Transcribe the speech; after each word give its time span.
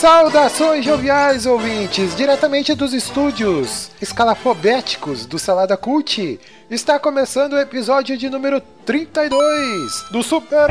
Saudações 0.00 0.82
joviais 0.82 1.44
ouvintes, 1.44 2.16
diretamente 2.16 2.74
dos 2.74 2.94
estúdios 2.94 3.90
escalafobéticos 4.00 5.26
do 5.26 5.38
Salada 5.38 5.76
Cult. 5.76 6.40
Está 6.70 6.98
começando 6.98 7.52
o 7.52 7.58
episódio 7.58 8.16
de 8.16 8.30
número 8.30 8.62
32 8.86 10.06
do 10.10 10.22
Super 10.22 10.70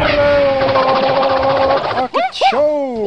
Rocket 1.93 2.39
Show. 2.49 3.05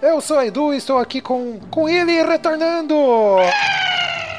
Eu 0.00 0.22
sou 0.22 0.42
Edu 0.42 0.72
e 0.72 0.78
estou 0.78 0.96
aqui 0.96 1.20
com, 1.20 1.60
com 1.70 1.86
ele 1.86 2.22
retornando, 2.22 2.96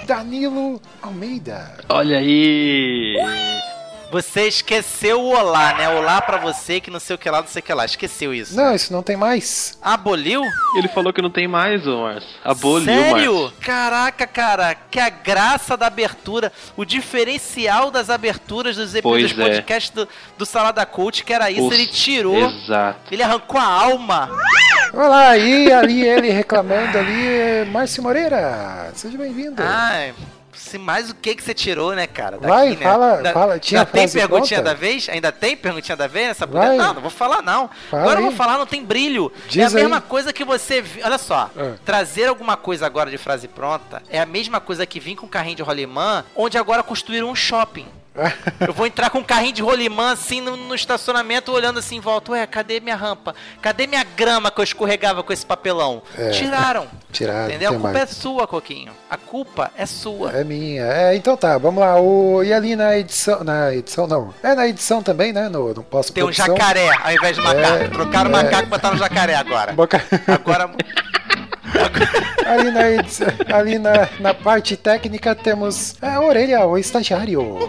Danilo 0.07 0.81
Almeida. 0.99 1.77
Olha 1.87 2.17
aí! 2.17 3.74
Você 4.11 4.47
esqueceu 4.47 5.19
o 5.19 5.29
olá, 5.35 5.73
né? 5.73 5.89
Olá 5.89 6.21
pra 6.21 6.37
você 6.37 6.79
que 6.79 6.89
não 6.91 6.99
sei 7.01 7.15
o 7.15 7.19
que 7.19 7.29
lá, 7.29 7.41
não 7.41 7.47
sei 7.47 7.59
o 7.59 7.63
que 7.63 7.73
lá. 7.73 7.83
Esqueceu 7.85 8.33
isso. 8.33 8.55
Não, 8.55 8.73
isso 8.73 8.93
não 8.93 9.03
tem 9.03 9.17
mais. 9.17 9.77
Aboliu? 9.81 10.41
Ele 10.77 10.87
falou 10.87 11.11
que 11.11 11.21
não 11.21 11.29
tem 11.29 11.47
mais, 11.47 11.85
ô 11.85 12.03
Márcio. 12.03 12.29
Aboliu, 12.43 12.85
Sério? 12.85 13.33
Márcio. 13.41 13.53
Caraca, 13.61 14.25
cara, 14.27 14.75
que 14.75 14.99
a 14.99 15.09
graça 15.09 15.75
da 15.75 15.87
abertura, 15.87 16.53
o 16.77 16.85
diferencial 16.85 17.91
das 17.91 18.09
aberturas 18.09 18.77
dos 18.77 18.93
Pois 19.01 19.25
episódios 19.25 19.31
é. 19.33 19.45
podcast 19.61 19.93
do, 19.93 20.07
do 20.37 20.45
Salada 20.45 20.85
Cult, 20.85 21.23
que 21.23 21.33
era 21.33 21.51
isso, 21.51 21.67
Os- 21.67 21.73
ele 21.73 21.87
tirou, 21.87 22.49
Exato. 22.51 22.99
ele 23.13 23.23
arrancou 23.23 23.59
a 23.59 23.65
alma. 23.65 24.29
Olha 24.93 25.07
lá, 25.09 25.29
aí 25.31 25.73
ali 25.73 26.07
ele 26.07 26.29
reclamando 26.29 26.97
ali, 26.97 27.27
é 27.27 27.65
Márcio 27.65 28.01
Moreira. 28.03 28.91
Seja 28.93 29.17
bem-vindo. 29.17 29.61
Ai, 29.61 30.13
se 30.55 30.77
mais 30.77 31.09
o 31.09 31.15
que 31.15 31.35
que 31.35 31.43
você 31.43 31.53
tirou, 31.53 31.93
né, 31.93 32.07
cara? 32.07 32.37
Daqui, 32.37 32.47
Vai, 32.47 32.69
né? 32.71 32.75
fala- 32.77 33.17
Ainda- 33.17 33.33
fala, 33.33 33.59
tinha 33.59 33.81
ainda 33.81 33.91
tem 33.91 34.09
perguntinha 34.09 34.61
pronta? 34.61 34.73
da 34.75 34.79
vez? 34.79 35.09
Ainda 35.09 35.31
tem 35.31 35.55
perguntinha 35.57 35.95
da 35.95 36.07
vez 36.07 36.27
nessa 36.29 36.45
Vai. 36.45 36.77
Não, 36.77 36.93
não 36.93 37.01
vou 37.01 37.11
falar 37.11 37.41
não. 37.41 37.69
Fala 37.89 38.03
agora 38.03 38.19
eu 38.19 38.23
aí. 38.23 38.29
vou 38.29 38.37
falar, 38.37 38.57
não 38.57 38.65
tem 38.65 38.83
brilho. 38.83 39.31
é 39.35 39.47
Diz 39.49 39.73
a 39.75 39.77
aí. 39.77 39.83
mesma 39.83 40.01
coisa 40.01 40.31
que 40.33 40.43
você. 40.43 40.83
Olha 41.03 41.17
só, 41.17 41.49
Ah. 41.57 41.73
trazer 41.85 42.25
alguma 42.25 42.55
coisa 42.57 42.85
agora 42.85 43.09
de 43.11 43.17
frase 43.17 43.47
pronta 43.47 44.01
é 44.09 44.19
a 44.19 44.25
mesma 44.25 44.59
coisa 44.59 44.85
que 44.85 44.99
vir 44.99 45.15
com 45.15 45.25
um 45.25 45.29
carrinho 45.29 45.55
de 45.57 45.61
rolimã, 45.63 46.23
onde 46.35 46.57
agora 46.57 46.81
construíram 46.83 47.29
um 47.29 47.35
shopping. 47.35 47.87
Eu 48.65 48.73
vou 48.73 48.85
entrar 48.85 49.09
com 49.09 49.19
um 49.19 49.23
carrinho 49.23 49.53
de 49.53 49.61
rolimã 49.61 50.13
assim 50.13 50.41
no, 50.41 50.55
no 50.55 50.75
estacionamento, 50.75 51.51
olhando 51.51 51.79
assim 51.79 51.97
em 51.97 51.99
volta. 51.99 52.31
Ué, 52.31 52.45
cadê 52.47 52.79
minha 52.79 52.95
rampa? 52.95 53.35
Cadê 53.61 53.85
minha 53.87 54.03
grama 54.03 54.49
que 54.49 54.59
eu 54.59 54.63
escorregava 54.63 55.23
com 55.23 55.33
esse 55.33 55.45
papelão? 55.45 56.01
É. 56.17 56.29
Tiraram. 56.31 56.87
Tiraram, 57.11 57.49
Entendeu? 57.49 57.69
A 57.69 57.73
culpa 57.73 57.91
mais. 57.91 58.09
é 58.09 58.13
sua, 58.13 58.47
Coquinho. 58.47 58.91
A 59.09 59.17
culpa 59.17 59.71
é 59.77 59.85
sua. 59.85 60.31
É 60.31 60.43
minha. 60.43 60.83
É, 60.83 61.15
então 61.15 61.35
tá, 61.35 61.57
vamos 61.57 61.81
lá. 61.81 61.99
O, 61.99 62.43
e 62.43 62.53
ali 62.53 62.75
na 62.75 62.97
edição. 62.97 63.43
Na 63.43 63.73
edição 63.73 64.07
não. 64.07 64.33
É 64.43 64.55
na 64.55 64.67
edição 64.67 65.03
também, 65.03 65.31
né? 65.31 65.49
No, 65.49 65.73
no 65.73 65.83
pós 65.83 66.09
Tem 66.09 66.23
um 66.23 66.31
jacaré 66.31 66.89
ao 67.03 67.11
invés 67.11 67.35
de 67.35 67.41
macaco. 67.41 67.83
É, 67.83 67.87
Trocaram 67.87 68.31
o 68.31 68.37
é. 68.37 68.43
macaco 68.43 68.63
e 68.63 68.69
botaram 68.69 68.97
jacaré 68.97 69.35
agora. 69.35 69.73
Boca... 69.73 70.01
Agora. 70.27 70.71
ali 72.45 72.71
na, 72.71 72.91
edição, 72.91 73.27
ali 73.53 73.79
na, 73.79 74.07
na 74.19 74.33
parte 74.33 74.75
técnica 74.77 75.33
temos 75.35 75.95
a 76.01 76.19
orelha, 76.21 76.65
o 76.65 76.77
estagiário. 76.77 77.59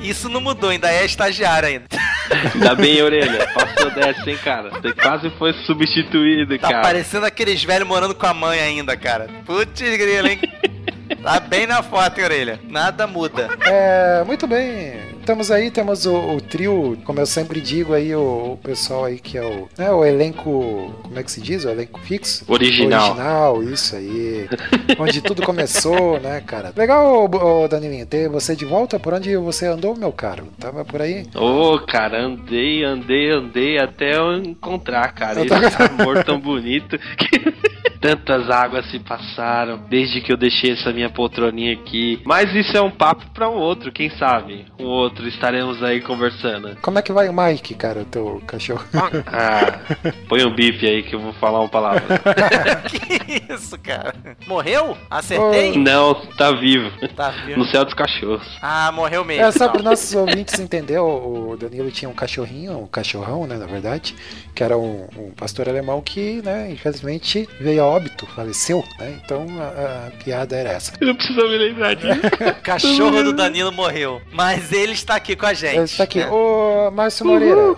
Isso 0.00 0.28
não 0.28 0.40
mudou, 0.40 0.70
ainda 0.70 0.90
é 0.90 1.04
estagiário 1.04 1.68
ainda. 1.68 1.84
Ainda 2.54 2.74
bem, 2.74 3.02
orelha. 3.02 3.46
Passou 3.52 3.90
dessa, 3.90 4.30
hein, 4.30 4.38
cara. 4.42 4.70
Você 4.70 4.92
quase 4.94 5.28
foi 5.38 5.52
substituído, 5.66 6.58
Tá 6.58 6.68
cara. 6.70 6.80
parecendo 6.82 7.26
aqueles 7.26 7.62
velhos 7.62 7.86
morando 7.86 8.14
com 8.14 8.24
a 8.26 8.32
mãe 8.32 8.58
ainda, 8.58 8.96
cara. 8.96 9.28
Putz, 9.44 9.80
grilo, 9.80 10.28
hein? 10.28 10.40
Tá 11.22 11.38
bem 11.38 11.66
na 11.66 11.82
foto, 11.82 12.18
hein, 12.18 12.24
orelha. 12.24 12.60
Nada 12.68 13.06
muda. 13.06 13.50
É, 13.66 14.24
muito 14.24 14.46
bem. 14.46 15.11
Estamos 15.22 15.52
aí, 15.52 15.70
temos 15.70 16.04
o, 16.04 16.16
o 16.34 16.40
trio, 16.40 16.98
como 17.04 17.20
eu 17.20 17.26
sempre 17.26 17.60
digo 17.60 17.94
aí, 17.94 18.12
o, 18.12 18.54
o 18.54 18.56
pessoal 18.60 19.04
aí 19.04 19.20
que 19.20 19.38
é 19.38 19.42
o, 19.44 19.68
né, 19.78 19.88
o 19.92 20.04
elenco, 20.04 20.92
como 21.00 21.16
é 21.16 21.22
que 21.22 21.30
se 21.30 21.40
diz? 21.40 21.64
O 21.64 21.70
elenco 21.70 22.00
fixo? 22.00 22.44
Original. 22.48 23.10
Original, 23.10 23.62
isso 23.62 23.94
aí. 23.94 24.48
onde 24.98 25.22
tudo 25.22 25.40
começou, 25.42 26.18
né, 26.18 26.42
cara? 26.44 26.72
Legal, 26.76 27.30
ô, 27.32 27.62
ô, 27.62 27.68
Danilinho, 27.68 28.04
ter 28.04 28.28
você 28.28 28.56
de 28.56 28.64
volta 28.64 28.98
por 28.98 29.14
onde 29.14 29.36
você 29.36 29.66
andou, 29.66 29.96
meu 29.96 30.10
caro? 30.10 30.48
Tava 30.58 30.84
por 30.84 31.00
aí? 31.00 31.24
Ô, 31.36 31.78
cara, 31.78 32.20
andei, 32.20 32.82
andei, 32.82 33.30
andei 33.30 33.78
até 33.78 34.16
eu 34.18 34.34
encontrar, 34.38 35.12
cara. 35.14 35.38
Eu 35.38 35.46
tô- 35.46 35.54
Esse 35.54 35.80
amor 35.84 36.24
tão 36.24 36.40
bonito 36.40 36.98
que 37.16 37.70
tantas 38.02 38.50
águas 38.50 38.90
se 38.90 38.98
passaram 38.98 39.78
desde 39.88 40.20
que 40.20 40.32
eu 40.32 40.36
deixei 40.36 40.72
essa 40.72 40.92
minha 40.92 41.08
poltroninha 41.08 41.72
aqui. 41.72 42.20
Mas 42.24 42.54
isso 42.54 42.76
é 42.76 42.80
um 42.82 42.90
papo 42.90 43.24
pra 43.32 43.48
um 43.48 43.54
outro, 43.54 43.92
quem 43.92 44.10
sabe? 44.18 44.66
Um 44.78 44.84
outro 44.84 45.26
estaremos 45.26 45.82
aí 45.82 46.00
conversando. 46.00 46.76
Como 46.82 46.98
é 46.98 47.02
que 47.02 47.12
vai 47.12 47.28
o 47.28 47.32
Mike, 47.32 47.74
cara, 47.74 48.00
o 48.00 48.04
teu 48.04 48.42
cachorro? 48.46 48.84
Ah, 49.26 49.80
põe 50.28 50.44
um 50.44 50.54
bip 50.54 50.84
aí 50.84 51.02
que 51.04 51.14
eu 51.14 51.20
vou 51.20 51.32
falar 51.34 51.60
uma 51.60 51.68
palavra. 51.68 52.02
que 52.90 53.52
isso, 53.52 53.78
cara? 53.78 54.14
Morreu? 54.46 54.96
Acertei? 55.08 55.78
Não, 55.78 56.14
tá 56.36 56.50
vivo. 56.52 56.90
Tá 57.14 57.30
vivo. 57.30 57.60
No 57.60 57.66
céu 57.66 57.84
dos 57.84 57.94
cachorros. 57.94 58.46
Ah, 58.60 58.90
morreu 58.92 59.24
mesmo. 59.24 59.44
É 59.44 59.52
só 59.52 59.68
para 59.68 59.80
então. 59.80 59.90
nossos 59.90 60.12
ouvintes 60.14 60.58
entender, 60.58 60.98
o 60.98 61.52
o 61.52 61.56
Danilo 61.56 61.90
tinha 61.90 62.08
um 62.08 62.14
cachorrinho, 62.14 62.78
um 62.78 62.86
cachorrão, 62.86 63.46
né, 63.46 63.56
na 63.56 63.66
verdade, 63.66 64.14
que 64.54 64.62
era 64.62 64.76
um, 64.76 65.06
um 65.16 65.30
pastor 65.30 65.68
alemão 65.68 66.00
que, 66.00 66.42
né, 66.42 66.70
infelizmente 66.70 67.48
veio 67.60 67.82
a 67.82 67.86
óbito, 67.92 68.26
faleceu, 68.26 68.84
né? 68.98 69.20
Então 69.24 69.46
a, 69.60 70.06
a 70.08 70.10
piada 70.22 70.56
era 70.56 70.70
essa. 70.70 70.92
Não 71.00 71.14
precisa 71.14 71.42
me 71.48 71.56
lembrar 71.58 71.94
disso. 71.94 72.20
O 72.58 72.60
cachorro 72.62 73.22
do 73.22 73.32
Danilo 73.32 73.72
morreu. 73.72 74.20
Mas 74.32 74.72
ele 74.72 74.92
está 74.92 75.16
aqui 75.16 75.36
com 75.36 75.46
a 75.46 75.54
gente. 75.54 75.74
Ele 75.76 75.84
está 75.84 76.04
aqui. 76.04 76.18
né? 76.20 76.30
Ô, 76.30 76.90
Márcio 76.90 77.26
Moreira, 77.26 77.74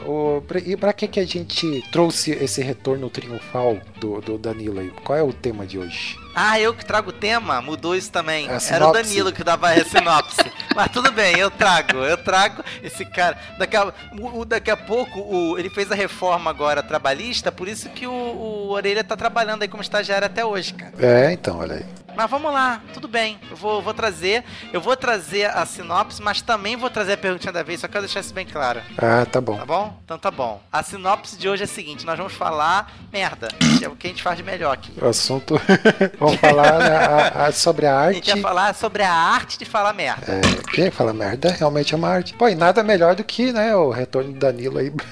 pra- 0.47 0.59
e 0.61 0.77
pra 0.77 0.93
que, 0.93 1.07
que 1.09 1.21
a 1.21 1.27
gente 1.27 1.83
trouxe 1.93 2.31
esse 2.33 2.63
retorno 2.63 3.09
triunfal 3.11 3.79
do, 4.01 4.21
do 4.21 4.39
Danilo 4.39 4.81
aí? 4.81 4.91
Qual 5.03 5.19
é 5.19 5.23
o 5.23 5.33
tema 5.33 5.67
de 5.67 5.79
hoje? 5.79 6.17
Ah, 6.35 6.59
eu 6.59 6.75
que 6.75 6.85
trago 6.85 7.11
o 7.11 7.13
tema, 7.13 7.61
mudou 7.63 7.95
isso 7.95 8.11
também. 8.11 8.49
A 8.51 8.59
Era 8.71 8.89
o. 8.89 8.93
Danilo 8.93 9.33
que 9.33 9.45
dava 9.45 9.71
a 9.71 9.85
sinopse. 9.85 10.41
Mas 10.75 10.91
tudo 10.91 11.13
bem, 11.13 11.39
eu 11.39 11.51
trago, 11.51 11.99
eu 11.99 12.17
trago 12.17 12.65
esse 12.83 13.05
cara. 13.05 13.39
Daqui 13.59 13.77
a, 13.77 13.93
o- 14.19 14.41
o- 14.41 14.45
daqui 14.45 14.71
a 14.71 14.77
pouco, 14.77 15.21
o- 15.21 15.57
ele 15.59 15.71
fez 15.71 15.91
a 15.93 15.95
reforma 15.95 16.51
agora 16.51 16.83
trabalhista, 16.83 17.53
por 17.53 17.69
isso 17.69 17.89
que 17.91 18.07
o, 18.07 18.13
o 18.13 18.71
Orelha 18.71 19.05
tá 19.05 19.17
trabalhando 19.17 19.63
aí 19.63 19.69
como 19.69 19.83
estagiário 19.83 20.27
até 20.27 20.45
hoje, 20.45 20.75
cara. 20.75 20.93
É, 20.99 21.33
então, 21.33 21.59
olha 21.59 21.77
aí. 21.77 21.85
Mas 22.17 22.31
vamos 22.31 22.53
lá, 22.53 22.81
tudo 22.93 23.09
bem. 23.09 23.39
Eu 23.51 23.57
vou, 23.57 23.83
vou 23.83 23.93
trazer, 23.93 24.45
eu 24.73 24.81
vou 24.81 24.97
trazer 24.97 25.47
a 25.51 25.67
sinopse, 25.67 26.23
mas 26.23 26.41
também 26.41 26.77
vou 26.77 26.89
trazer 26.89 27.15
a 27.15 27.17
perguntinha 27.17 27.53
da 27.53 27.63
vez, 27.63 27.81
só 27.81 27.89
quero 27.89 28.05
deixar 28.05 28.21
isso 28.21 28.33
bem 28.33 28.47
claro. 28.47 28.81
Ah, 28.97 29.27
tá 29.27 29.41
bom. 29.41 29.57
Tá 29.57 29.65
bom? 29.67 30.01
Então 30.05 30.19
tá 30.19 30.31
bom. 30.31 30.63
A 30.73 30.83
sinopse 30.83 31.37
de 31.37 31.49
hoje 31.49 31.63
é 31.63 31.65
a 31.65 31.69
seguinte: 31.69 32.07
nós 32.07 32.17
vamos 32.17 32.33
falar 32.33 32.93
merda, 33.13 33.49
que 33.79 33.85
é 33.85 33.89
o 33.89 33.97
que 33.97 34.07
a 34.07 34.11
gente 34.11 34.23
faz 34.23 34.37
de 34.37 34.43
melhor 34.43 34.73
aqui. 34.73 34.93
O 35.01 35.07
assunto. 35.07 35.61
Vamos 36.19 36.37
falar 36.41 36.79
né, 36.79 36.97
a- 36.97 37.47
a- 37.47 37.53
sobre 37.53 37.87
a 37.87 37.95
A 37.95 38.01
arte. 38.07 38.15
gente 38.17 38.33
vai 38.33 38.41
falar 38.43 38.75
sobre 38.75 39.03
a 39.03 39.13
arte 39.13 39.59
de 39.59 39.65
falar 39.65 39.93
merda. 39.93 40.25
É, 40.33 40.41
quem 40.73 40.91
fala 40.91 41.13
merda 41.13 41.51
realmente 41.51 41.95
é 41.95 41.97
uma 41.97 42.09
arte. 42.09 42.35
Pô, 42.35 42.49
e 42.49 42.55
nada 42.55 42.83
melhor 42.83 43.15
do 43.15 43.25
que, 43.25 43.53
né, 43.53 43.75
o 43.77 43.91
retorno 43.91 44.33
do 44.33 44.39
Danilo 44.39 44.79
aí. 44.79 44.93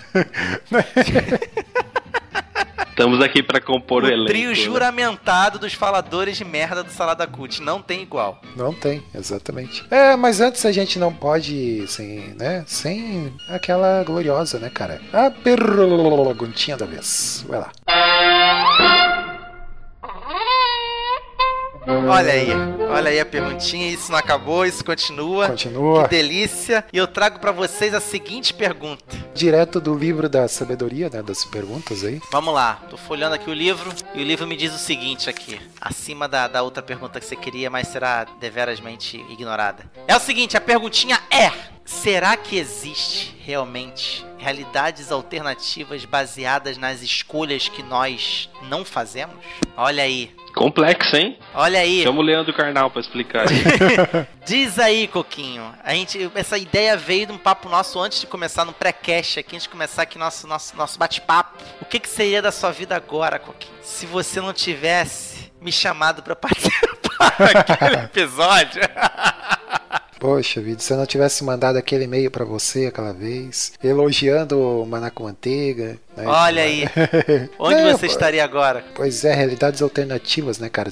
Estamos 2.92 3.22
aqui 3.22 3.42
pra 3.42 3.58
compor 3.58 4.04
o, 4.04 4.06
o 4.06 4.10
elenco. 4.10 4.28
trio 4.28 4.50
né? 4.50 4.54
juramentado 4.54 5.58
dos 5.58 5.72
faladores 5.72 6.36
de 6.36 6.44
merda 6.44 6.84
do 6.84 6.90
Salada 6.90 7.26
Cult. 7.26 7.62
Não 7.62 7.80
tem 7.80 8.02
igual. 8.02 8.38
Não 8.54 8.74
tem, 8.74 9.02
exatamente. 9.14 9.82
É, 9.90 10.14
mas 10.14 10.42
antes 10.42 10.66
a 10.66 10.70
gente 10.70 10.98
não 10.98 11.10
pode 11.10 11.86
sem, 11.88 12.34
né, 12.38 12.62
sem 12.66 13.32
aquela 13.48 14.04
gloriosa, 14.04 14.58
né, 14.58 14.68
cara? 14.68 15.00
A 15.10 15.30
perguntinha 15.30 16.76
da 16.76 16.84
vez. 16.84 17.42
Vai 17.48 17.60
lá. 17.60 17.72
Olha 21.86 22.32
aí, 22.32 22.48
olha 22.90 23.10
aí 23.10 23.20
a 23.20 23.26
perguntinha. 23.26 23.90
Isso 23.90 24.10
não 24.12 24.18
acabou, 24.18 24.64
isso 24.64 24.84
continua. 24.84 25.48
Continua. 25.48 26.04
Que 26.04 26.10
delícia. 26.10 26.84
E 26.92 26.96
eu 26.96 27.06
trago 27.06 27.38
pra 27.38 27.50
vocês 27.50 27.92
a 27.94 28.00
seguinte 28.00 28.54
pergunta. 28.54 29.16
Direto 29.34 29.80
do 29.80 29.94
livro 29.94 30.28
da 30.28 30.46
sabedoria, 30.46 31.10
né, 31.10 31.22
das 31.22 31.44
perguntas 31.44 32.04
aí. 32.04 32.20
Vamos 32.30 32.54
lá, 32.54 32.80
tô 32.88 32.96
folhando 32.96 33.34
aqui 33.34 33.50
o 33.50 33.54
livro 33.54 33.90
e 34.14 34.22
o 34.22 34.24
livro 34.24 34.46
me 34.46 34.56
diz 34.56 34.72
o 34.74 34.78
seguinte 34.78 35.28
aqui, 35.28 35.60
acima 35.80 36.28
da, 36.28 36.46
da 36.46 36.62
outra 36.62 36.82
pergunta 36.82 37.18
que 37.18 37.26
você 37.26 37.34
queria, 37.34 37.70
mas 37.70 37.88
será 37.88 38.26
deverasmente 38.38 39.16
ignorada. 39.30 39.84
É 40.06 40.16
o 40.16 40.20
seguinte, 40.20 40.56
a 40.56 40.60
perguntinha 40.60 41.18
é: 41.30 41.50
será 41.84 42.36
que 42.36 42.56
existe 42.56 43.34
realmente 43.40 44.24
realidades 44.38 45.12
alternativas 45.12 46.04
baseadas 46.04 46.76
nas 46.76 47.02
escolhas 47.02 47.68
que 47.68 47.82
nós 47.82 48.48
não 48.62 48.84
fazemos? 48.84 49.36
Olha 49.76 50.02
aí. 50.02 50.34
Complexo, 50.54 51.16
hein? 51.16 51.38
Olha 51.54 51.80
aí. 51.80 52.02
Chama 52.02 52.20
o 52.20 52.22
Leandro 52.22 52.52
Carnal 52.52 52.90
pra 52.90 53.00
explicar. 53.00 53.46
Diz 54.44 54.78
aí, 54.78 55.08
Coquinho. 55.08 55.72
A 55.82 55.94
gente, 55.94 56.30
essa 56.34 56.58
ideia 56.58 56.96
veio 56.96 57.26
de 57.26 57.32
um 57.32 57.38
papo 57.38 57.68
nosso 57.68 57.98
antes 57.98 58.20
de 58.20 58.26
começar 58.26 58.64
no 58.64 58.72
pré-cast 58.72 59.38
aqui, 59.38 59.54
antes 59.54 59.64
de 59.64 59.70
começar 59.70 60.02
aqui 60.02 60.18
nosso, 60.18 60.46
nosso, 60.46 60.76
nosso 60.76 60.98
bate-papo. 60.98 61.58
O 61.80 61.86
que, 61.86 61.98
que 61.98 62.08
seria 62.08 62.42
da 62.42 62.52
sua 62.52 62.70
vida 62.70 62.94
agora, 62.94 63.38
Coquinho? 63.38 63.72
Se 63.80 64.04
você 64.04 64.40
não 64.40 64.52
tivesse 64.52 65.50
me 65.58 65.72
chamado 65.72 66.22
pra 66.22 66.36
participar 66.36 67.36
daquele 67.38 68.04
episódio. 68.04 68.82
Poxa 70.22 70.60
vida, 70.60 70.78
se 70.78 70.92
eu 70.92 70.96
não 70.96 71.04
tivesse 71.04 71.42
mandado 71.42 71.76
aquele 71.76 72.04
e-mail 72.04 72.30
pra 72.30 72.44
você 72.44 72.86
aquela 72.86 73.12
vez, 73.12 73.72
elogiando 73.82 74.56
o 74.56 74.86
Manaco 74.86 75.24
Manteiga. 75.24 75.98
né? 76.16 76.24
Olha 76.26 76.62
aí. 76.62 76.84
Onde 77.58 77.80
É, 77.80 77.92
você 77.92 78.06
pô. 78.06 78.12
estaria 78.12 78.44
agora? 78.44 78.84
Pois 78.94 79.24
é, 79.24 79.34
realidades 79.34 79.82
alternativas, 79.82 80.60
né, 80.60 80.68
cara? 80.68 80.90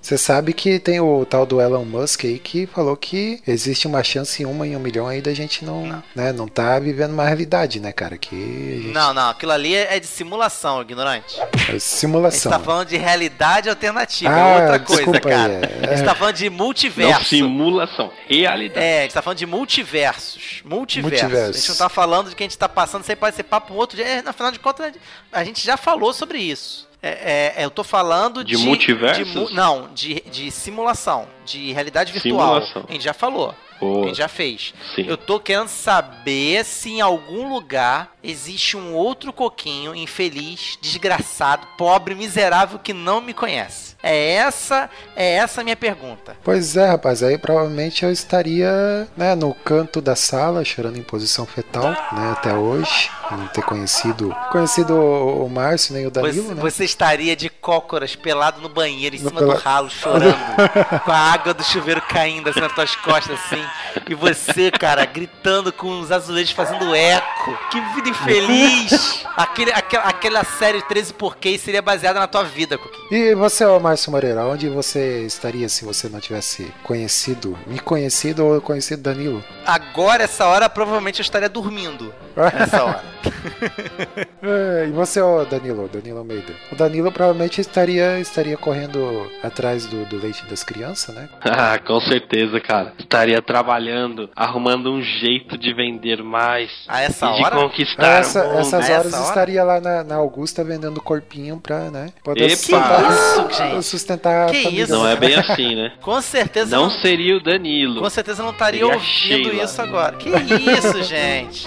Você 0.00 0.16
sabe 0.16 0.54
que 0.54 0.78
tem 0.78 0.98
o 0.98 1.26
tal 1.26 1.44
do 1.44 1.60
Elon 1.60 1.84
Musk 1.84 2.24
aí 2.24 2.38
que 2.38 2.66
falou 2.68 2.96
que 2.96 3.42
existe 3.46 3.86
uma 3.86 4.02
chance 4.02 4.42
em 4.42 4.46
uma 4.46 4.66
em 4.66 4.74
um 4.74 4.80
milhão 4.80 5.06
aí 5.06 5.20
da 5.20 5.34
gente 5.34 5.62
não, 5.62 5.84
Não. 5.86 6.02
né, 6.16 6.32
não 6.32 6.48
tá 6.48 6.78
vivendo 6.78 7.10
uma 7.12 7.26
realidade, 7.26 7.80
né, 7.80 7.92
cara? 7.92 8.16
Que 8.16 8.80
gente... 8.84 8.94
Não, 8.94 9.12
não, 9.12 9.28
aquilo 9.28 9.52
ali 9.52 9.74
é 9.74 10.00
de 10.00 10.06
simulação, 10.06 10.80
ignorante. 10.80 11.38
é 11.38 11.42
A 11.42 11.72
gente 11.72 11.80
simulação. 11.80 12.50
tá 12.50 12.58
falando 12.58 12.88
de 12.88 12.96
realidade 12.96 13.68
alternativa, 13.68 14.32
Ah, 14.34 14.38
é 14.38 14.62
outra 14.62 14.78
coisa, 14.80 15.02
desculpa 15.02 15.28
aí, 15.28 15.34
cara. 15.34 15.52
é. 15.82 15.90
A 15.90 15.94
gente 15.96 16.06
tá 16.06 16.14
falando 16.14 16.34
de 16.36 16.48
Não 16.48 16.56
multiverso. 16.56 17.24
simulação, 17.26 18.10
realidade. 18.26 18.69
É, 18.74 19.00
a 19.00 19.02
gente 19.02 19.14
tá 19.14 19.22
falando 19.22 19.38
de 19.38 19.46
multiversos. 19.46 20.62
Multiversos. 20.64 21.22
Multiverso. 21.22 21.50
A 21.50 21.60
gente 21.60 21.68
não 21.70 21.76
tá 21.76 21.88
falando 21.88 22.30
de 22.30 22.36
que 22.36 22.42
a 22.42 22.46
gente 22.46 22.58
tá 22.58 22.68
passando, 22.68 23.02
isso 23.02 23.12
aí 23.12 23.16
pode 23.16 23.36
ser 23.36 23.42
papo 23.44 23.72
um 23.74 23.76
outro 23.76 23.96
dia. 23.96 24.06
É, 24.06 24.22
no 24.22 24.32
final 24.32 24.50
de 24.52 24.58
contas, 24.58 24.92
a 25.32 25.44
gente 25.44 25.64
já 25.64 25.76
falou 25.76 26.12
sobre 26.12 26.38
isso. 26.38 26.88
É, 27.02 27.54
é, 27.56 27.64
eu 27.64 27.70
tô 27.70 27.82
falando 27.82 28.44
de. 28.44 28.56
De 28.56 28.62
multiversos? 28.62 29.26
de 29.26 29.38
mu- 29.38 29.50
não, 29.50 29.88
de, 29.94 30.20
de 30.30 30.50
simulação, 30.50 31.26
de 31.46 31.72
realidade 31.72 32.12
virtual. 32.12 32.60
Simulação. 32.60 32.84
A 32.88 32.92
gente 32.92 33.02
já 33.04 33.14
falou. 33.14 33.54
A 33.76 33.78
Pô, 33.80 34.04
gente 34.04 34.18
já 34.18 34.28
fez. 34.28 34.74
sim. 34.94 35.06
Eu 35.08 35.16
tô 35.16 35.40
querendo 35.40 35.68
saber 35.68 36.62
se 36.66 36.90
em 36.90 37.00
algum 37.00 37.48
lugar 37.48 38.12
existe 38.22 38.76
um 38.76 38.92
outro 38.94 39.32
coquinho 39.32 39.94
infeliz, 39.94 40.76
desgraçado, 40.82 41.66
pobre, 41.78 42.14
miserável 42.14 42.78
que 42.78 42.92
não 42.92 43.22
me 43.22 43.32
conhece. 43.32 43.89
É 44.02 44.32
essa, 44.34 44.88
é 45.14 45.34
essa 45.34 45.60
a 45.60 45.64
minha 45.64 45.76
pergunta. 45.76 46.36
Pois 46.42 46.76
é, 46.76 46.86
rapaz, 46.86 47.22
aí 47.22 47.36
provavelmente 47.36 48.04
eu 48.04 48.10
estaria 48.10 49.06
né, 49.16 49.34
no 49.34 49.52
canto 49.54 50.00
da 50.00 50.16
sala, 50.16 50.64
chorando 50.64 50.98
em 50.98 51.02
posição 51.02 51.44
fetal, 51.46 51.90
né, 51.90 52.30
até 52.32 52.54
hoje. 52.54 53.10
Não 53.30 53.46
ter 53.46 53.62
conhecido 53.62 54.34
conhecido 54.50 54.92
o 54.96 55.48
Márcio 55.48 55.94
nem 55.94 56.04
o 56.04 56.10
Você, 56.10 56.20
Danilo, 56.20 56.54
né? 56.54 56.60
você 56.60 56.84
estaria 56.84 57.36
de 57.36 57.48
cócoras 57.48 58.16
pelado 58.16 58.60
no 58.60 58.68
banheiro, 58.68 59.14
em 59.14 59.20
No 59.20 59.28
cima 59.28 59.40
pela- 59.40 59.54
do 59.54 59.60
ralo, 59.60 59.88
chorando, 59.88 60.34
com 61.04 61.12
a 61.12 61.16
água 61.16 61.54
do 61.54 61.62
chuveiro 61.62 62.02
caindo 62.02 62.50
assim 62.50 62.58
nas 62.58 62.72
tuas 62.72 62.96
costas, 62.96 63.38
assim. 63.38 63.64
E 64.08 64.14
você, 64.16 64.72
cara, 64.72 65.04
gritando 65.04 65.72
com 65.72 66.00
os 66.00 66.10
azulejos 66.10 66.50
fazendo 66.50 66.92
eco. 66.92 67.56
Que 67.70 67.80
vida 67.94 68.08
infeliz! 68.08 69.24
Aquele, 69.36 69.72
aquela, 69.72 70.04
aquela 70.04 70.44
série 70.44 70.82
13 70.82 71.14
porquês 71.14 71.60
seria 71.60 71.80
baseada 71.80 72.18
na 72.20 72.26
tua 72.26 72.42
vida, 72.44 72.76
Coquinho. 72.76 73.06
E 73.14 73.34
você, 73.34 73.64
ô 73.64 73.78
Márcio 73.90 74.12
Moreira, 74.12 74.46
onde 74.46 74.68
você 74.68 75.24
estaria 75.26 75.68
se 75.68 75.84
você 75.84 76.08
não 76.08 76.20
tivesse 76.20 76.72
conhecido, 76.84 77.58
me 77.66 77.80
conhecido 77.80 78.46
ou 78.46 78.60
conhecido 78.60 79.02
Danilo? 79.02 79.42
Agora, 79.66 80.22
essa 80.22 80.46
hora, 80.46 80.68
provavelmente 80.68 81.18
eu 81.18 81.24
estaria 81.24 81.48
dormindo. 81.48 82.14
Nessa 82.36 82.84
hora. 82.84 83.02
É, 84.42 84.86
e 84.88 84.92
você, 84.92 85.20
ô 85.20 85.44
Danilo, 85.44 85.86
Danilo 85.86 86.18
Almeida? 86.18 86.54
O 86.72 86.74
Danilo 86.74 87.12
provavelmente 87.12 87.60
estaria, 87.60 88.18
estaria 88.18 88.56
correndo 88.56 89.30
atrás 89.42 89.84
do, 89.84 90.06
do 90.06 90.16
leite 90.16 90.46
das 90.46 90.64
crianças, 90.64 91.14
né? 91.14 91.28
Ah, 91.44 91.78
com 91.78 92.00
certeza, 92.00 92.58
cara. 92.60 92.94
Estaria 92.98 93.42
trabalhando, 93.42 94.30
arrumando 94.34 94.90
um 94.90 95.02
jeito 95.02 95.58
de 95.58 95.74
vender 95.74 96.22
mais. 96.22 96.70
A 96.88 97.02
essa 97.02 97.26
e 97.26 97.34
de 97.36 97.44
hora? 97.44 97.56
conquistar 97.56 98.06
Essa- 98.20 98.42
o 98.44 98.48
mundo. 98.48 98.58
essas 98.60 98.84
Essa 98.84 98.92
horas 98.98 99.14
hora? 99.14 99.24
estaria 99.24 99.62
lá 99.64 99.80
na, 99.80 100.02
na 100.04 100.14
Augusta 100.16 100.64
vendendo 100.64 101.02
corpinho 101.02 101.58
pra, 101.58 101.90
né? 101.90 102.08
Poder 102.24 102.44
Epa! 102.50 102.56
Que 102.56 103.12
isso, 103.12 103.58
gente? 103.58 103.79
Sustentar 103.82 104.48
a 104.48 104.52
Que 104.52 104.62
família. 104.62 104.84
isso? 104.84 104.92
Não 104.92 105.06
é 105.06 105.16
bem 105.16 105.34
assim, 105.34 105.74
né? 105.74 105.92
Com 106.02 106.20
certeza 106.20 106.74
Não 106.76 106.84
não, 106.84 106.90
seria 106.90 107.36
o 107.36 107.40
Danilo. 107.42 108.00
com 108.00 108.10
certeza 108.10 108.42
não 108.42 108.50
estaria 108.50 108.80
Seria 108.80 108.92
a 108.94 108.96
ouvindo 108.96 109.50
Sheila. 109.50 109.64
isso 109.64 109.82
agora. 109.82 110.16
Que 110.16 110.28
isso, 110.30 111.02
gente? 111.04 111.66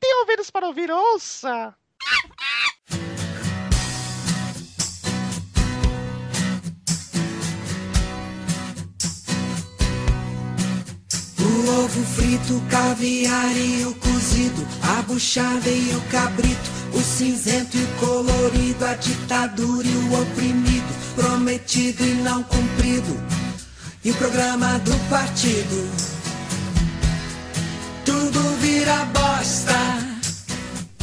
Tem 0.00 0.14
ouvidos 0.20 0.50
para 0.50 0.66
ouvir, 0.66 0.90
ouça! 0.90 1.74
Frito, 12.46 12.56
o 12.56 12.60
caviar 12.70 13.56
e 13.56 13.84
o 13.84 13.94
cozido, 13.94 14.66
a 14.82 15.02
buchada 15.02 15.68
e 15.68 15.94
o 15.94 16.00
cabrito, 16.10 16.70
o 16.94 17.00
cinzento 17.00 17.76
e 17.76 17.82
o 17.82 17.88
colorido, 17.98 18.84
a 18.84 18.94
ditadura 18.94 19.86
e 19.86 19.96
o 19.96 20.22
oprimido, 20.22 20.94
prometido 21.16 22.02
e 22.04 22.14
não 22.14 22.42
cumprido, 22.44 23.20
e 24.04 24.10
o 24.10 24.14
programa 24.14 24.78
do 24.80 24.92
partido. 25.10 25.90
Tudo 28.04 28.40
vira 28.60 29.04
bosta. 29.06 29.74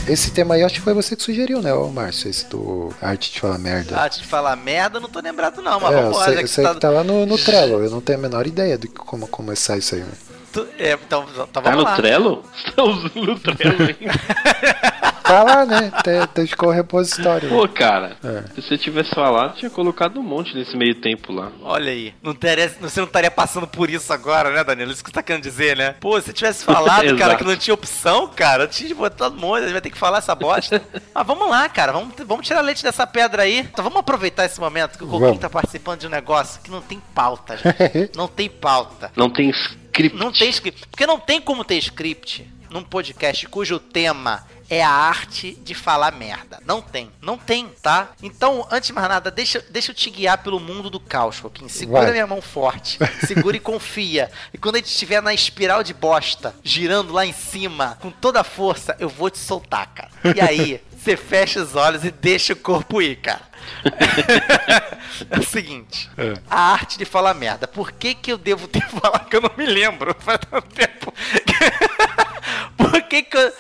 Esse 0.07 0.31
tema 0.31 0.55
aí 0.55 0.61
eu 0.61 0.65
acho 0.65 0.75
que 0.75 0.81
foi 0.81 0.93
você 0.93 1.15
que 1.15 1.23
sugeriu, 1.23 1.61
né, 1.61 1.73
ô 1.73 1.87
Márcio? 1.89 2.29
Esse 2.29 2.45
do 2.47 2.93
Arte 3.01 3.31
de 3.31 3.39
Falar 3.39 3.57
Merda. 3.57 4.01
Ah, 4.01 4.09
te 4.09 4.25
falar 4.25 4.55
merda, 4.57 4.99
não 4.99 5.07
tô 5.07 5.21
lembrado 5.21 5.61
não, 5.61 5.79
mas 5.79 5.93
é, 5.93 5.97
eu 5.97 6.01
vamos 6.01 6.17
lá, 6.17 6.25
sei, 6.25 6.33
já 6.33 6.39
eu 6.39 6.43
que 6.43 6.49
sei 6.49 6.63
tá... 6.65 6.73
que 6.73 6.79
tá 6.81 6.89
lá 6.89 7.03
no, 7.05 7.25
no 7.25 7.37
Trello, 7.39 7.81
eu 7.81 7.89
não 7.89 8.01
tenho 8.01 8.19
a 8.19 8.21
menor 8.21 8.45
ideia 8.45 8.77
de 8.77 8.89
como 8.89 9.27
começar 9.27 9.77
isso 9.77 9.95
aí. 9.95 10.01
né? 10.01 10.11
Tu- 10.53 10.67
é, 10.79 10.94
então, 10.94 11.25
então 11.33 11.47
Tá 11.47 11.59
vamos 11.59 11.77
no 11.79 11.83
lá. 11.83 11.95
Trello? 11.95 12.44
Estamos 12.65 13.13
no 13.15 13.39
Trello, 13.39 13.83
hein? 13.89 13.97
Tá 15.23 15.41
lá, 15.41 15.65
né? 15.65 15.89
Tem, 16.03 16.27
tem 16.27 16.45
ficou 16.45 16.67
o 16.67 16.71
repositório. 16.71 17.47
Pô, 17.47 17.65
cara, 17.67 18.17
É. 18.23 18.44
se 18.53 18.61
você 18.61 18.77
tivesse 18.77 19.11
falado, 19.15 19.55
tinha 19.55 19.71
colocado 19.71 20.19
um 20.19 20.23
monte 20.23 20.53
nesse 20.53 20.75
meio 20.75 20.95
tempo 20.95 21.31
lá. 21.31 21.50
Olha 21.61 21.91
aí, 21.91 22.13
não 22.21 22.33
teria, 22.35 22.67
você 22.79 23.00
não 23.00 23.07
estaria 23.07 23.31
passando 23.31 23.65
por 23.65 23.89
isso 23.89 24.11
agora, 24.11 24.51
né, 24.51 24.63
Danilo? 24.65 24.91
Isso 24.91 25.01
que 25.01 25.09
você 25.09 25.13
tá 25.13 25.23
querendo 25.23 25.41
dizer, 25.41 25.77
né? 25.77 25.95
Pô, 26.00 26.19
se 26.19 26.33
tivesse 26.33 26.65
falado, 26.65 27.15
cara, 27.17 27.36
que 27.38 27.43
não 27.45 27.55
tinha 27.55 27.74
opção, 27.74 28.27
cara, 28.27 28.63
eu 28.63 28.67
tinha 28.67 28.93
botado 28.93 29.33
um 29.36 29.39
monte, 29.39 29.60
a 29.60 29.63
gente 29.63 29.72
vai 29.72 29.81
ter 29.81 29.89
que 29.91 29.98
falar 29.98 30.17
essa 30.17 30.36
bosta. 30.36 30.81
Mas 31.15 31.25
vamos 31.25 31.50
lá, 31.50 31.69
cara, 31.69 31.93
vamos, 31.93 32.13
vamos 32.27 32.45
tirar 32.45 32.60
leite 32.60 32.83
dessa 32.83 33.07
pedra 33.07 33.43
aí. 33.43 33.60
Então 33.60 33.81
vamos 33.83 34.00
aproveitar 34.01 34.43
esse 34.45 34.60
momento 34.60 34.98
que 34.98 35.05
o 35.05 35.07
Coquinho 35.07 35.39
tá 35.39 35.50
participando 35.50 36.01
de 36.01 36.07
um 36.07 36.12
negócio 36.12 36.60
que 36.62 36.69
não 36.69 36.81
tem 36.81 37.01
pauta, 37.15 37.55
gente. 37.57 38.12
Não 38.15 38.27
tem 38.27 38.50
pauta. 38.50 39.10
Não 39.15 39.29
tem 39.29 39.51
script. 39.93 40.17
Não 40.17 40.31
tem 40.31 40.50
script. 40.50 40.88
Porque 40.88 41.05
não 41.05 41.19
tem 41.19 41.39
como 41.39 41.63
ter 41.63 41.77
script 41.77 42.51
num 42.69 42.83
podcast 42.83 43.45
cujo 43.47 43.79
tema 43.79 44.43
é 44.67 44.81
a 44.81 44.89
arte 44.89 45.51
de 45.63 45.75
falar 45.75 46.12
merda. 46.12 46.59
Não 46.65 46.81
tem. 46.81 47.12
Não 47.21 47.38
tem, 47.38 47.67
tá? 47.81 48.09
Então, 48.23 48.67
antes 48.71 48.88
de 48.88 48.93
mais 48.93 49.07
nada, 49.07 49.29
deixa, 49.29 49.63
deixa 49.69 49.91
eu 49.91 49.95
te 49.95 50.09
guiar 50.09 50.39
pelo 50.39 50.59
mundo 50.59 50.89
do 50.89 51.00
caos, 51.00 51.39
Coquinho. 51.39 51.69
Segura 51.69 52.03
Vai. 52.03 52.12
minha 52.13 52.25
mão 52.25 52.41
forte. 52.41 52.97
Segura 53.27 53.55
e 53.55 53.59
confia. 53.59 54.31
E 54.51 54.57
quando 54.57 54.75
a 54.75 54.77
gente 54.79 54.88
estiver 54.88 55.21
na 55.21 55.33
espiral 55.33 55.83
de 55.83 55.93
bosta, 55.93 56.55
girando 56.63 57.13
lá 57.13 57.23
em 57.23 57.33
cima, 57.33 57.97
com 58.01 58.09
toda 58.09 58.41
a 58.41 58.43
força, 58.43 58.95
eu 59.00 59.09
vou 59.09 59.29
te 59.29 59.38
soltar, 59.38 59.93
cara. 59.93 60.09
E 60.35 60.41
aí, 60.41 60.81
você 61.03 61.17
fecha 61.17 61.62
os 61.62 61.75
olhos 61.75 62.05
e 62.05 62.12
deixa 62.12 62.53
o 62.53 62.55
corpo 62.55 63.01
ir, 63.01 63.17
cara. 63.17 63.41
é 65.29 65.39
o 65.39 65.43
seguinte, 65.43 66.10
a 66.50 66.72
arte 66.72 66.98
de 66.98 67.05
falar 67.05 67.33
merda. 67.33 67.67
Por 67.67 67.91
que 67.91 68.15
que 68.15 68.31
eu 68.31 68.38
devo 68.38 68.67
ter 68.67 68.88
falado 68.89 69.27
que 69.27 69.36
eu 69.36 69.41
não 69.41 69.51
me 69.57 69.65
lembro? 69.65 70.15
Faz 70.19 70.39
tanto 70.50 70.67
tempo. 70.69 71.13
Por 72.77 73.01
que 73.03 73.24
que 73.24 73.38
eu, 73.38 73.53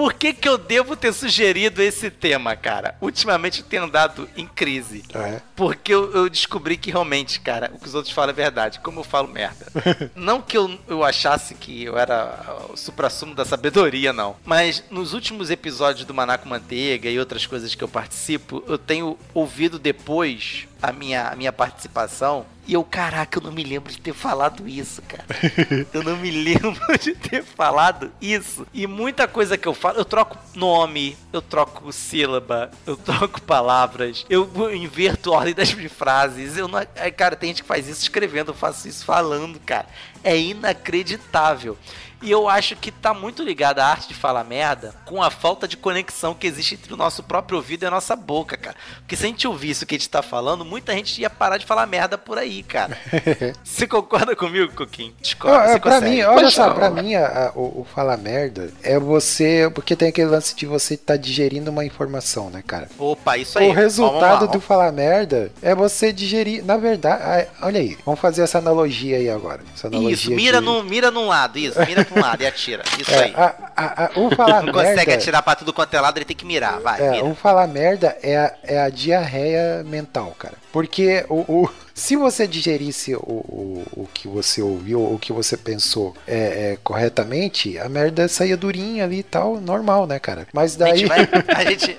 por 0.00 0.14
que 0.14 0.32
que 0.32 0.48
eu 0.48 0.56
devo 0.56 0.96
ter 0.96 1.12
sugerido 1.12 1.82
esse 1.82 2.10
tema, 2.10 2.56
cara? 2.56 2.96
Ultimamente 3.02 3.60
eu 3.60 3.66
tenho 3.66 3.84
andado 3.84 4.26
em 4.34 4.46
crise. 4.46 5.04
É. 5.12 5.42
Porque 5.54 5.92
eu, 5.92 6.10
eu 6.14 6.30
descobri 6.30 6.78
que 6.78 6.90
realmente, 6.90 7.38
cara, 7.38 7.70
o 7.74 7.78
que 7.78 7.86
os 7.86 7.94
outros 7.94 8.14
falam 8.14 8.30
é 8.30 8.32
verdade. 8.32 8.80
Como 8.80 9.00
eu 9.00 9.04
falo 9.04 9.28
merda. 9.28 9.66
não 10.16 10.40
que 10.40 10.56
eu, 10.56 10.78
eu 10.88 11.04
achasse 11.04 11.54
que 11.54 11.84
eu 11.84 11.98
era 11.98 12.66
o 12.70 12.78
supra-sumo 12.78 13.34
da 13.34 13.44
sabedoria, 13.44 14.10
não. 14.10 14.36
Mas 14.42 14.82
nos 14.90 15.12
últimos 15.12 15.50
episódios 15.50 16.06
do 16.06 16.14
Manaco 16.14 16.48
Manteiga 16.48 17.10
e 17.10 17.18
outras 17.18 17.44
coisas 17.44 17.74
que 17.74 17.84
eu 17.84 17.88
participo, 17.88 18.64
eu 18.66 18.78
tenho 18.78 19.18
ouvido 19.34 19.78
depois 19.78 20.66
a 20.82 20.92
minha, 20.92 21.28
a 21.28 21.36
minha 21.36 21.52
participação. 21.52 22.46
E 22.66 22.74
eu, 22.74 22.84
caraca, 22.84 23.38
eu 23.38 23.42
não 23.42 23.50
me 23.50 23.64
lembro 23.64 23.90
de 23.90 24.00
ter 24.00 24.12
falado 24.12 24.68
isso, 24.68 25.02
cara. 25.02 25.24
eu 25.92 26.04
não 26.04 26.16
me 26.16 26.30
lembro 26.30 26.80
de 27.00 27.14
ter 27.14 27.42
falado 27.42 28.12
isso. 28.20 28.66
E 28.72 28.86
muita 28.86 29.26
coisa 29.26 29.58
que 29.58 29.66
eu 29.66 29.74
falo, 29.74 29.98
eu 29.98 30.04
troco 30.04 30.38
nome, 30.54 31.16
eu 31.32 31.42
troco 31.42 31.92
sílaba, 31.92 32.70
eu 32.86 32.96
troco 32.96 33.42
palavras, 33.42 34.24
eu 34.30 34.48
inverto 34.74 35.32
a 35.32 35.38
ordem 35.38 35.54
das 35.54 35.70
frases. 35.70 36.56
Eu 36.56 36.68
não... 36.68 36.78
Cara, 37.16 37.34
tem 37.34 37.48
gente 37.48 37.62
que 37.62 37.68
faz 37.68 37.88
isso 37.88 38.02
escrevendo, 38.02 38.50
eu 38.50 38.54
faço 38.54 38.86
isso 38.86 39.04
falando, 39.04 39.58
cara. 39.60 39.86
É 40.24 40.36
inacreditável. 40.38 41.76
E 42.22 42.30
eu 42.30 42.50
acho 42.50 42.76
que 42.76 42.90
tá 42.92 43.14
muito 43.14 43.42
ligado 43.42 43.78
a 43.78 43.86
arte 43.86 44.08
de 44.08 44.12
falar 44.14 44.44
merda 44.44 44.94
com 45.06 45.22
a 45.22 45.30
falta 45.30 45.66
de 45.66 45.74
conexão 45.74 46.34
que 46.34 46.46
existe 46.46 46.74
entre 46.74 46.92
o 46.92 46.96
nosso 46.96 47.22
próprio 47.22 47.56
ouvido 47.56 47.82
e 47.82 47.86
a 47.86 47.90
nossa 47.90 48.14
boca, 48.14 48.58
cara. 48.58 48.76
Porque 48.98 49.16
se 49.16 49.24
a 49.24 49.28
gente 49.28 49.48
ouvisse 49.48 49.84
o 49.84 49.86
que 49.86 49.94
a 49.94 49.98
gente 49.98 50.10
tá 50.10 50.20
falando, 50.20 50.62
muita 50.62 50.92
gente 50.92 51.18
ia 51.18 51.30
parar 51.30 51.56
de 51.56 51.64
falar 51.64 51.86
merda 51.86 52.18
por 52.18 52.36
aí, 52.36 52.62
cara. 52.62 52.94
Você 53.64 53.86
concorda 53.86 54.36
comigo, 54.36 54.70
Coquinho? 54.74 55.14
Discorda, 55.18 55.64
Ah, 55.64 55.68
você 55.72 55.80
pra 55.80 56.00
mim, 56.02 56.20
olha 56.20 56.42
Poxa, 56.42 56.50
só, 56.50 56.74
pra 56.74 56.90
mim, 56.90 57.14
a- 57.14 57.26
a- 57.48 57.52
o, 57.58 57.80
o 57.80 57.86
falar 57.94 58.18
merda 58.18 58.70
é 58.82 58.98
você. 58.98 59.70
Porque 59.74 59.96
tem 59.96 60.08
aquele 60.10 60.28
lance 60.28 60.54
de 60.54 60.66
você 60.66 60.94
estar 60.94 61.16
digerindo 61.16 61.70
uma 61.70 61.86
informação, 61.86 62.50
né, 62.50 62.62
cara? 62.66 62.90
Opa, 62.98 63.38
isso 63.38 63.58
aí. 63.58 63.66
O 63.70 63.72
resultado 63.72 64.20
Vamos 64.40 64.46
lá, 64.48 64.52
do 64.52 64.60
falar 64.60 64.92
merda 64.92 65.50
é 65.62 65.74
você 65.74 66.12
digerir. 66.12 66.62
Na 66.66 66.76
verdade, 66.76 67.48
olha 67.62 67.80
aí, 67.80 67.96
vamos 68.04 68.20
fazer 68.20 68.42
essa 68.42 68.58
analogia 68.58 69.16
aí 69.16 69.30
agora. 69.30 69.62
Essa 69.74 69.86
analogia 69.86 70.09
Isso, 70.12 70.30
mira, 70.30 70.58
de- 70.60 70.64
num, 70.66 70.82
mira 70.82 71.10
num 71.10 71.28
lado, 71.28 71.58
isso, 71.58 71.78
mira 71.86 72.04
pra 72.04 72.18
um 72.18 72.22
lado 72.22 72.42
e 72.42 72.46
atira. 72.46 72.82
Isso 72.98 73.10
É, 73.10 73.24
aí. 73.24 73.34
a- 73.36 73.54
a- 73.76 74.04
a- 74.04 74.10
o 74.16 74.34
falar 74.34 74.62
Não 74.62 74.72
consegue 74.72 74.96
merda. 74.96 75.14
atirar 75.14 75.42
pra 75.42 75.54
tudo 75.54 75.72
quanto 75.72 75.94
é 75.94 76.00
lado, 76.00 76.18
ele 76.18 76.24
tem 76.24 76.36
que 76.36 76.44
mirar, 76.44 76.80
vai, 76.80 77.00
É, 77.00 77.10
mira. 77.10 77.24
o 77.24 77.34
falar 77.34 77.66
merda 77.66 78.16
é 78.22 78.36
a, 78.36 78.54
é 78.64 78.80
a 78.80 78.88
diarreia 78.88 79.82
mental, 79.84 80.34
cara. 80.38 80.54
Porque 80.72 81.24
o, 81.28 81.40
o- 81.64 81.70
se 82.00 82.16
você 82.16 82.46
digerisse 82.46 83.14
o, 83.14 83.18
o, 83.20 83.84
o 83.92 84.08
que 84.12 84.26
você 84.26 84.62
ouviu, 84.62 85.02
o 85.02 85.18
que 85.18 85.32
você 85.32 85.54
pensou 85.56 86.16
é, 86.26 86.72
é, 86.72 86.78
corretamente, 86.82 87.78
a 87.78 87.88
merda 87.88 88.26
saía 88.26 88.56
durinha 88.56 89.04
ali 89.04 89.18
e 89.18 89.22
tal, 89.22 89.60
normal, 89.60 90.06
né, 90.06 90.18
cara? 90.18 90.48
Mas 90.52 90.76
A 90.76 90.86
daí. 90.86 90.98
gente, 90.98 91.08
vai, 91.08 91.20
a, 91.48 91.70
gente, 91.70 91.96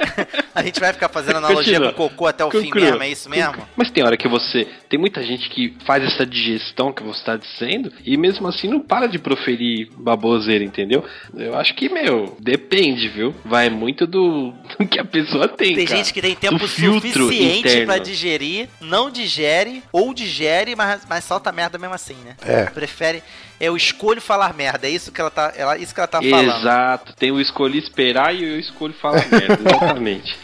a 0.55 0.63
gente 0.63 0.79
vai 0.79 0.91
ficar 0.91 1.08
fazendo 1.08 1.38
analogia 1.38 1.74
Continua. 1.74 1.93
com 1.93 2.05
o 2.05 2.10
cocô 2.10 2.25
até 2.25 2.43
o 2.43 2.50
fim 2.50 2.72
mesmo, 2.74 3.03
é 3.03 3.10
isso 3.10 3.29
mesmo? 3.29 3.55
Mas 3.75 3.91
tem 3.91 4.03
hora 4.03 4.17
que 4.17 4.27
você. 4.27 4.67
Tem 4.89 5.00
muita 5.00 5.24
gente 5.24 5.50
que 5.50 5.77
faz 5.86 6.03
essa 6.03 6.25
digestão 6.25 6.91
que 6.91 7.03
você 7.03 7.24
tá 7.24 7.38
dizendo 7.38 7.93
e 8.03 8.17
mesmo 8.17 8.48
assim 8.48 8.67
não 8.67 8.79
para 8.79 9.05
de 9.08 9.20
proferir 9.20 9.89
baboseira, 9.96 10.63
entendeu? 10.63 11.05
Eu 11.36 11.55
acho 11.55 11.75
que, 11.75 11.89
meu, 11.89 12.36
depende, 12.39 13.08
viu? 13.08 13.36
Vai 13.46 13.70
muito 13.70 14.08
do, 14.08 14.51
do 14.79 14.88
que 14.88 15.00
a 15.00 15.05
pessoa 15.05 15.48
tem. 15.48 15.75
Tem 15.75 15.86
cara. 15.86 15.98
gente 15.98 16.12
que 16.12 16.22
tem 16.22 16.36
tempo 16.36 16.67
suficiente 16.67 17.60
interno. 17.60 17.86
pra 17.86 17.98
digerir, 18.00 18.67
não 18.81 19.12
digere, 19.12 19.84
ou 19.91 20.13
digere, 20.13 20.75
mas, 20.75 21.01
mas 21.07 21.24
solta 21.24 21.51
merda 21.51 21.77
mesmo 21.77 21.93
assim, 21.93 22.15
né? 22.15 22.36
É. 22.45 22.65
Prefere. 22.65 23.24
Eu 23.60 23.75
escolho 23.75 24.21
falar 24.21 24.53
merda, 24.53 24.88
é 24.88 24.89
isso 24.89 25.12
que 25.12 25.21
ela 25.21 25.29
tá, 25.29 25.53
ela, 25.55 25.77
isso 25.77 25.93
que 25.93 26.00
ela 26.00 26.07
tá 26.07 26.21
falando. 26.21 26.57
Exato. 26.57 27.13
Tem 27.13 27.31
o 27.31 27.39
escolhi 27.39 27.77
esperar 27.77 28.33
e 28.33 28.43
eu 28.43 28.60
escolho 28.60 28.93
falar 28.93 29.24
merda. 29.29 29.60
Exatamente. 29.69 30.39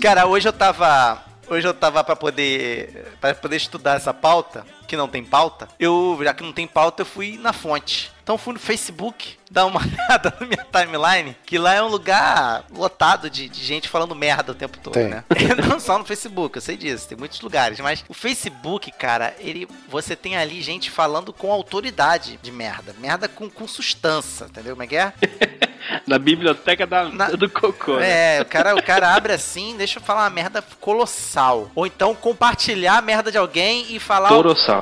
Cara, 0.00 0.26
hoje 0.26 0.48
eu 0.48 0.52
tava. 0.52 1.22
Hoje 1.48 1.66
eu 1.66 1.74
tava 1.74 2.02
pra 2.04 2.16
poder. 2.16 3.12
para 3.20 3.34
poder 3.34 3.56
estudar 3.56 3.96
essa 3.96 4.14
pauta, 4.14 4.64
que 4.90 4.96
não 4.96 5.06
tem 5.06 5.22
pauta. 5.22 5.68
Eu, 5.78 6.18
já 6.20 6.34
que 6.34 6.42
não 6.42 6.52
tem 6.52 6.66
pauta, 6.66 7.02
eu 7.02 7.06
fui 7.06 7.38
na 7.40 7.52
fonte. 7.52 8.10
Então 8.24 8.34
eu 8.34 8.38
fui 8.38 8.52
no 8.54 8.58
Facebook, 8.58 9.36
dar 9.48 9.66
uma 9.66 9.80
olhada 9.86 10.34
na 10.40 10.46
minha 10.46 10.66
timeline, 10.70 11.36
que 11.46 11.58
lá 11.58 11.74
é 11.74 11.82
um 11.82 11.86
lugar 11.86 12.64
lotado 12.72 13.30
de, 13.30 13.48
de 13.48 13.64
gente 13.64 13.88
falando 13.88 14.14
merda 14.16 14.50
o 14.50 14.54
tempo 14.54 14.78
todo, 14.78 14.94
Tem. 14.94 15.08
né? 15.08 15.24
não 15.68 15.78
só 15.78 15.96
no 15.96 16.04
Facebook, 16.04 16.56
eu 16.56 16.62
sei 16.62 16.76
disso, 16.76 17.08
tem 17.08 17.16
muitos 17.16 17.40
lugares, 17.40 17.78
mas 17.78 18.04
o 18.08 18.14
Facebook, 18.14 18.90
cara, 18.92 19.34
ele 19.38 19.68
você 19.88 20.14
tem 20.16 20.36
ali 20.36 20.60
gente 20.60 20.90
falando 20.90 21.32
com 21.32 21.52
autoridade 21.52 22.38
de 22.42 22.50
merda, 22.52 22.94
merda 22.98 23.28
com, 23.28 23.48
com 23.48 23.66
sustância, 23.68 24.44
entendeu 24.46 24.74
como 24.74 24.82
é 24.82 24.86
que 24.88 24.96
é? 24.96 25.12
Na 26.06 26.18
biblioteca 26.18 26.86
da, 26.86 27.08
Na- 27.08 27.30
do 27.30 27.48
cocô. 27.48 27.96
né? 27.96 28.36
É, 28.36 28.42
o 28.42 28.44
cara, 28.44 28.76
o 28.76 28.82
cara 28.82 29.14
abre 29.14 29.32
assim, 29.32 29.76
deixa 29.76 29.98
eu 29.98 30.02
falar 30.02 30.22
uma 30.24 30.30
merda 30.30 30.62
colossal. 30.80 31.70
Ou 31.74 31.86
então 31.86 32.14
compartilhar 32.14 32.98
a 32.98 33.02
merda 33.02 33.32
de 33.32 33.38
alguém 33.38 33.86
e 33.88 33.98
falar. 33.98 34.28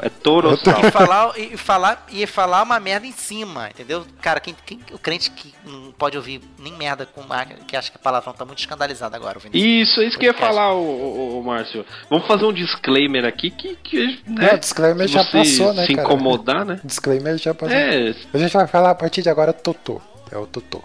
É 0.03 0.09
torossal. 0.09 0.81
E 0.85 0.91
falar, 0.91 1.39
e 1.39 1.57
falar, 1.57 2.07
e 2.11 2.27
falar 2.27 2.63
uma 2.63 2.79
merda 2.81 3.07
em 3.07 3.13
cima, 3.13 3.69
entendeu? 3.71 4.05
Cara, 4.21 4.41
quem, 4.41 4.55
quem- 4.67 4.81
o 4.93 4.99
crente 4.99 5.31
que 5.31 5.55
não 5.65 5.93
pode 5.93 6.17
ouvir 6.17 6.41
nem 6.59 6.73
merda 6.73 7.07
com 7.07 7.23
mar- 7.23 7.47
que 7.67 7.77
acha 7.77 7.91
que 7.91 7.97
a 7.97 8.01
palavrão 8.01 8.33
tá 8.33 8.45
muito 8.45 8.59
escandalizado 8.61 9.15
agora 9.17 9.39
Isso, 9.53 10.01
é 10.01 10.07
isso 10.07 10.19
que 10.19 10.27
eu 10.27 10.33
ia 10.33 10.39
falar, 10.39 10.73
ô, 10.75 10.81
ô, 10.83 11.39
ô, 11.39 11.43
Márcio. 11.43 11.85
Vamos 12.11 12.27
fazer 12.27 12.45
um 12.45 12.53
disclaimer 12.53 13.25
aqui 13.25 13.51
que, 13.51 13.77
que 13.77 14.21
Não, 14.27 14.43
né, 14.43 14.55
o 14.55 14.59
disclaimer 14.59 15.09
já 15.09 15.25
você 15.25 15.39
passou, 15.39 15.73
né, 15.75 15.87
se 15.87 15.95
cara? 15.95 16.07
incomodar, 16.09 16.65
né? 16.65 16.81
Disclaimer 16.85 17.37
já 17.39 17.55
passou. 17.55 17.77
É, 17.77 18.15
A 18.33 18.39
gente 18.39 18.53
vai 18.53 18.67
falar 18.67 18.91
a 18.91 18.95
partir 18.95 19.23
de 19.23 19.29
agora 19.29 19.53
Totô. 19.53 20.01
É 20.31 20.37
o 20.37 20.47
Totô. 20.47 20.83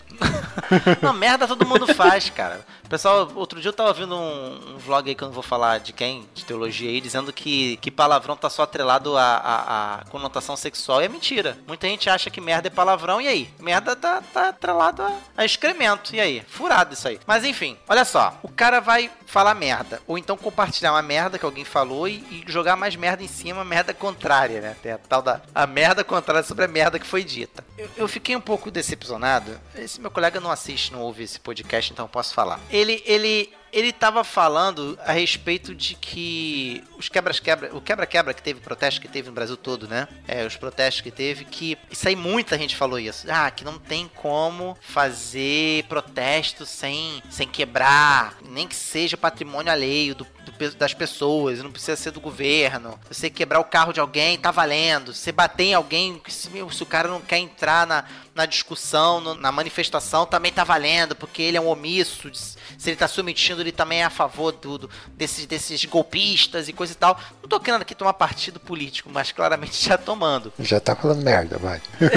Não, 1.01 1.13
merda 1.13 1.48
todo 1.48 1.65
mundo 1.65 1.93
faz, 1.93 2.29
cara. 2.29 2.65
Pessoal, 2.89 3.32
outro 3.36 3.60
dia 3.60 3.70
eu 3.70 3.74
tava 3.74 3.93
vendo 3.93 4.15
um, 4.15 4.75
um 4.75 4.77
vlog 4.77 5.10
aí 5.10 5.15
que 5.15 5.24
eu 5.24 5.27
não 5.27 5.34
vou 5.34 5.43
falar 5.43 5.79
de 5.79 5.93
quem, 5.93 6.27
de 6.34 6.46
teologia 6.46 6.89
aí, 6.89 7.01
dizendo 7.01 7.34
que, 7.34 7.77
que 7.77 7.89
palavrão 7.89 8.36
tá 8.36 8.50
só 8.50 8.63
atrelado 8.63 9.17
à, 9.17 10.01
à 10.03 10.05
conotação 10.10 10.55
sexual. 10.55 11.01
E 11.01 11.05
é 11.05 11.10
mentira. 11.10 11.58
Muita 11.67 11.88
gente 11.88 12.10
acha 12.10 12.29
que 12.29 12.39
merda 12.39 12.67
é 12.67 12.72
palavrão, 12.72 13.20
e 13.20 13.27
aí? 13.27 13.50
Merda 13.60 13.96
tá, 13.96 14.22
tá 14.22 14.50
atrelado 14.50 15.01
a, 15.01 15.12
a 15.38 15.46
excremento. 15.46 16.15
E 16.15 16.20
aí? 16.20 16.43
Furado 16.48 16.93
isso 16.93 17.08
aí. 17.08 17.20
Mas 17.25 17.43
enfim, 17.43 17.77
olha 17.88 18.05
só. 18.05 18.38
O 18.43 18.50
cara 18.50 18.79
vai 18.79 19.10
falar 19.25 19.55
merda. 19.55 20.00
Ou 20.05 20.17
então 20.17 20.38
compartilhar 20.38 20.91
uma 20.91 21.01
merda 21.01 21.39
que 21.39 21.46
alguém 21.46 21.65
falou 21.65 22.08
e, 22.08 22.24
e 22.29 22.43
jogar 22.48 22.75
mais 22.75 22.96
merda 22.96 23.24
em 23.24 23.27
cima, 23.27 23.63
merda 23.65 23.93
contrária, 23.93 24.62
né? 24.62 24.75
Tem 24.82 24.91
a 24.91 24.98
tal 24.98 25.22
da 25.24 25.41
a 25.55 25.65
merda 25.65 26.03
contrária 26.03 26.43
sobre 26.43 26.65
a 26.65 26.67
merda 26.67 27.00
que 27.00 27.08
foi 27.08 27.24
dita. 27.24 27.63
Eu, 27.75 27.89
eu 27.98 28.08
fiquei 28.08 28.36
um 28.36 28.41
pouco 28.41 28.70
decepcionado. 28.70 29.60
Esse 29.75 30.00
meu 30.04 30.12
colega 30.12 30.40
não 30.40 30.52
assiste, 30.52 30.92
não 30.92 31.02
ouve 31.02 31.24
esse 31.24 31.40
podcast, 31.40 31.92
então 31.92 32.08
posso 32.08 32.34
falar. 32.34 32.60
Ele, 32.70 33.02
ele, 33.06 33.50
ele 33.72 33.94
tava 33.94 34.24
falando 34.24 35.00
a 35.06 35.14
respeito 35.14 35.74
de 35.74 35.96
que 35.96 36.84
os 36.98 37.08
quebras-quebra, 37.08 37.74
o 37.74 37.80
quebra-quebra 37.80 38.34
que 38.34 38.44
teve, 38.44 38.60
protesto 38.60 39.00
que 39.00 39.08
teve 39.08 39.30
no 39.30 39.34
Brasil 39.34 39.56
todo, 39.56 39.88
né? 39.88 40.08
É, 40.28 40.46
os 40.46 40.58
protestos 40.58 41.02
que 41.02 41.10
teve, 41.10 41.46
que 41.46 41.78
isso 41.90 42.08
aí 42.08 42.16
muita 42.18 42.58
gente 42.58 42.76
falou 42.76 43.00
isso. 43.00 43.26
Ah, 43.30 43.50
que 43.50 43.64
não 43.64 43.80
tem 43.80 44.12
como 44.14 44.78
fazer 44.82 45.86
protesto 45.86 46.66
sem, 46.66 47.24
sem 47.30 47.48
quebrar, 47.48 48.38
nem 48.46 48.68
que 48.68 48.76
seja 48.76 49.16
patrimônio 49.16 49.72
alheio 49.72 50.16
do, 50.16 50.28
do 50.46 50.76
das 50.76 50.94
pessoas, 50.94 51.60
não 51.60 51.72
precisa 51.72 51.96
ser 51.96 52.12
do 52.12 52.22
governo. 52.22 53.00
Você 53.10 53.30
quebrar 53.30 53.60
o 53.60 53.66
carro 53.66 53.94
de 53.94 54.00
alguém, 54.00 54.38
tá 54.38 54.52
valendo. 54.52 55.14
Você 55.14 55.32
bater 55.32 55.64
em 55.64 55.74
alguém, 55.74 56.22
se, 56.28 56.50
se 56.50 56.84
o 56.84 56.86
cara 56.86 57.08
não 57.08 57.22
quer 57.22 57.38
entrar 57.38 57.88
na, 57.88 58.06
na 58.36 58.46
discussão, 58.46 59.22
no- 59.22 59.36
na 59.36 59.52
manifestação, 59.52 60.25
também 60.25 60.52
tá 60.52 60.63
valendo, 60.63 61.16
porque 61.16 61.42
ele 61.42 61.56
é 61.58 61.62
um 61.62 61.68
omisso. 61.68 62.32
Se 62.34 62.90
ele 62.90 62.96
tá 62.98 63.08
se 63.08 63.20
omitindo, 63.22 63.62
ele 63.62 63.72
também 63.72 64.02
é 64.02 64.06
a 64.06 64.10
favor 64.10 64.52
do, 64.52 64.78
do- 64.80 64.90
desses, 65.10 65.46
desses 65.46 65.86
golpistas 65.86 66.68
e 66.68 66.74
coisa 66.74 66.94
e 66.94 66.96
tal. 66.96 67.20
Não 67.42 67.48
tô 67.50 67.60
querendo 67.60 67.82
aqui 67.84 67.94
tomar 67.94 68.13
partido 68.13 68.60
político, 68.60 69.10
mas 69.12 69.32
claramente 69.32 69.86
já 69.88 69.98
tomando. 69.98 70.52
Já 70.60 70.80
tá 70.80 70.96
falando 70.96 71.22
merda, 71.24 71.58
vai. 71.58 71.82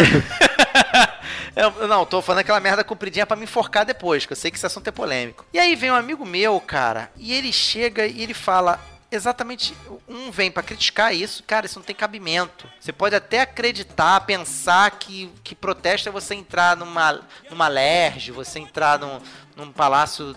Eu, 1.55 1.89
não, 1.89 2.05
tô 2.05 2.21
falando 2.21 2.41
aquela 2.41 2.61
merda 2.61 2.85
compridinha 2.85 3.27
pra 3.27 3.37
me 3.37 3.45
enforcar 3.45 3.85
depois, 3.85 4.27
que 4.27 4.33
eu 4.33 4.37
sei 4.37 4.51
que 4.51 4.57
esse 4.59 4.67
assunto 4.67 4.89
é 4.89 4.93
polêmico. 4.93 5.45
E 5.53 5.59
aí 5.59 5.75
vem 5.75 5.91
um 5.91 5.95
amigo 5.95 6.25
meu, 6.25 6.61
cara, 6.61 7.11
e 7.17 7.33
ele 7.33 7.53
chega 7.53 8.07
e 8.07 8.23
ele 8.23 8.35
fala. 8.35 8.79
Exatamente, 9.11 9.73
um 10.09 10.33
vem 10.33 10.51
pra 10.51 10.65
criticar 10.65 11.15
isso, 11.15 11.45
cara, 11.45 11.65
isso 11.65 11.79
não 11.79 11.87
tem 11.87 11.95
cabimento. 11.95 12.69
Você 12.81 12.93
pode 12.93 13.15
até 13.15 13.41
acreditar, 13.41 14.21
pensar 14.23 14.91
que, 14.91 15.31
que 15.45 15.55
protesto 15.55 16.09
é 16.09 16.13
você 16.13 16.35
entrar 16.35 16.77
numa, 16.77 17.21
numa 17.49 17.69
lerge, 17.69 18.33
você 18.33 18.59
entrar 18.59 18.99
num, 18.99 19.21
num 19.55 19.71
palácio, 19.71 20.35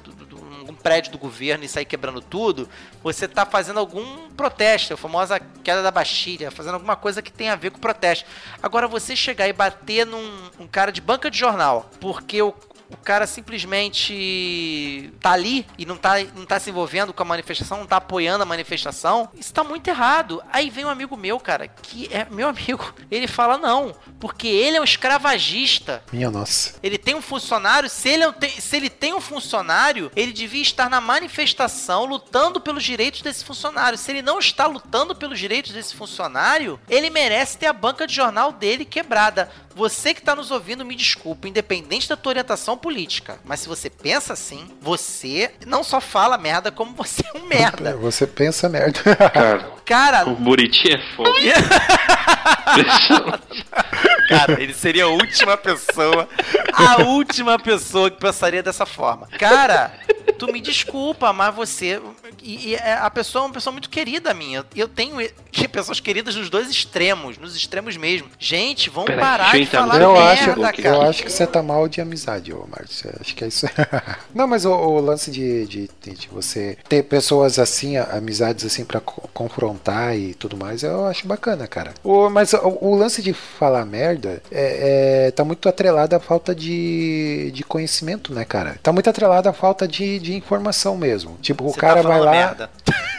num 0.68 0.76
prédio 0.76 1.12
do 1.12 1.18
governo 1.18 1.64
e 1.64 1.68
sair 1.68 1.86
quebrando 1.86 2.22
tudo. 2.22 2.70
Você 3.02 3.28
tá 3.28 3.44
fazendo 3.44 3.80
algum 3.80 4.30
protesto, 4.32 4.94
a 4.94 4.98
famosa 4.98 5.40
queda 5.64 5.82
da 5.82 5.90
Bastilha, 5.90 6.52
fazendo 6.52 6.76
alguma 6.76 6.96
coisa 6.96 7.24
que 7.24 7.32
tem 7.32 7.50
a 7.50 7.56
ver 7.56 7.72
com 7.72 7.80
protesto. 7.80 8.26
Agora, 8.62 8.88
você 8.88 9.16
chegar 9.16 9.48
e 9.48 9.54
bater 9.54 10.06
num 10.06 10.50
um 10.60 10.68
cara 10.68 10.92
de 10.92 11.02
banca 11.02 11.32
de 11.32 11.40
jornal, 11.40 11.90
porque 12.00 12.40
o, 12.42 12.54
o 12.90 12.98
cara 12.98 13.28
simplesmente 13.28 15.12
tá 15.22 15.32
ali 15.32 15.66
e 15.78 15.86
não 15.86 15.96
tá, 15.96 16.24
não 16.36 16.46
tá 16.46 16.60
se 16.60 16.70
envolvendo 16.70 17.14
com 17.14 17.22
a 17.22 17.26
manifestação, 17.26 17.80
não 17.80 17.86
tá 17.86 17.98
apoiando 17.98 18.44
a 18.44 18.46
manifestação, 18.46 19.30
isso 19.36 19.54
tá 19.54 19.64
muito 19.64 19.88
errado. 19.88 20.42
Aí 20.52 20.70
vem 20.70 20.86
um 20.86 20.90
amigo 20.90 21.16
meu, 21.16 21.40
cara, 21.40 21.68
que 21.68 22.08
é 22.12 22.26
meu 22.30 22.48
amigo, 22.50 22.94
ele 23.12 23.28
fala 23.28 23.58
não, 23.58 23.96
porque 24.20 24.48
ele 24.48 24.78
é 24.78 24.82
um 24.82 24.84
escravagista. 24.84 26.04
Minha 26.12 26.32
nossa. 26.32 26.76
Ele 26.82 26.98
tem 26.98 27.16
um 27.16 27.22
funcionário, 27.22 27.90
se 27.90 28.10
ele, 28.10 28.24
é 28.24 28.50
se 28.60 28.76
ele 28.76 28.90
tem 28.90 29.14
um 29.14 29.22
funcionário, 29.22 30.12
ele 30.16 30.32
devia 30.32 30.62
estar 30.62 30.90
na 30.90 31.00
manifestação 31.00 32.06
lutando 32.06 32.60
pelos 32.60 32.84
direitos 32.84 33.22
desse 33.22 33.44
funcionário. 33.44 33.98
Se 33.98 34.12
ele 34.12 34.22
não 34.22 34.40
está 34.40 34.66
lutando 34.66 35.16
pelos 35.16 35.40
direitos 35.40 35.72
desse 35.72 35.96
funcionário, 35.96 36.80
ele 36.90 37.10
merece 37.10 37.58
ter 37.58 37.68
a 37.68 37.74
banca 37.74 38.08
de 38.08 38.14
jornal 38.14 38.52
dele 38.52 38.86
quebrada. 38.86 39.50
Você 39.76 40.14
que 40.14 40.20
está 40.20 40.36
nos 40.36 40.52
ouvindo, 40.52 40.84
me 40.84 40.96
desculpa, 40.96 41.48
independente 41.48 42.10
da 42.10 42.18
tua 42.18 42.32
orientação 42.32 42.78
política. 42.80 43.40
Mas 43.46 43.60
se 43.62 43.68
você 43.68 43.90
pensa 43.90 44.34
assim, 44.34 44.68
você 44.82 45.52
não 45.66 45.84
só 45.84 46.02
fala 46.02 46.38
merda, 46.38 46.72
como 46.72 46.94
você 46.96 47.24
é 47.34 47.38
um 47.38 47.46
merda. 47.46 47.96
Você 48.00 48.26
pensa 48.26 48.70
merda. 48.70 49.00
Cara, 49.16 49.72
Cara, 49.86 50.30
o 50.30 50.36
Buriti 50.36 50.92
é 50.92 50.98
fogo. 51.16 51.30
Cara, 54.30 54.62
ele 54.62 54.74
seria 54.74 55.06
a 55.06 55.08
última 55.08 55.58
pessoa, 55.58 56.28
a 56.74 57.02
última 57.04 57.58
pessoa 57.58 58.12
que 58.12 58.20
pensaria 58.20 58.62
dessa 58.62 58.86
forma. 58.86 59.28
Cara, 59.40 59.92
tu 60.38 60.52
me 60.52 60.62
desculpa, 60.62 61.34
mas 61.34 61.56
você. 61.56 62.00
E, 62.42 62.70
e 62.70 62.76
é- 62.76 62.94
a 62.94 63.10
pessoa 63.10 63.44
é 63.44 63.48
uma 63.48 63.54
pessoa 63.54 63.72
muito 63.72 63.90
querida 63.90 64.34
minha. 64.34 64.66
Eu 64.76 64.88
tenho 64.88 65.18
que- 65.52 65.68
pessoas 65.68 66.00
queridas 66.00 66.36
nos 66.36 66.50
dois 66.50 66.70
extremos, 66.70 67.38
nos 67.38 67.56
extremos 67.56 67.96
mesmo. 67.98 68.28
Gente, 68.40 68.90
vamos 68.90 69.08
Peraí, 69.08 69.22
parar 69.24 69.56
eu 69.56 69.62
de 69.62 69.66
falar 69.68 70.02
eu, 70.02 70.16
acho, 70.16 70.46
merda, 70.48 70.62
merda, 70.62 70.82
cara. 70.84 70.96
eu 70.96 71.02
acho 71.04 71.24
que 71.24 71.32
você 71.32 71.46
tá 71.48 71.62
mal 71.62 71.88
de 71.88 72.02
amizade, 72.02 72.54
ô 72.54 72.66
Márcio. 72.68 73.10
Acho 73.20 73.36
que 73.36 73.44
é 73.44 73.48
isso. 73.48 73.66
Não, 74.34 74.48
mas 74.48 74.66
o, 74.66 74.72
o 74.72 75.00
lance 75.00 75.32
de, 75.32 75.66
de, 75.68 75.90
de- 76.02 76.12
de 76.14 76.28
você 76.28 76.78
ter 76.88 77.04
pessoas 77.04 77.60
assim, 77.60 77.98
amizades 77.98 78.66
assim, 78.66 78.84
pra 78.86 79.00
co- 79.00 79.30
confrontar 79.34 80.16
e 80.18 80.34
tudo 80.34 80.58
mais, 80.58 80.84
eu 80.84 81.06
acho 81.06 81.28
bacana, 81.28 81.68
cara. 81.68 81.94
O, 82.04 82.30
mas 82.30 82.54
o, 82.54 82.78
o 82.82 82.96
lance 82.96 83.22
de 83.22 83.34
falar 83.34 83.86
merda 83.86 84.42
é, 84.52 85.28
é- 85.28 85.32
tá 85.32 85.44
muito 85.44 85.68
atrelado 85.70 86.16
à 86.16 86.20
falta 86.20 86.54
de, 86.56 87.52
de 87.54 87.64
conhecimento, 87.64 88.34
né, 88.34 88.46
cara? 88.46 88.78
Tá 88.82 88.92
muito 88.92 89.10
atrelado 89.10 89.48
à 89.50 89.54
falta 89.54 89.88
de, 89.88 90.20
de 90.20 90.36
informação 90.36 90.98
mesmo. 90.98 91.38
Tipo, 91.42 91.66
o 91.66 91.72
Você 91.72 91.80
cara 91.80 92.02
tá 92.02 92.08
vai 92.08 92.19
falando 92.20 92.26
lá. 92.26 92.32
merda. 92.32 92.70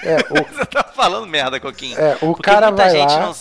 É, 0.03 0.17
o, 0.31 0.45
Você 0.55 0.65
tá 0.67 0.85
falando 0.95 1.27
merda, 1.27 1.61
Coquinho. 1.61 1.99
é, 1.99 2.15
o 2.23 2.33
Porque 2.33 2.43
cara 2.43 2.69
muita 2.69 2.83
vai 2.85 2.91
gente 2.93 3.11
lá. 3.11 3.21
não. 3.27 3.35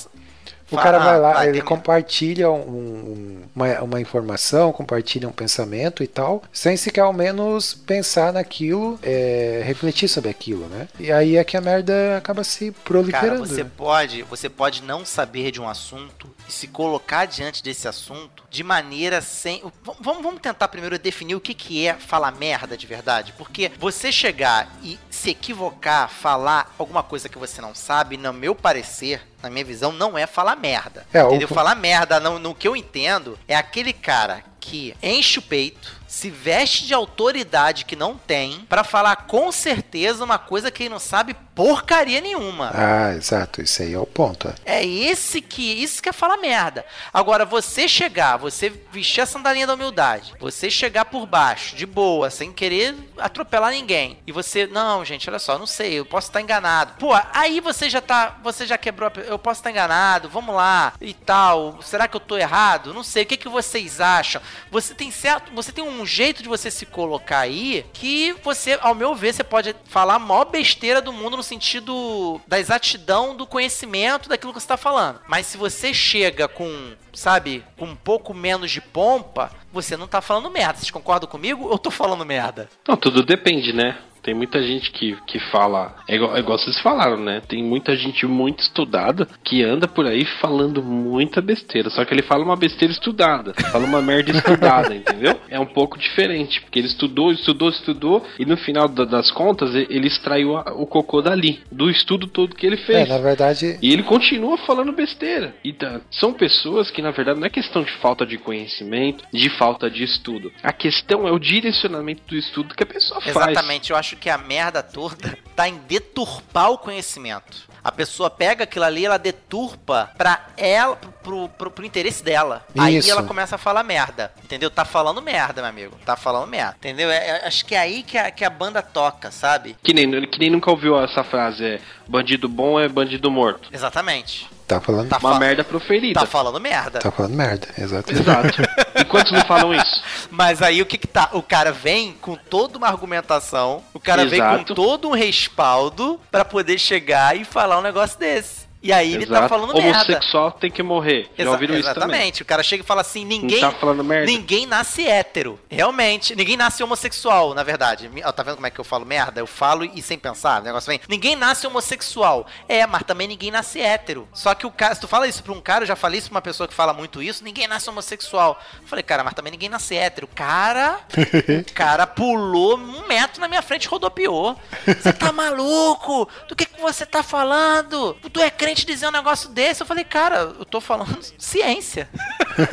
O 0.72 0.76
Fa- 0.76 0.84
cara 0.84 1.00
vai 1.00 1.20
lá, 1.20 1.32
ele 1.46 1.54
termina. 1.54 1.66
compartilha 1.66 2.50
um- 2.52 2.60
um- 2.60 3.44
uma, 3.56 3.82
uma 3.82 4.02
informação, 4.02 4.72
compartilha 4.72 5.28
um 5.28 5.32
pensamento 5.32 6.04
e 6.04 6.08
tal, 6.08 6.44
sem 6.54 6.78
sequer 6.78 7.02
ao 7.02 7.14
menos 7.14 7.74
pensar 7.74 8.32
naquilo, 8.34 9.00
é, 9.02 9.62
refletir 9.66 10.08
sobre 10.08 10.30
aquilo, 10.30 10.68
né? 10.68 10.88
E 11.00 11.12
aí 11.12 11.38
é 11.38 11.44
que 11.44 11.58
a 11.58 11.62
merda 11.62 12.18
acaba 12.18 12.44
se 12.44 12.72
Cara, 12.72 12.84
proliferando. 12.84 13.46
você 13.46 13.64
né? 13.64 13.72
pode, 13.76 14.22
você 14.24 14.50
pode 14.50 14.84
não 14.84 15.04
saber 15.06 15.52
de 15.52 15.60
um 15.60 15.68
assunto 15.68 16.30
e 16.48 16.52
se 16.52 16.68
colocar 16.68 17.26
diante 17.26 17.64
desse 17.64 17.88
assunto 17.88 18.44
de 18.50 18.64
maneira 18.64 19.22
sem. 19.22 19.62
Vamos, 20.00 20.22
vamos 20.24 20.42
tentar 20.42 20.68
primeiro 20.68 20.98
definir 21.00 21.36
o 21.36 21.42
que, 21.42 21.54
que 21.54 21.86
é 21.88 21.94
falar 21.96 22.32
merda 22.32 22.78
de 22.78 22.86
verdade. 22.88 23.34
Porque 23.38 23.72
você 23.80 24.12
chegar 24.12 24.72
e 24.84 25.00
se 25.10 25.32
equivocar, 25.32 26.10
falar 26.10 26.74
alguma 26.78 27.02
coisa 27.04 27.28
que 27.30 27.38
você 27.38 27.62
não 27.62 27.74
sabe, 27.76 28.18
no 28.18 28.32
meu 28.34 28.54
parecer, 28.56 29.22
na 29.42 29.50
minha 29.50 29.64
visão, 29.66 29.92
não 29.92 30.18
é 30.18 30.26
falar 30.28 30.56
merda. 30.56 31.06
É, 31.14 31.24
o- 31.24 31.28
entendeu? 31.30 31.48
Falar 31.48 31.76
merda, 31.76 32.20
no, 32.20 32.40
no 32.40 32.54
que 32.56 32.68
eu 32.68 32.76
entendo, 32.76 33.38
é 33.48 33.56
aquele 33.56 33.94
cara 33.94 34.44
que 34.70 34.96
enche 35.02 35.40
o 35.40 35.42
peito, 35.42 35.98
se 36.08 36.30
veste 36.30 36.86
de 36.88 36.94
autoridade 36.94 37.86
que 37.86 37.96
não 37.96 38.16
tem, 38.16 38.66
pra 38.68 38.84
falar 38.84 39.16
com 39.16 39.52
certeza 39.52 40.24
uma 40.24 40.40
coisa 40.40 40.72
que 40.72 40.84
ele 40.84 40.90
não 40.90 41.00
sabe 41.00 41.36
porcaria 41.54 42.20
nenhuma. 42.22 42.72
Ah, 42.74 43.14
exato, 43.14 43.62
isso 43.62 43.82
aí 43.82 43.94
é 43.94 44.00
o 44.00 44.06
ponto. 44.06 44.48
é. 44.66 44.80
É 44.80 44.86
esse 44.86 45.42
que 45.42 45.62
isso 45.62 46.02
que 46.02 46.10
é 46.10 46.14
falar 46.14 46.38
merda. 46.38 46.86
Agora 47.14 47.46
você 47.46 47.88
chegar, 47.88 48.38
você 48.38 48.70
vestir 48.92 49.22
a 49.22 49.26
sandalinha 49.26 49.68
da 49.68 49.74
humildade, 49.74 50.34
você 50.40 50.70
chegar 50.70 51.06
por 51.06 51.26
baixo, 51.26 51.76
de 51.76 51.86
boa, 51.86 52.30
sem 52.30 52.52
querer 52.52 52.96
atropelar 53.18 53.72
ninguém, 53.72 54.18
e 54.26 54.32
você, 54.32 54.66
não, 54.68 55.04
gente, 55.06 55.30
olha 55.30 55.40
só, 55.40 55.60
não 55.60 55.68
sei, 55.68 55.94
eu 56.00 56.06
posso 56.06 56.28
estar 56.28 56.42
enganado. 56.42 56.94
Pô, 56.98 57.12
aí 57.34 57.60
você 57.60 57.90
já 57.90 58.02
tá, 58.02 58.38
você 58.44 58.66
já 58.66 58.78
quebrou, 58.78 59.12
a, 59.16 59.20
eu 59.22 59.38
posso 59.38 59.60
estar 59.60 59.70
enganado, 59.70 60.30
vamos 60.30 60.56
lá 60.56 60.94
e 61.00 61.14
tal. 61.14 61.80
Será 61.84 62.08
que 62.08 62.16
eu 62.16 62.22
tô 62.22 62.38
errado? 62.38 62.94
Não 62.94 63.04
sei. 63.04 63.24
O 63.24 63.26
que 63.26 63.38
que 63.38 63.50
vocês 63.50 64.02
acham? 64.02 64.42
Você 64.72 64.94
tem 64.94 65.12
certo, 65.12 65.52
você 65.54 65.72
tem 65.72 65.84
um 65.84 66.06
jeito 66.06 66.44
de 66.44 66.50
você 66.50 66.70
se 66.70 66.86
colocar 66.86 67.40
aí 67.40 67.86
que 67.94 68.34
você, 68.44 68.78
ao 68.82 68.96
meu 68.96 69.16
ver, 69.16 69.34
você 69.34 69.44
pode 69.44 69.76
falar 69.86 70.16
a 70.16 70.20
maior 70.20 70.46
besteira 70.46 71.02
do 71.02 71.14
mundo 71.14 71.38
no 71.38 71.44
sentido 71.44 72.40
da 72.48 72.60
exatidão 72.60 73.36
do 73.36 73.46
conhecimento 73.46 74.30
daquilo 74.30 74.54
que 74.54 74.60
você 74.60 74.68
tá 74.68 74.78
falando. 74.78 75.20
Mas 75.28 75.46
se 75.46 75.58
você 75.58 75.94
chega 75.94 76.48
com, 76.48 76.94
sabe, 77.14 77.64
com 77.78 77.86
um 77.86 77.96
pouco 77.96 78.34
menos 78.34 78.72
de 78.72 78.82
pompa, 78.82 79.52
você 79.72 79.96
não 79.96 80.08
tá 80.08 80.22
falando 80.22 80.50
merda. 80.50 80.80
Vocês 80.80 80.92
concordam 80.92 81.30
comigo 81.30 81.66
ou 81.66 81.72
eu 81.72 81.78
tô 81.78 81.92
falando 81.92 82.26
merda? 82.26 82.70
Não, 82.88 82.98
tudo 82.98 83.24
depende, 83.24 83.74
né? 83.74 83.98
Tem 84.22 84.34
muita 84.34 84.62
gente 84.62 84.92
que, 84.92 85.18
que 85.26 85.40
fala. 85.40 85.96
É 86.08 86.16
igual, 86.16 86.36
é 86.36 86.40
igual 86.40 86.58
vocês 86.58 86.80
falaram, 86.80 87.18
né? 87.18 87.42
Tem 87.48 87.64
muita 87.64 87.96
gente 87.96 88.26
muito 88.26 88.60
estudada 88.62 89.28
que 89.44 89.64
anda 89.64 89.88
por 89.88 90.06
aí 90.06 90.26
falando 90.42 90.84
muita 90.84 91.42
besteira. 91.42 91.90
Só 91.90 92.04
que 92.06 92.14
ele 92.14 92.22
fala 92.22 92.44
uma 92.44 92.56
besteira 92.56 92.92
estudada. 92.94 93.54
Fala 93.72 93.86
uma 93.86 94.02
merda 94.02 94.32
estudada, 94.32 94.94
entendeu? 94.96 95.40
É 95.50 95.60
um 95.60 95.66
pouco 95.66 95.98
diferente. 95.98 96.62
Porque 96.62 96.80
ele 96.80 96.88
estudou, 96.88 97.32
estudou, 97.32 97.70
estudou. 97.70 98.26
E 98.38 98.46
no 98.46 98.58
final 98.58 98.88
da- 98.88 99.06
das 99.06 99.32
contas, 99.32 99.74
e- 99.74 99.88
ele 99.90 100.08
extraiu 100.08 100.58
a- 100.58 100.74
o 100.76 100.86
cocô 100.86 101.22
dali. 101.22 101.62
Do 101.72 101.90
estudo 101.90 102.28
todo 102.28 102.56
que 102.56 102.66
ele 102.66 102.76
É, 102.76 102.86
fez. 102.86 103.10
na 103.10 103.18
verdade, 103.18 103.78
E 103.82 103.92
ele 103.94 104.04
continua 104.04 104.58
falando 104.58 104.92
besteira. 104.92 105.56
Então, 105.64 106.02
são 106.12 106.34
pessoas 106.34 106.92
que, 106.92 107.02
na 107.02 107.12
verdade, 107.12 107.40
não 107.40 107.48
é 107.48 107.50
questão 107.50 107.84
de 107.84 107.92
falta 107.94 108.26
de 108.26 108.38
conhecimento, 108.38 109.24
de 109.34 109.50
falta 109.50 109.90
de 109.90 110.04
estudo. 110.04 110.52
A 110.64 110.72
questão 110.74 111.28
é 111.28 111.32
o 111.32 111.40
direcionamento 111.40 112.22
do 112.28 112.36
estudo 112.36 112.76
que 112.76 112.84
a 112.84 112.86
pessoa 112.86 113.20
faz. 113.22 113.36
Exatamente, 113.36 113.92
eu 113.92 113.98
acho 113.98 114.09
que 114.16 114.30
a 114.30 114.38
merda 114.38 114.82
toda 114.84 115.38
tá 115.56 115.68
em 115.68 115.78
deturpar 115.80 116.72
o 116.72 116.78
conhecimento. 116.78 117.70
A 117.82 117.92
pessoa 117.92 118.30
pega 118.30 118.66
aquilo 118.66 118.84
ali, 118.86 119.06
ela 119.06 119.18
deturpa 119.18 120.12
pra 120.18 120.48
ela, 120.58 120.96
pro, 120.98 121.12
pro, 121.12 121.50
pro- 121.50 121.72
pro 121.72 121.86
interesse 121.86 122.22
dela. 122.24 122.66
Aí 122.78 122.98
Isso. 122.98 123.10
ela 123.10 123.24
começa 123.24 123.56
a 123.56 123.58
falar 123.58 123.84
merda. 123.84 124.34
Entendeu? 124.44 124.70
Tá 124.70 124.84
falando 124.84 125.22
merda, 125.22 125.62
meu 125.62 125.70
amigo. 125.70 125.98
Tá 126.06 126.18
falando 126.18 126.48
merda. 126.48 126.76
Entendeu? 126.78 127.10
É- 127.10 127.28
é- 127.42 127.48
acho 127.48 127.66
que 127.66 127.74
é 127.76 127.80
aí 127.80 128.04
que 128.04 128.18
a, 128.18 128.30
que 128.32 128.44
a 128.44 128.50
banda 128.50 128.82
toca, 128.82 129.32
sabe? 129.32 129.78
Que 129.82 129.94
nem, 129.94 130.10
que 130.28 130.40
nem 130.40 130.50
nunca 130.50 130.70
ouviu 130.70 131.00
essa 131.02 131.24
frase, 131.24 131.64
é 131.66 131.80
bandido 132.08 132.50
bom 132.50 132.78
é 132.80 132.90
bandido 132.90 133.32
morto. 133.32 133.70
Exatamente. 133.72 134.50
Tá 134.70 134.80
falando, 134.80 135.10
Tá 135.10 135.18
Uma 135.18 135.34
fa- 135.34 135.40
merda 135.40 135.64
proferida. 135.64 136.20
Tá 136.20 136.26
falando 136.26 136.60
merda. 136.60 137.00
tá 137.00 137.12
falando 137.12 137.34
merda, 137.36 137.68
exato. 137.78 138.12
Exato. 138.14 138.62
E 138.96 139.04
quantos 139.06 139.32
não 139.32 139.42
falam 139.46 139.74
isso? 139.74 140.04
Mas 140.32 140.62
aí 140.62 140.82
o 140.82 140.86
que 140.86 140.98
que 140.98 141.08
tá? 141.08 141.30
O 141.34 141.42
cara 141.42 141.72
vem 141.72 142.14
com 142.14 142.36
toda 142.36 142.78
uma 142.78 142.88
argumentação, 142.88 143.84
o 143.94 144.00
cara 144.00 144.26
vem 144.26 144.40
Exato. 144.40 144.66
com 144.68 144.74
todo 144.76 145.10
um 145.10 145.14
respaldo 145.14 146.20
pra 146.32 146.46
poder 146.46 146.78
chegar 146.78 147.36
e 147.36 147.44
falar 147.44 147.80
um 147.80 147.82
negócio 147.82 148.18
desse. 148.20 148.69
E 148.82 148.94
aí 148.94 149.14
ele 149.14 149.26
tá 149.26 149.34
Exato. 149.34 149.50
falando 149.50 149.74
merda. 149.74 149.90
Homossexual 149.98 150.52
tem 150.54 150.72
que 150.72 150.82
morrer. 150.82 151.24
Já 151.38 151.44
Exa- 151.44 151.52
ouviram 151.52 151.76
isso 151.76 151.84
também? 151.94 152.04
Exatamente. 152.10 152.42
O 152.42 152.46
cara 152.46 152.64
chega 152.64 152.82
e 152.82 152.86
fala 152.86 153.02
assim: 153.02 153.26
ninguém. 153.26 153.62
Não 153.62 153.72
tá 153.72 153.78
falando 153.78 154.04
merda. 154.04 154.26
Ninguém 154.26 154.66
nasce 154.66 155.06
hétero. 155.06 155.60
Realmente. 155.70 156.34
Ninguém 156.36 156.56
nasce 156.56 156.82
homossexual, 156.82 157.54
na 157.54 157.62
verdade. 157.64 158.10
Ó, 158.24 158.32
Tá 158.32 158.42
vendo 158.42 158.56
como 158.56 158.68
é 158.68 158.70
que 158.72 158.80
eu 158.80 158.86
falo 158.86 159.06
merda? 159.06 159.42
Eu 159.42 159.48
falo 159.48 159.84
e 159.84 160.02
sem 160.02 160.18
pensar. 160.18 160.62
O 160.62 160.64
negócio 160.64 160.88
vem. 160.90 161.02
Ninguém 161.10 161.36
nasce 161.36 161.68
homossexual. 161.68 162.48
É, 162.70 162.88
mas 162.88 163.04
também 163.04 163.28
ninguém 163.28 163.52
nasce 163.52 163.82
hétero. 163.82 164.28
Só 164.34 164.56
que 164.56 164.66
o 164.66 164.72
cara, 164.72 164.96
se 164.96 165.02
tu 165.02 165.10
fala 165.10 165.28
isso 165.28 165.44
pra 165.44 165.52
um 165.52 165.60
cara, 165.60 165.84
eu 165.84 165.88
já 165.88 165.98
falei 165.98 166.20
isso 166.20 166.30
pra 166.30 166.38
uma 166.38 166.42
pessoa 166.42 166.66
que 166.68 166.74
fala 166.74 166.94
muito 166.94 167.22
isso, 167.22 167.44
ninguém 167.44 167.68
nasce 167.68 167.90
homossexual. 167.90 168.58
Eu 168.82 168.88
falei, 168.88 169.04
cara, 169.04 169.26
mas 169.26 169.34
também 169.34 169.52
ninguém 169.52 169.68
nasce 169.68 169.94
hétero. 169.98 170.26
Cara. 170.34 171.00
o 171.70 171.74
cara 171.74 172.08
pulou 172.08 172.78
um 172.78 173.06
metro 173.08 173.42
na 173.42 173.50
minha 173.50 173.62
frente 173.62 173.84
e 173.84 173.88
rodopiou. 173.90 174.56
Você 174.86 175.12
tá 175.12 175.34
maluco? 175.34 176.30
Do 176.48 176.56
que, 176.56 176.66
que 176.66 176.80
você 176.80 177.06
tá 177.06 177.22
falando? 177.22 178.14
Tu 178.32 178.40
é 178.40 178.50
crente 178.50 178.69
dizer 178.76 179.08
um 179.08 179.12
negócio 179.12 179.50
desse? 179.50 179.82
Eu 179.82 179.88
falei, 179.88 180.04
cara, 180.04 180.54
eu 180.58 180.66
tô 180.66 180.80
falando 180.82 181.18
ciência. 181.38 182.10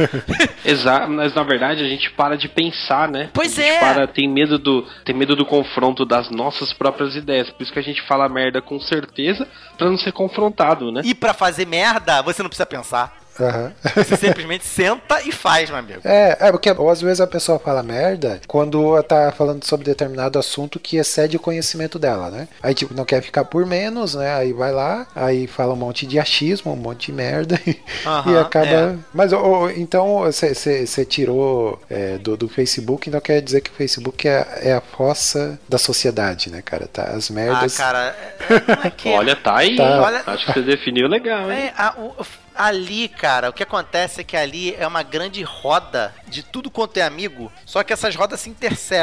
Exato, 0.64 1.11
mas 1.11 1.35
na 1.35 1.42
verdade 1.42 1.82
a 1.85 1.88
gente 1.88 2.11
para 2.11 2.37
de 2.37 2.48
pensar, 2.48 3.09
né? 3.09 3.30
Pois 3.32 3.59
a 3.59 3.62
gente 3.62 3.74
é. 3.74 3.80
Para, 3.80 4.06
tem 4.06 4.28
medo 4.28 4.59
do 4.59 4.82
tem 5.04 5.14
medo 5.14 5.37
do 5.37 5.44
confronto 5.44 6.04
das 6.04 6.30
nossas 6.30 6.72
próprias 6.72 7.14
ideias. 7.14 7.50
Por 7.50 7.62
isso 7.62 7.72
que 7.72 7.78
a 7.78 7.82
gente 7.82 8.02
fala 8.02 8.28
merda 8.28 8.61
com 8.61 8.80
certeza 8.80 9.46
pra 9.76 9.88
não 9.88 9.98
ser 9.98 10.12
confrontado, 10.12 10.90
né? 10.90 11.02
E 11.04 11.14
pra 11.14 11.32
fazer 11.32 11.66
merda, 11.66 12.22
você 12.22 12.42
não 12.42 12.48
precisa 12.48 12.66
pensar. 12.66 13.25
Aham. 13.40 13.72
Você 13.96 14.16
simplesmente 14.16 14.64
senta 14.64 15.20
e 15.22 15.33
faz, 15.33 15.68
meu 15.70 15.79
amigo. 15.79 16.01
É, 16.05 16.37
é 16.40 16.51
porque 16.53 16.70
ou 16.70 16.90
às 16.90 17.01
vezes 17.01 17.20
a 17.20 17.27
pessoa 17.27 17.59
fala 17.59 17.83
merda 17.83 18.40
quando 18.46 18.81
ela 18.94 19.03
tá 19.03 19.33
falando 19.33 19.64
sobre 19.64 19.85
determinado 19.85 20.38
assunto 20.38 20.79
que 20.81 20.96
excede 20.96 21.37
o 21.37 21.40
conhecimento 21.40 21.99
dela, 21.99 22.31
né? 22.31 22.49
Aí, 22.62 22.75
tipo, 22.75 22.94
não 22.94 23.05
quer 23.05 23.22
ficar 23.22 23.44
por 23.44 23.64
menos, 23.66 24.14
né? 24.14 24.35
Aí 24.35 24.53
vai 24.53 24.72
lá, 24.72 25.07
aí 25.14 25.46
fala 25.46 25.72
um 25.75 25.77
monte 25.77 26.07
de 26.07 26.18
achismo, 26.18 26.72
um 26.72 26.77
monte 26.77 27.07
de 27.07 27.12
merda 27.12 27.61
e 27.66 27.77
Aham, 28.07 28.40
acaba. 28.40 28.66
é. 28.66 28.96
Mas 29.12 29.33
ô, 29.33 29.68
então 29.70 30.20
você 30.20 31.05
tirou 31.05 31.81
é, 31.90 32.18
do, 32.18 32.37
do 32.37 32.49
Facebook, 32.49 33.09
então 33.09 33.20
quer 33.20 33.40
dizer 33.40 33.61
que 33.61 33.70
o 33.70 33.75
Facebook 33.75 34.27
é, 34.29 34.46
é 34.62 34.72
a 34.72 34.81
fossa 34.81 35.59
da 35.68 35.79
sociedade, 35.79 36.51
né, 36.51 36.62
cara? 36.62 36.87
Tá, 36.87 37.05
as 37.05 37.31
Ah, 37.31 37.35
merdas. 37.35 37.77
cara, 37.77 38.16
é- 38.51 38.87
é 38.87 38.90
que... 38.96 39.09
Olha, 39.09 39.37
tá 39.37 39.57
aí. 39.57 39.77
Tá. 39.77 40.03
Olha- 40.03 40.22
Acho 40.27 40.46
que 40.46 40.53
você 40.55 40.62
definiu 40.62 41.09
legal, 41.09 41.51
hein? 41.51 41.59
É, 41.66 41.72
a, 41.77 41.94
o- 41.99 42.14
Ali, 42.56 43.08
cara, 43.08 43.50
o 43.50 43.52
que 43.52 43.62
acontece 43.62 44.20
é 44.20 44.24
que 44.24 44.36
ali 44.36 44.74
é 44.74 44.86
uma 44.86 45.02
grande 45.02 45.42
roda 45.42 46.14
de 46.26 46.42
tudo 46.42 46.70
quanto 46.70 46.96
é 46.96 47.02
amigo, 47.02 47.52
só 47.64 47.82
que 47.82 47.92
essas 47.92 48.14
rodas 48.16 48.40
se 48.40 48.48
interse- 48.50 48.94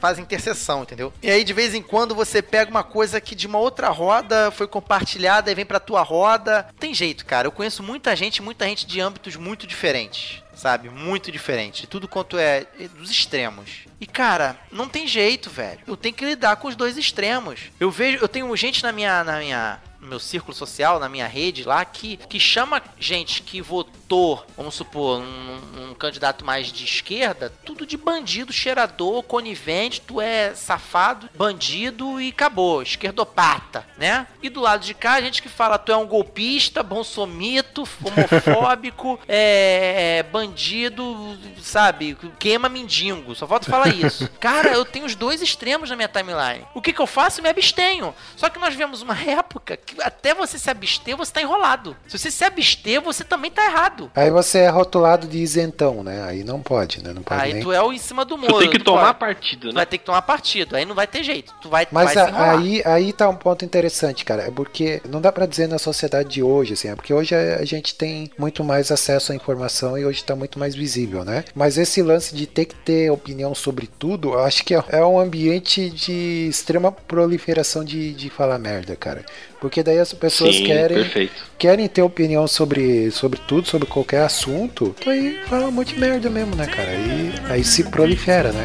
fazem 0.00 0.22
interseção, 0.24 0.82
entendeu? 0.82 1.12
E 1.22 1.30
aí 1.30 1.44
de 1.44 1.52
vez 1.52 1.74
em 1.74 1.82
quando 1.82 2.14
você 2.14 2.40
pega 2.42 2.70
uma 2.70 2.82
coisa 2.84 3.20
que 3.20 3.34
de 3.34 3.46
uma 3.46 3.58
outra 3.58 3.88
roda 3.88 4.50
foi 4.50 4.66
compartilhada 4.66 5.50
e 5.50 5.54
vem 5.54 5.66
pra 5.66 5.78
tua 5.80 6.02
roda. 6.02 6.66
Tem 6.78 6.94
jeito, 6.94 7.24
cara. 7.26 7.46
Eu 7.46 7.52
conheço 7.52 7.82
muita 7.82 8.14
gente, 8.16 8.40
muita 8.42 8.66
gente 8.66 8.86
de 8.86 9.00
âmbitos 9.00 9.36
muito 9.36 9.66
diferentes. 9.66 10.42
Sabe? 10.54 10.90
Muito 10.90 11.32
diferente. 11.32 11.86
Tudo 11.86 12.06
quanto 12.06 12.36
é 12.38 12.66
é 12.78 12.86
dos 12.86 13.10
extremos. 13.10 13.70
E, 13.98 14.06
cara, 14.06 14.54
não 14.70 14.86
tem 14.86 15.06
jeito, 15.08 15.48
velho. 15.48 15.80
Eu 15.86 15.96
tenho 15.96 16.14
que 16.14 16.24
lidar 16.26 16.56
com 16.56 16.68
os 16.68 16.76
dois 16.76 16.98
extremos. 16.98 17.58
Eu 17.80 17.90
vejo, 17.90 18.18
eu 18.20 18.28
tenho 18.28 18.54
gente 18.54 18.82
na 18.82 18.92
minha, 18.92 19.24
na 19.24 19.38
minha, 19.38 19.80
no 20.02 20.08
meu 20.08 20.18
círculo 20.18 20.52
social, 20.52 20.98
na 20.98 21.08
minha 21.08 21.28
rede 21.28 21.62
lá, 21.62 21.84
que, 21.84 22.16
que 22.16 22.40
chama 22.40 22.82
gente 22.98 23.42
que 23.42 23.62
votou, 23.62 24.44
vamos 24.56 24.74
supor, 24.74 25.20
um, 25.20 25.90
um 25.90 25.94
candidato 25.94 26.44
mais 26.44 26.72
de 26.72 26.84
esquerda, 26.84 27.52
tudo 27.64 27.86
de 27.86 27.96
bandido, 27.96 28.52
cheirador, 28.52 29.22
conivente, 29.22 30.00
tu 30.00 30.20
é 30.20 30.54
safado, 30.56 31.30
bandido 31.36 32.20
e 32.20 32.30
acabou, 32.30 32.82
esquerdopata, 32.82 33.86
né? 33.96 34.26
E 34.42 34.48
do 34.48 34.60
lado 34.60 34.84
de 34.84 34.92
cá, 34.92 35.12
a 35.12 35.20
gente 35.20 35.40
que 35.40 35.48
fala, 35.48 35.78
tu 35.78 35.92
é 35.92 35.96
um 35.96 36.06
golpista, 36.06 36.82
bonsomito, 36.82 37.88
homofóbico, 38.02 39.20
é, 39.28 40.18
é, 40.18 40.22
bandido, 40.24 41.38
sabe, 41.60 42.18
queima 42.40 42.68
mendigo, 42.68 43.36
só 43.36 43.46
falta 43.46 43.70
falar 43.70 43.88
isso. 43.88 44.28
Cara, 44.40 44.70
eu 44.70 44.84
tenho 44.84 45.06
os 45.06 45.14
dois 45.14 45.40
extremos 45.40 45.88
na 45.88 45.94
minha 45.94 46.08
timeline. 46.08 46.66
O 46.74 46.82
que 46.82 46.92
que 46.92 47.00
eu 47.00 47.06
faço? 47.06 47.40
Me 47.40 47.48
abstenho. 47.48 48.12
Só 48.36 48.48
que 48.48 48.58
nós 48.58 48.70
vivemos 48.70 49.00
uma 49.00 49.16
época 49.22 49.76
que 49.76 49.91
até 50.00 50.34
você 50.34 50.58
se 50.58 50.70
abster, 50.70 51.16
você 51.16 51.32
tá 51.32 51.42
enrolado. 51.42 51.96
Se 52.08 52.18
você 52.18 52.30
se 52.30 52.44
abster, 52.44 53.00
você 53.00 53.24
também 53.24 53.50
tá 53.50 53.64
errado. 53.64 54.10
Aí 54.14 54.30
você 54.30 54.58
é 54.60 54.68
rotulado 54.68 55.26
de 55.26 55.38
isentão, 55.38 56.02
né? 56.02 56.22
Aí 56.24 56.44
não 56.44 56.60
pode, 56.60 57.02
né? 57.02 57.12
Não 57.12 57.22
pode 57.22 57.40
Aí 57.40 57.54
nem. 57.54 57.62
tu 57.62 57.72
é 57.72 57.82
o 57.82 57.92
em 57.92 57.98
cima 57.98 58.24
do 58.24 58.36
muro. 58.38 58.54
Tu 58.54 58.58
tem 58.60 58.70
que 58.70 58.78
tu 58.78 58.84
tomar 58.84 59.14
pode. 59.14 59.18
partido, 59.18 59.60
Tu 59.60 59.66
né? 59.68 59.72
vai 59.74 59.86
ter 59.86 59.98
que 59.98 60.04
tomar 60.04 60.22
partido. 60.22 60.76
Aí 60.76 60.84
não 60.84 60.94
vai 60.94 61.06
ter 61.06 61.22
jeito. 61.22 61.52
Tu 61.60 61.68
vai, 61.68 61.86
Mas 61.90 62.14
vai 62.14 62.30
a- 62.30 62.52
aí, 62.52 62.82
aí 62.84 63.12
tá 63.12 63.28
um 63.28 63.36
ponto 63.36 63.64
interessante, 63.64 64.24
cara. 64.24 64.42
É 64.44 64.50
porque 64.50 65.00
não 65.08 65.20
dá 65.20 65.30
pra 65.32 65.46
dizer 65.46 65.68
na 65.68 65.78
sociedade 65.78 66.28
de 66.28 66.42
hoje, 66.42 66.74
assim, 66.74 66.88
é 66.88 66.94
porque 66.94 67.12
hoje 67.12 67.34
a, 67.34 67.56
a 67.56 67.64
gente 67.64 67.94
tem 67.94 68.30
muito 68.38 68.62
mais 68.64 68.90
acesso 68.90 69.32
à 69.32 69.34
informação 69.34 69.96
e 69.98 70.04
hoje 70.04 70.24
tá 70.24 70.34
muito 70.36 70.58
mais 70.58 70.74
visível, 70.74 71.24
né? 71.24 71.44
Mas 71.54 71.78
esse 71.78 72.02
lance 72.02 72.34
de 72.34 72.46
ter 72.46 72.64
que 72.66 72.74
ter 72.74 73.10
opinião 73.10 73.54
sobre 73.54 73.86
tudo, 73.86 74.32
eu 74.34 74.40
acho 74.40 74.64
que 74.64 74.74
é, 74.74 74.82
é 74.88 75.04
um 75.04 75.18
ambiente 75.18 75.90
de 75.90 76.46
extrema 76.48 76.90
proliferação 76.92 77.84
de, 77.84 78.12
de 78.12 78.30
falar 78.30 78.58
merda, 78.58 78.96
cara. 78.96 79.24
Porque 79.60 79.81
daí 79.82 79.98
as 79.98 80.12
pessoas 80.12 80.56
Sim, 80.56 80.64
querem, 80.64 80.96
perfeito. 80.98 81.32
querem 81.58 81.88
ter 81.88 82.02
opinião 82.02 82.46
sobre, 82.46 83.10
sobre 83.10 83.38
tudo, 83.46 83.68
sobre 83.68 83.86
qualquer 83.86 84.22
assunto, 84.22 84.94
aí 85.06 85.38
fala 85.46 85.66
um 85.66 85.72
monte 85.72 85.94
de 85.94 86.00
merda 86.00 86.30
mesmo, 86.30 86.54
né, 86.54 86.66
cara? 86.66 86.90
Aí, 86.90 87.32
aí 87.48 87.64
se 87.64 87.84
prolifera, 87.84 88.52
né? 88.52 88.64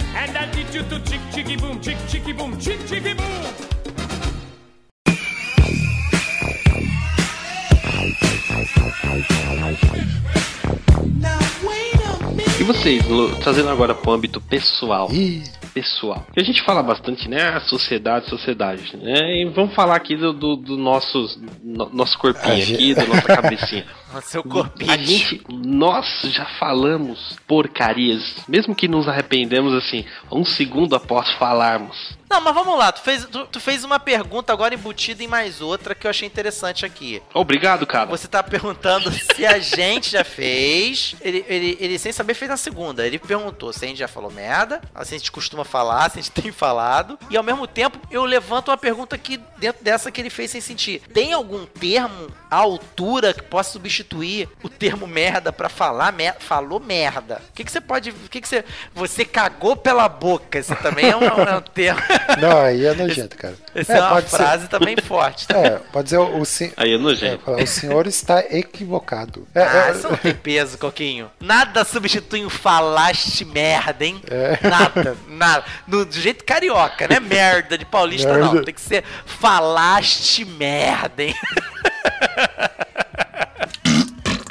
E 12.60 12.64
vocês, 12.64 13.06
Lu, 13.08 13.36
trazendo 13.38 13.70
agora 13.70 13.94
pro 13.94 14.12
âmbito 14.12 14.42
pessoal. 14.42 15.10
Ih, 15.12 15.44
pessoal. 15.82 16.26
Que 16.34 16.40
a 16.42 16.44
gente 16.44 16.62
fala 16.64 16.82
bastante, 16.82 17.30
né? 17.30 17.42
A 17.50 17.60
sociedade, 17.62 18.28
sociedade, 18.30 18.98
né? 18.98 19.42
E 19.42 19.46
vamos 19.46 19.74
falar 19.76 19.96
aqui 19.96 20.16
do, 20.16 20.34
do, 20.34 20.56
do 20.56 20.78
nossos, 20.78 21.40
no- 21.64 21.90
nosso 21.94 22.18
corpinho 22.18 22.54
A 22.54 22.58
aqui, 22.58 22.64
gente- 22.66 22.94
da 22.96 23.06
nossa 23.06 23.22
cabecinha. 23.28 23.86
O 24.16 24.22
seu 24.22 24.42
corpinho. 24.42 24.90
A 24.90 24.96
gente, 24.98 25.42
nós 25.50 26.22
já 26.32 26.46
falamos 26.46 27.36
porcarias, 27.46 28.38
mesmo 28.48 28.74
que 28.74 28.88
nos 28.88 29.06
arrependemos 29.06 29.74
assim, 29.74 30.06
um 30.32 30.46
segundo 30.46 30.96
após 30.96 31.30
falarmos. 31.34 32.18
Não, 32.30 32.42
mas 32.42 32.54
vamos 32.54 32.78
lá. 32.78 32.92
Tu 32.92 33.02
fez, 33.02 33.26
tu, 33.26 33.46
tu 33.48 33.60
fez 33.60 33.84
uma 33.84 34.00
pergunta 34.00 34.52
agora 34.52 34.74
embutida 34.74 35.24
em 35.24 35.28
mais 35.28 35.62
outra 35.62 35.96
que 35.96 36.06
eu 36.06 36.12
achei 36.12 36.28
interessante 36.28 36.86
aqui. 36.86 37.22
Obrigado, 37.34 37.86
cara. 37.88 38.06
Você 38.06 38.28
tá 38.28 38.44
perguntando 38.44 39.12
se 39.36 39.46
a 39.46 39.60
gente 39.60 40.12
já 40.12 40.24
fez. 40.24 41.16
Ele, 41.22 41.46
ele, 41.48 41.78
ele, 41.80 41.98
sem 41.98 42.12
saber, 42.12 42.34
fez 42.34 42.50
na 42.50 42.58
segunda. 42.58 43.06
Ele 43.06 43.18
perguntou 43.18 43.72
se 43.72 43.86
a 43.86 43.88
gente 43.88 43.98
já 43.98 44.08
falou 44.08 44.30
merda, 44.30 44.82
se 45.04 45.16
a 45.16 45.18
gente 45.18 45.32
costuma 45.32 45.64
falar, 45.64 46.12
se 46.12 46.20
a 46.20 46.22
gente 46.22 46.32
tem 46.42 46.52
falado. 46.52 47.18
E 47.30 47.38
ao 47.38 47.44
mesmo 47.44 47.66
tempo, 47.66 48.00
eu 48.12 48.26
levanto 48.26 48.70
uma 48.70 48.78
pergunta 48.78 49.16
aqui 49.16 49.40
dentro 49.58 49.84
dessa 49.84 50.12
que 50.12 50.20
ele 50.20 50.30
fez 50.30 50.52
sem 50.52 50.62
sentir. 50.62 51.02
Tem 51.14 51.32
algum 51.32 51.66
termo 51.66 52.28
à 52.52 52.58
altura 52.58 53.34
que 53.34 53.44
possa 53.44 53.72
substituir 53.72 54.50
o 54.62 54.70
termo 54.70 55.08
merda 55.08 55.54
pra 55.54 55.70
falar 55.70 56.12
mer 56.12 56.36
falou 56.40 56.80
merda? 56.80 57.42
O 57.50 57.54
que, 57.54 57.64
que 57.64 57.72
você 57.72 57.80
pode. 57.80 58.10
O 58.10 58.30
que, 58.30 58.42
que 58.42 58.48
você. 58.48 58.66
Você 58.94 59.24
cagou 59.24 59.76
pela 59.76 60.10
boca. 60.10 60.60
Esse 60.60 60.76
também 60.76 61.10
é 61.10 61.16
um, 61.16 61.24
é 61.24 61.58
um 61.58 61.62
termo. 61.62 62.02
não, 62.40 62.62
aí 62.62 62.86
é 62.86 62.94
nojento, 62.94 63.36
cara. 63.38 63.56
Essa 63.76 63.94
é, 63.94 64.00
uma 64.02 64.10
pode 64.10 64.30
ser- 64.30 64.38
frase 64.38 64.68
também 64.68 64.96
forte. 64.98 65.48
tá? 65.48 65.58
É, 65.58 65.70
pode 65.92 66.06
dizer 66.06 66.18
o, 66.18 66.40
o, 66.40 66.46
sen- 66.46 66.72
Aí 66.78 66.92
é 66.92 66.96
é, 66.96 66.98
nojento. 66.98 67.44
falar, 67.44 67.62
o 67.64 67.68
senhor 67.68 68.08
está 68.08 68.40
equivocado. 68.50 69.48
É, 69.56 69.62
Ah, 69.64 69.88
é, 69.88 69.92
isso 69.92 70.08
não 70.10 70.18
tem 70.18 70.34
peso, 70.34 70.78
Coquinho. 70.78 71.30
Nada 71.40 71.84
substitui 71.84 72.46
um 72.46 72.50
falaste 72.50 73.44
merda, 73.46 74.06
hein? 74.06 74.22
É. 74.30 74.58
Nada, 74.68 75.18
nada. 75.28 75.64
No, 75.88 76.06
do 76.06 76.14
jeito 76.20 76.44
carioca, 76.44 77.08
né? 77.08 77.20
Merda 77.20 77.78
de 77.78 77.86
paulista, 77.86 78.38
não. 78.38 78.52
Merda. 78.54 78.66
Tem 78.66 78.74
que 78.74 78.82
ser 78.82 79.04
falaste 79.26 80.46
merda, 80.46 81.24
hein? 81.24 81.36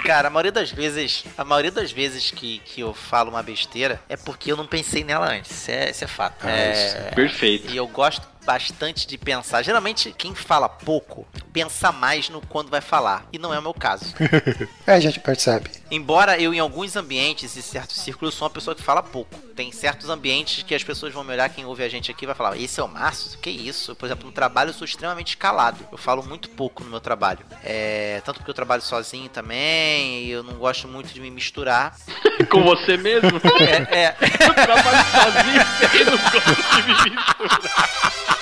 Cara, 0.07 0.29
a 0.29 0.31
maioria 0.31 0.53
das 0.53 0.71
vezes, 0.71 1.25
a 1.37 1.45
maioria 1.45 1.73
das 1.73 1.90
vezes 1.90 2.31
que, 2.31 2.61
que 2.61 2.81
eu 2.81 2.95
falo 2.95 3.31
uma 3.31 3.42
besteira 3.42 4.01
é 4.09 4.16
porque 4.16 4.53
eu 4.53 4.57
não 4.57 4.66
pensei 4.66 5.03
nela 5.03 5.29
antes. 5.33 5.51
Isso 5.51 5.71
é, 5.71 5.90
isso 5.90 6.05
é 6.05 6.07
fato. 6.07 6.47
Ah, 6.47 6.71
isso 6.73 6.97
é, 6.97 7.11
Perfeito. 7.14 7.73
e 7.73 7.77
eu 7.77 7.88
gosto 7.88 8.27
bastante 8.46 9.06
de 9.06 9.18
pensar. 9.18 9.62
Geralmente, 9.62 10.14
quem 10.16 10.35
fala 10.35 10.68
pouco, 10.68 11.26
pensa 11.52 11.90
mais 11.90 12.30
no 12.30 12.40
quando 12.40 12.70
vai 12.70 12.80
falar. 12.80 13.26
E 13.32 13.38
não 13.38 13.52
é 13.52 13.59
o 13.59 13.62
meu 13.62 13.74
caso. 13.74 14.14
é, 14.87 14.92
a 14.92 15.00
gente 15.00 15.18
percebe. 15.18 15.68
Embora 15.90 16.40
eu, 16.40 16.54
em 16.54 16.59
alguns 16.59 16.96
ambientes 16.96 17.56
e 17.56 17.62
certos 17.62 17.96
círculos, 18.00 18.35
sou 18.35 18.46
uma 18.46 18.54
pessoa 18.54 18.74
que 18.74 18.82
fala 18.82 19.02
pouco. 19.02 19.37
Tem 19.54 19.72
certos 19.72 20.09
ambientes 20.09 20.62
que 20.62 20.74
as 20.74 20.85
pessoas 20.85 21.12
vão 21.12 21.24
me 21.24 21.32
olhar, 21.32 21.48
quem 21.48 21.64
ouve 21.64 21.82
a 21.82 21.88
gente 21.88 22.11
aqui 22.11 22.26
vai 22.26 22.35
falar: 22.35 22.56
Esse 22.56 22.78
é 22.78 22.82
o 22.82 22.88
Márcio? 22.88 23.38
Que 23.38 23.50
isso? 23.50 23.94
Por 23.96 24.06
exemplo, 24.06 24.26
no 24.26 24.32
trabalho 24.32 24.70
eu 24.70 24.74
sou 24.74 24.85
extremamente 24.85 25.37
calado. 25.37 25.78
Eu 25.90 25.98
falo 25.98 26.22
muito 26.22 26.48
pouco 26.50 26.85
no 26.85 26.90
meu 26.90 27.00
trabalho. 27.00 27.40
É, 27.64 28.20
tanto 28.24 28.38
porque 28.38 28.50
eu 28.50 28.54
trabalho 28.54 28.82
sozinho 28.82 29.28
também, 29.28 30.24
e 30.24 30.30
eu 30.30 30.42
não 30.42 30.54
gosto 30.54 30.87
muito 30.87 31.12
de 31.12 31.20
me 31.20 31.30
misturar. 31.30 31.96
Com 32.50 32.62
você 32.62 32.96
mesmo? 32.96 33.40
É, 33.66 34.06
é, 34.06 34.16
Eu 34.40 34.54
trabalho 34.54 35.04
sozinho 35.11 35.62
e 35.94 36.04
não 36.04 36.16
gosto 36.18 36.76
de 36.76 36.82
me 36.82 37.16
misturar. 37.16 38.36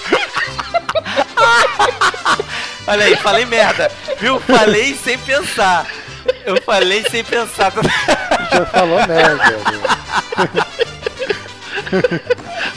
olha 2.87 3.05
aí, 3.07 3.17
falei 3.17 3.45
merda. 3.45 3.91
Viu? 4.21 4.41
Falei 4.41 4.95
sem 4.95 5.19
pensar. 5.19 5.87
Eu 6.45 6.61
falei 6.63 7.05
sem 7.11 7.23
pensar. 7.25 7.73
Já 8.53 8.67
falou 8.67 8.99
merda. 9.07 9.37
né? 9.37 9.59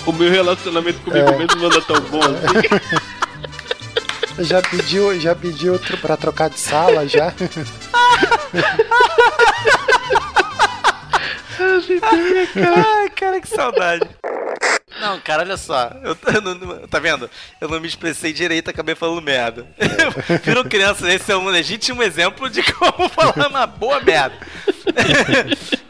O 0.05 0.11
meu 0.11 0.29
relacionamento 0.31 0.99
comigo 0.99 1.29
É. 1.29 1.37
mesmo 1.37 1.55
não 1.57 1.65
anda 1.67 1.81
tão 1.81 1.99
bom 2.01 2.19
assim. 2.19 2.69
Já 4.43 4.61
pediu, 4.61 5.19
já 5.19 5.33
pediu 5.35 5.79
pra 6.01 6.15
trocar 6.17 6.49
de 6.49 6.59
sala 6.59 7.07
já? 7.07 7.33
Ai, 12.55 13.09
cara, 13.15 13.41
que 13.41 13.47
saudade. 13.47 14.07
Não, 14.99 15.19
cara, 15.19 15.43
olha 15.43 15.57
só. 15.57 15.91
Eu, 16.03 16.17
eu 16.33 16.41
não- 16.41 16.88
tá 16.88 16.99
vendo? 16.99 17.29
Eu 17.62 17.67
não 17.69 17.79
me 17.79 17.88
expressei 17.88 18.33
direito, 18.33 18.69
acabei 18.69 18.95
falando 18.95 19.21
merda. 19.21 19.65
Viram 20.43 20.63
criança, 20.63 21.12
esse 21.12 21.31
é 21.31 21.38
um 21.38 21.45
legítimo 21.47 22.01
exemplo 22.03 22.49
de 22.49 22.63
como 22.73 23.07
falar 23.10 23.47
uma 23.47 23.67
boa 23.67 23.99
merda. 24.01 24.36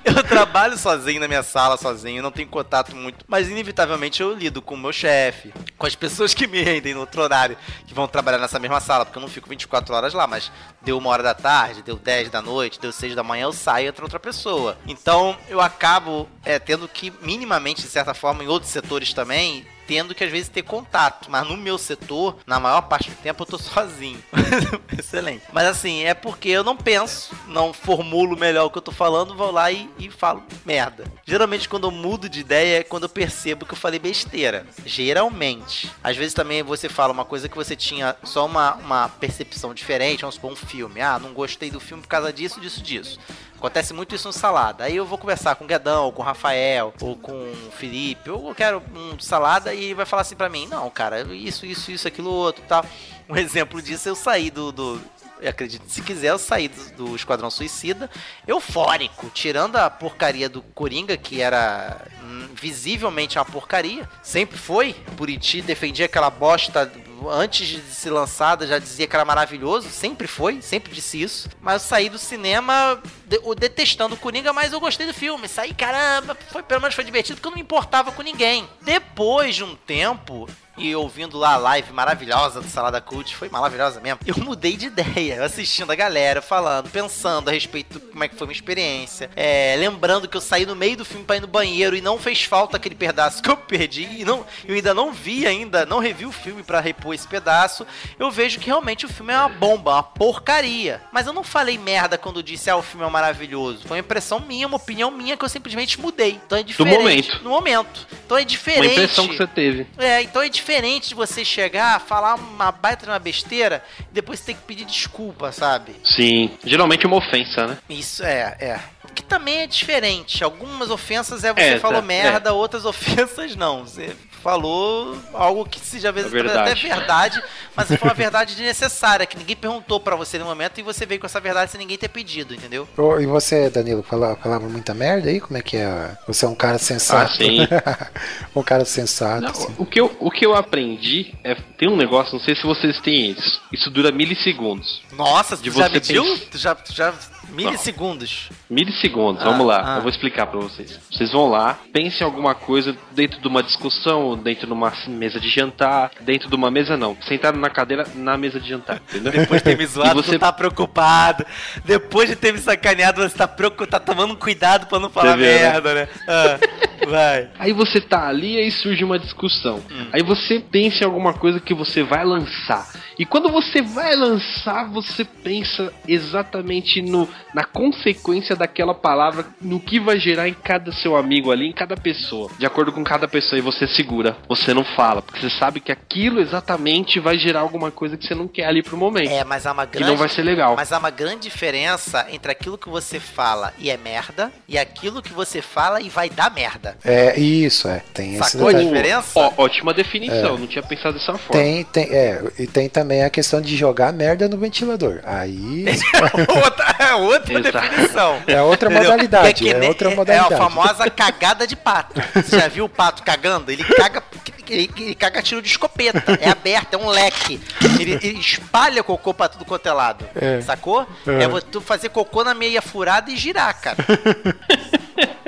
eu 0.16 0.24
trabalho 0.24 0.78
sozinho 0.78 1.20
na 1.20 1.28
minha 1.28 1.44
sala, 1.44 1.78
sozinho, 1.78 2.24
não 2.24 2.32
tenho 2.32 2.48
contato 2.48 2.96
muito, 2.96 3.26
mas 3.28 3.50
inevitavelmente 3.50 4.22
eu 4.22 4.34
lido 4.34 4.62
com 4.62 4.76
o 4.76 4.78
meu 4.78 4.94
chefe, 4.94 5.54
com 5.78 5.86
as 5.86 5.96
pessoas 5.96 6.34
que 6.34 6.48
me 6.48 6.62
rendem 6.62 6.94
no 6.94 7.02
outro 7.02 7.22
horário, 7.22 7.58
que 7.86 7.94
vão 7.94 8.08
trabalhar 8.08 8.38
nessa 8.38 8.60
mesma 8.60 8.80
sala, 8.80 9.06
porque 9.06 9.18
eu 9.18 9.22
não 9.22 9.30
fico 9.30 9.50
24 9.50 9.94
horas 9.94 10.14
lá, 10.14 10.26
mas 10.26 10.52
deu 10.82 10.98
uma 10.98 11.10
hora 11.10 11.24
da 11.24 11.34
tarde, 11.34 11.82
deu 11.82 11.98
10 11.98 12.30
da 12.30 12.42
noite, 12.42 12.80
deu 12.80 12.92
6 12.92 13.16
da 13.16 13.24
manhã, 13.24 13.44
eu 13.44 13.54
saio 13.54 13.86
e 13.86 13.90
entra 13.90 14.06
outra 14.06 14.20
pessoa. 14.20 14.78
Então 14.88 15.38
eu 15.50 15.60
acabo 15.60 16.30
é, 16.46 16.58
tendo 16.58 16.88
que, 16.88 17.12
minimamente, 17.22 17.82
de 17.82 17.90
certa 17.90 18.14
forma, 18.14 18.44
em 18.44 18.48
outros 18.48 18.72
setores 18.72 19.14
também, 19.14 19.66
tendo 19.88 20.14
que 20.14 20.24
às 20.24 20.32
vezes 20.32 20.50
ter 20.50 20.64
contato. 20.64 21.32
Mas 21.32 21.48
no 21.48 21.58
meu 21.58 21.78
setor, 21.78 22.38
na 22.46 22.60
maior 22.60 22.82
parte 22.82 23.10
do 23.10 23.16
tempo, 23.16 23.42
eu 23.42 23.48
tô 23.48 23.58
sozinho. 23.58 24.22
Excelente. 24.98 25.44
Mas 25.52 25.66
assim, 25.68 26.04
é 26.04 26.14
porque 26.14 26.50
eu 26.50 26.64
não 26.64 26.76
penso, 26.76 27.34
não 27.48 27.74
formulo 27.74 28.38
melhor 28.38 28.66
o 28.66 28.70
que 28.70 28.78
eu 28.78 28.82
tô 28.82 28.92
falando, 28.92 29.36
vou 29.36 29.52
lá 29.52 29.72
e, 29.72 29.90
e 29.98 30.10
falo 30.10 30.44
merda. 30.66 31.06
Geralmente, 31.26 31.70
quando 31.70 31.88
eu 31.88 31.92
mudo 31.92 32.28
de 32.30 32.42
ideia, 32.42 32.80
é 32.80 32.84
quando 32.84 33.04
eu 33.04 33.10
percebo 33.10 33.66
que 33.66 33.74
eu 33.74 33.78
falei 33.78 34.00
besteira. 34.00 34.66
Geralmente. 34.86 35.92
Às 36.04 36.18
vezes 36.18 36.34
também 36.34 36.62
você 36.62 36.90
fala 36.90 37.14
uma 37.14 37.26
coisa 37.26 37.48
que 37.48 37.56
você 37.56 37.76
tinha 37.76 38.16
só 38.24 38.46
uma, 38.46 38.76
uma 38.76 39.10
percepção 39.10 39.74
diferente, 39.74 40.22
vamos 40.22 40.36
supor, 40.36 40.52
um 40.52 40.56
filme. 40.56 41.02
Ah, 41.02 41.20
não 41.20 41.34
gostei 41.34 41.72
do 41.72 41.80
filme 41.80 42.04
por 42.04 42.10
causa 42.10 42.34
disso, 42.34 42.60
disso, 42.60 42.82
disso. 42.82 43.20
Acontece 43.58 43.92
muito 43.92 44.14
isso 44.14 44.28
no 44.28 44.34
salada. 44.34 44.84
Aí 44.84 44.96
eu 44.96 45.06
vou 45.06 45.18
conversar 45.18 45.56
com 45.56 45.64
o 45.64 45.68
Guedão, 45.68 46.06
ou 46.06 46.12
com 46.12 46.22
o 46.22 46.26
Rafael, 46.26 46.94
ou 47.02 47.16
com 47.16 47.34
o 47.34 47.72
Felipe, 47.72 48.30
ou 48.30 48.50
eu 48.50 48.56
quero 48.56 48.84
um 48.96 49.20
salada 49.20 49.74
e 49.74 49.96
vai 49.96 50.06
falar 50.06 50.22
assim 50.22 50.36
pra 50.36 50.48
mim: 50.48 50.68
Não, 50.68 50.90
cara, 50.92 51.22
isso, 51.34 51.66
isso, 51.66 51.92
isso, 51.92 52.08
aquilo, 52.08 52.30
outro 52.30 52.64
tal. 52.68 52.86
Um 53.28 53.36
exemplo 53.36 53.82
disso, 53.82 54.08
eu 54.08 54.16
saí 54.16 54.52
do. 54.52 54.72
do 54.72 55.02
acredito, 55.46 55.84
se 55.90 56.02
quiser, 56.02 56.30
eu 56.30 56.38
saí 56.38 56.68
do, 56.68 56.92
do 56.92 57.16
Esquadrão 57.16 57.50
Suicida 57.50 58.10
eufórico, 58.48 59.30
tirando 59.34 59.76
a 59.76 59.90
porcaria 59.90 60.48
do 60.48 60.62
Coringa, 60.62 61.18
que 61.18 61.42
era 61.42 61.98
hum, 62.24 62.50
visivelmente 62.54 63.40
uma 63.40 63.46
porcaria. 63.46 64.08
Sempre 64.22 64.58
foi. 64.58 64.96
Buriti 65.14 65.64
defendia 65.64 66.06
aquela 66.06 66.30
bosta 66.30 66.86
antes 67.30 67.68
de 67.68 67.82
ser 67.82 68.10
lançada, 68.12 68.68
já 68.68 68.78
dizia 68.80 69.08
que 69.08 69.16
era 69.16 69.26
maravilhoso, 69.26 69.90
sempre 69.90 70.28
foi, 70.28 70.62
sempre 70.62 70.94
disse 70.94 71.22
isso. 71.22 71.50
Mas 71.62 71.82
eu 71.84 71.88
saí 71.90 72.10
do 72.10 72.18
cinema 72.20 73.02
o- 73.44 73.56
detestando 73.56 74.16
o 74.16 74.18
Coringa, 74.18 74.54
mas 74.54 74.74
eu 74.74 74.80
gostei 74.80 75.06
do 75.08 75.14
filme. 75.14 75.48
Saí, 75.48 75.74
caramba, 75.74 76.38
foi, 76.52 76.64
pelo 76.64 76.82
menos 76.82 76.96
foi 76.96 77.04
divertido 77.04 77.36
porque 77.38 77.48
eu 77.48 77.52
não 77.52 77.56
me 77.58 77.62
importava 77.64 78.12
com 78.12 78.22
ninguém. 78.22 78.68
Depois 78.82 79.56
de 79.56 79.64
um 79.64 79.76
tempo, 79.76 80.48
e 80.78 80.96
ouvindo 80.96 81.38
lá 81.38 81.54
a 81.54 81.58
live 81.58 81.92
maravilhosa 81.92 82.62
do 82.62 82.68
Salada 82.70 83.02
Cult, 83.02 83.36
foi 83.36 83.50
maravilhosa 83.50 84.00
mesmo. 84.00 84.20
Eu 84.26 84.36
mudei 84.38 84.78
de 84.78 84.88
ideia, 84.88 85.44
assistindo 85.44 85.92
a 85.92 85.96
galera, 85.96 86.42
falando, 86.42 86.90
pensando 86.90 87.50
a 87.50 87.52
respeito 87.52 88.00
de 88.00 88.06
como 88.08 88.24
é 88.24 88.28
que 88.28 88.36
foi 88.36 88.48
minha 88.48 88.56
experiência. 88.56 89.30
É, 89.36 89.76
lembrando 89.80 90.28
que 90.28 90.38
eu 90.38 90.42
saí 90.42 90.66
no 90.66 90.76
meio 90.76 90.98
do 90.98 91.06
filme 91.06 91.26
pra 91.26 91.38
ir 91.38 91.42
no 91.42 91.48
banheiro 91.48 91.96
e 91.96 92.02
não 92.02 92.20
fez 92.20 92.44
falta 92.44 92.78
aquele 92.78 92.96
pedaço 92.96 93.42
que 93.42 93.50
eu 93.50 93.58
perdi. 93.58 94.04
E 94.22 94.26
não, 94.26 94.46
eu 94.68 94.76
ainda 94.76 94.94
não 94.94 95.12
vi 95.12 95.48
ainda, 95.48 95.86
não 95.86 96.00
revi 96.00 96.26
o 96.26 96.32
filme 96.32 96.62
pra 96.62 96.80
repor 96.80 97.16
esse 97.16 97.28
pedaço. 97.28 97.86
Eu 98.20 98.30
vejo 98.30 98.60
que 98.60 98.68
realmente 98.68 99.06
o 99.06 99.10
filme 99.10 99.34
é 99.34 99.38
uma 99.38 99.50
bomba, 99.50 99.94
uma 99.94 100.04
porcaria. 100.04 101.02
Mas 101.12 101.26
eu 101.26 101.34
não 101.34 101.44
falei 101.44 101.78
merda 101.78 102.18
quando 102.18 102.44
disse, 102.44 102.70
ah, 102.70 102.78
o 102.78 102.84
filme 102.84 103.06
é 103.06 103.10
maravilhoso. 103.10 103.88
Foi 103.88 103.98
uma 103.98 104.02
impressão 104.02 104.40
minha, 104.40 104.68
uma 104.68 104.78
opinião 104.78 105.10
minha 105.10 105.36
que 105.36 105.44
eu 105.44 105.50
simplesmente 105.50 106.00
mudei. 106.00 106.40
Então 106.46 106.58
é 106.58 106.64
diferente. 106.64 106.98
momento. 106.98 107.44
No 107.44 107.50
momento. 107.50 108.08
Então 108.26 108.38
é 108.38 108.42
Uma 108.42 108.46
diferente. 108.46 108.92
impressão 108.94 109.28
que 109.28 109.38
você 109.38 109.48
teve. 109.48 109.88
É, 109.98 110.22
então 110.22 110.42
é 110.42 110.50
diferente 110.50 110.67
de 111.10 111.16
você 111.16 111.46
chegar, 111.46 112.00
falar 112.02 112.36
uma 112.36 112.72
baita 112.72 113.06
de 113.06 113.12
uma 113.12 113.20
besteira 113.20 113.84
e 114.00 114.14
depois 114.14 114.42
ter 114.42 114.54
que 114.54 114.62
pedir 114.62 114.86
desculpa, 114.86 115.52
sabe? 115.52 115.96
Sim. 116.04 116.52
Geralmente 116.66 117.06
é 117.06 117.08
uma 117.08 117.18
ofensa, 117.18 117.68
né? 117.68 117.78
Isso 117.90 118.24
é, 118.24 118.58
é. 118.60 118.80
Que 119.16 119.24
também 119.24 119.60
é 119.60 119.68
diferente. 119.68 120.44
Algumas 120.44 120.90
ofensas 120.92 121.44
é 121.44 121.54
você 121.54 121.62
É, 121.62 121.80
falou 121.80 122.02
tá, 122.02 122.06
merda, 122.08 122.54
outras 122.54 122.84
ofensas 122.86 123.56
não. 123.56 123.84
Você 123.86 124.16
falou 124.52 125.14
algo 125.34 125.66
que 125.66 125.78
seja 125.78 126.08
às 126.08 126.16
vezes 126.16 126.34
É 126.34 126.38
talvez 126.38 126.56
até 126.56 126.74
verdade. 126.74 126.88
verdade, 127.00 127.44
mas 127.76 127.88
foi 127.90 127.98
uma 128.08 128.14
verdade 128.14 128.56
desnecessária, 128.56 129.26
que 129.26 129.38
ninguém 129.38 129.58
perguntou 129.58 130.00
pra 130.00 130.16
você 130.16 130.40
no 130.40 130.46
momento 130.46 130.80
e 130.80 130.84
você 130.84 131.06
veio 131.06 131.20
com 131.20 131.26
essa 131.26 131.42
verdade 131.42 131.70
sem 131.72 131.78
ninguém 131.80 131.98
ter 131.98 132.08
pedido, 132.08 132.54
entendeu? 132.56 132.88
E 133.20 133.26
você, 133.26 133.70
Danilo, 133.70 134.02
fala- 134.04 134.38
falava 134.38 134.70
muita 134.70 134.94
merda 134.94 135.28
aí? 135.30 135.42
Como 135.42 135.58
é 135.58 135.62
que 135.62 135.76
é? 135.76 136.18
Você 136.28 136.46
é 136.46 136.48
um 136.48 136.56
cara 136.56 136.78
sensato. 136.78 137.34
Ah, 137.34 137.36
sim. 137.36 137.60
um 138.56 138.64
cara 138.64 138.86
sensato. 138.86 139.42
Não, 139.42 139.50
assim. 139.50 139.76
o, 139.78 139.86
que 139.86 140.00
eu, 140.00 140.16
o 140.18 140.32
que 140.32 140.46
eu 140.46 140.56
aprendi 140.56 141.34
é. 141.44 141.56
Tem 141.78 141.90
um 141.90 141.98
negócio, 141.98 142.34
não 142.34 142.40
sei 142.44 142.56
se 142.56 142.64
vocês 142.64 143.00
têm 143.02 143.32
isso. 143.32 143.62
Isso 143.72 143.92
dura 143.92 144.12
milissegundos. 144.12 145.02
Nossa, 145.12 145.58
De 145.58 145.70
tu 145.70 145.78
já 145.78 145.90
você 145.90 146.00
pens- 146.00 146.40
Tu 146.50 146.58
já, 146.58 146.74
tu 146.74 146.94
já 146.94 147.14
milissegundos. 147.50 148.50
Milissegundos, 148.70 149.42
Ah, 149.42 149.46
vamos 149.46 149.66
lá. 149.66 149.82
ah. 149.86 149.96
Eu 149.98 150.02
vou 150.02 150.10
explicar 150.10 150.48
pra 150.48 150.60
vocês. 150.60 151.00
Vocês 151.12 151.32
vão 151.32 151.50
lá, 151.50 151.78
pensem 151.94 152.22
em 152.22 152.24
alguma 152.24 152.54
coisa 152.56 152.96
dentro 153.12 153.40
de 153.42 153.48
uma 153.48 153.64
discussão, 153.64 154.38
dentro 154.38 154.68
de 154.68 154.74
uma 154.74 154.92
mesa 155.08 155.40
de 155.40 155.50
jantar, 155.50 156.12
dentro 156.22 156.50
de 156.50 156.56
uma 156.56 156.70
mesa 156.72 156.96
não. 156.98 157.18
Sentaram 157.28 157.58
na 157.60 157.70
cadeira 157.70 158.06
na 158.16 158.38
mesa 158.38 158.60
de 158.60 158.70
jantar, 158.70 159.02
entendeu? 159.10 159.32
Depois 159.32 159.62
de 159.62 159.66
ter 159.70 159.78
me 159.78 159.86
zoado, 159.88 160.22
você 160.22 160.34
tu 160.34 160.40
tá 160.40 160.52
preocupado. 160.52 161.46
Depois 161.86 162.30
de 162.30 162.36
ter 162.36 162.52
me 162.54 162.60
sacaneado, 162.60 163.22
você 163.22 163.36
tá 163.38 163.48
preocupado, 163.48 163.90
tá 163.92 164.00
tomando 164.00 164.36
cuidado 164.36 164.88
pra 164.88 165.00
não 165.00 165.10
falar 165.10 165.38
né? 165.38 165.44
merda, 165.46 165.94
né? 165.94 166.08
Ah, 166.28 166.58
vai. 167.06 167.50
Aí 167.60 167.74
você 167.74 168.00
tá 168.00 168.28
ali 168.28 168.56
e 168.56 168.60
aí 168.60 168.72
surge 168.72 169.04
uma 169.04 169.20
discussão. 169.20 169.82
Aí 170.12 170.24
você 170.24 170.60
pensa 170.60 171.04
em 171.04 171.06
alguma 171.06 171.34
coisa 171.34 171.60
que 171.60 171.74
você 171.74 172.04
vai 172.04 172.24
lançar. 172.24 172.88
E 173.20 173.26
quando 173.26 173.50
você 173.50 173.82
vai 173.82 174.16
lançar, 174.16 174.90
você 174.90 175.26
pensa 175.26 175.92
exatamente 176.08 177.02
no, 177.02 177.28
na 177.54 177.64
consequência 177.64 178.56
daquela 178.56 178.94
palavra, 178.94 179.46
no 179.60 179.80
que 179.80 180.00
vai 180.00 180.20
gerar 180.20 180.48
em 180.48 180.54
cada 180.54 180.92
seu 180.92 181.16
amigo 181.16 181.52
ali, 181.52 181.68
em 181.68 181.74
cada 181.74 181.98
pessoa. 181.98 182.52
De 182.60 182.66
acordo 182.66 182.92
com 182.92 183.04
cada 183.04 183.28
pessoa, 183.28 183.58
e 183.58 183.62
você 183.62 183.88
segura. 183.88 184.38
Você 184.48 184.72
não 184.72 184.84
fala, 184.84 185.24
porque 185.24 185.42
você 185.42 185.50
sabe 185.50 185.80
que 185.80 185.92
aquilo 185.92 186.40
exatamente 186.40 187.20
vai 187.20 187.40
gerar 187.40 187.62
alguma 187.62 187.90
coisa 187.90 188.16
que 188.16 188.26
você 188.26 188.36
não 188.36 188.48
quer 188.48 188.66
ali 188.66 188.84
pro 188.84 188.96
momento. 188.96 189.32
É, 189.32 189.44
mas 189.44 189.66
há 189.66 189.72
uma 189.72 189.88
que 189.88 189.94
grande. 189.94 190.12
não 190.12 190.18
vai 190.18 190.30
ser 190.30 190.44
legal. 190.44 190.76
Mas 190.76 190.92
há 190.92 191.00
uma 191.00 191.10
grande 191.10 191.42
diferença 191.42 192.28
entre 192.30 192.52
aquilo 192.52 192.78
que 192.78 192.90
você 192.90 193.20
fala 193.20 193.74
e 193.80 193.90
é 193.90 193.98
merda 193.98 194.52
e 194.68 194.78
aquilo 194.78 195.24
que 195.24 195.34
você 195.34 195.60
fala 195.60 196.02
e 196.02 196.10
vai 196.10 196.30
dar 196.30 196.52
merda. 196.52 196.87
É, 197.04 197.40
isso, 197.40 197.88
é. 197.88 198.02
Tem 198.14 198.36
esse 198.36 198.52
Sacou 198.52 198.68
a 198.68 198.72
detalhe. 198.72 198.88
diferença? 198.90 199.28
Ó, 199.36 199.54
ótima 199.58 199.94
definição, 199.94 200.58
não 200.58 200.68
tinha 200.68 200.84
pensado 200.84 201.14
dessa 201.18 201.38
forma. 201.38 201.52
Tem, 201.52 201.84
tem, 201.86 202.04
é, 202.12 202.42
e 202.60 202.68
tem 202.68 202.88
também 202.90 203.24
a 203.24 203.30
questão 203.30 203.62
de 203.62 203.76
jogar 203.76 204.12
merda 204.14 204.48
no 204.48 204.58
ventilador. 204.58 205.20
Aí 205.24 205.86
outra, 206.64 206.96
é 207.00 207.14
outra 207.16 207.60
Exato. 207.60 207.80
definição. 207.90 208.42
é 208.48 208.62
outra 208.62 208.90
modalidade. 208.90 209.48
É, 209.48 209.54
que 209.54 209.70
é 209.70 209.78
nem- 209.80 209.90
outra 209.90 210.12
é 210.12 210.16
modalidade. 210.16 210.54
a 210.54 210.58
famosa 210.58 211.10
cagada 211.10 211.66
de 211.68 211.76
pato. 211.76 212.22
Você 212.36 212.60
já 212.60 212.68
viu 212.68 212.86
o 212.86 212.90
pato 212.90 213.24
cagando? 213.24 213.72
Ele 213.72 213.84
caga. 213.84 214.24
Ele, 214.70 214.92
ele 214.98 215.16
caga 215.16 215.42
tiro 215.42 215.62
de 215.62 215.70
escopeta. 215.70 216.38
É 216.42 216.50
aberto, 216.50 216.94
é 216.94 216.98
um 216.98 217.08
leque. 217.08 217.58
Ele, 218.00 218.14
ele 218.22 218.40
espalha 218.40 219.02
cocô 219.02 219.34
pra 219.34 219.48
tudo 219.48 219.64
quanto 219.64 219.88
é 219.88 219.94
lado. 219.94 220.26
É. 220.36 220.60
Sacou? 220.62 221.08
É. 221.26 221.44
É. 221.44 221.62
tu 221.72 221.80
fazer 221.80 222.10
cocô 222.10 222.44
na 222.44 222.54
meia 222.54 222.82
furada 222.82 223.32
e 223.32 223.38
girar, 223.38 223.80
cara. 223.80 223.98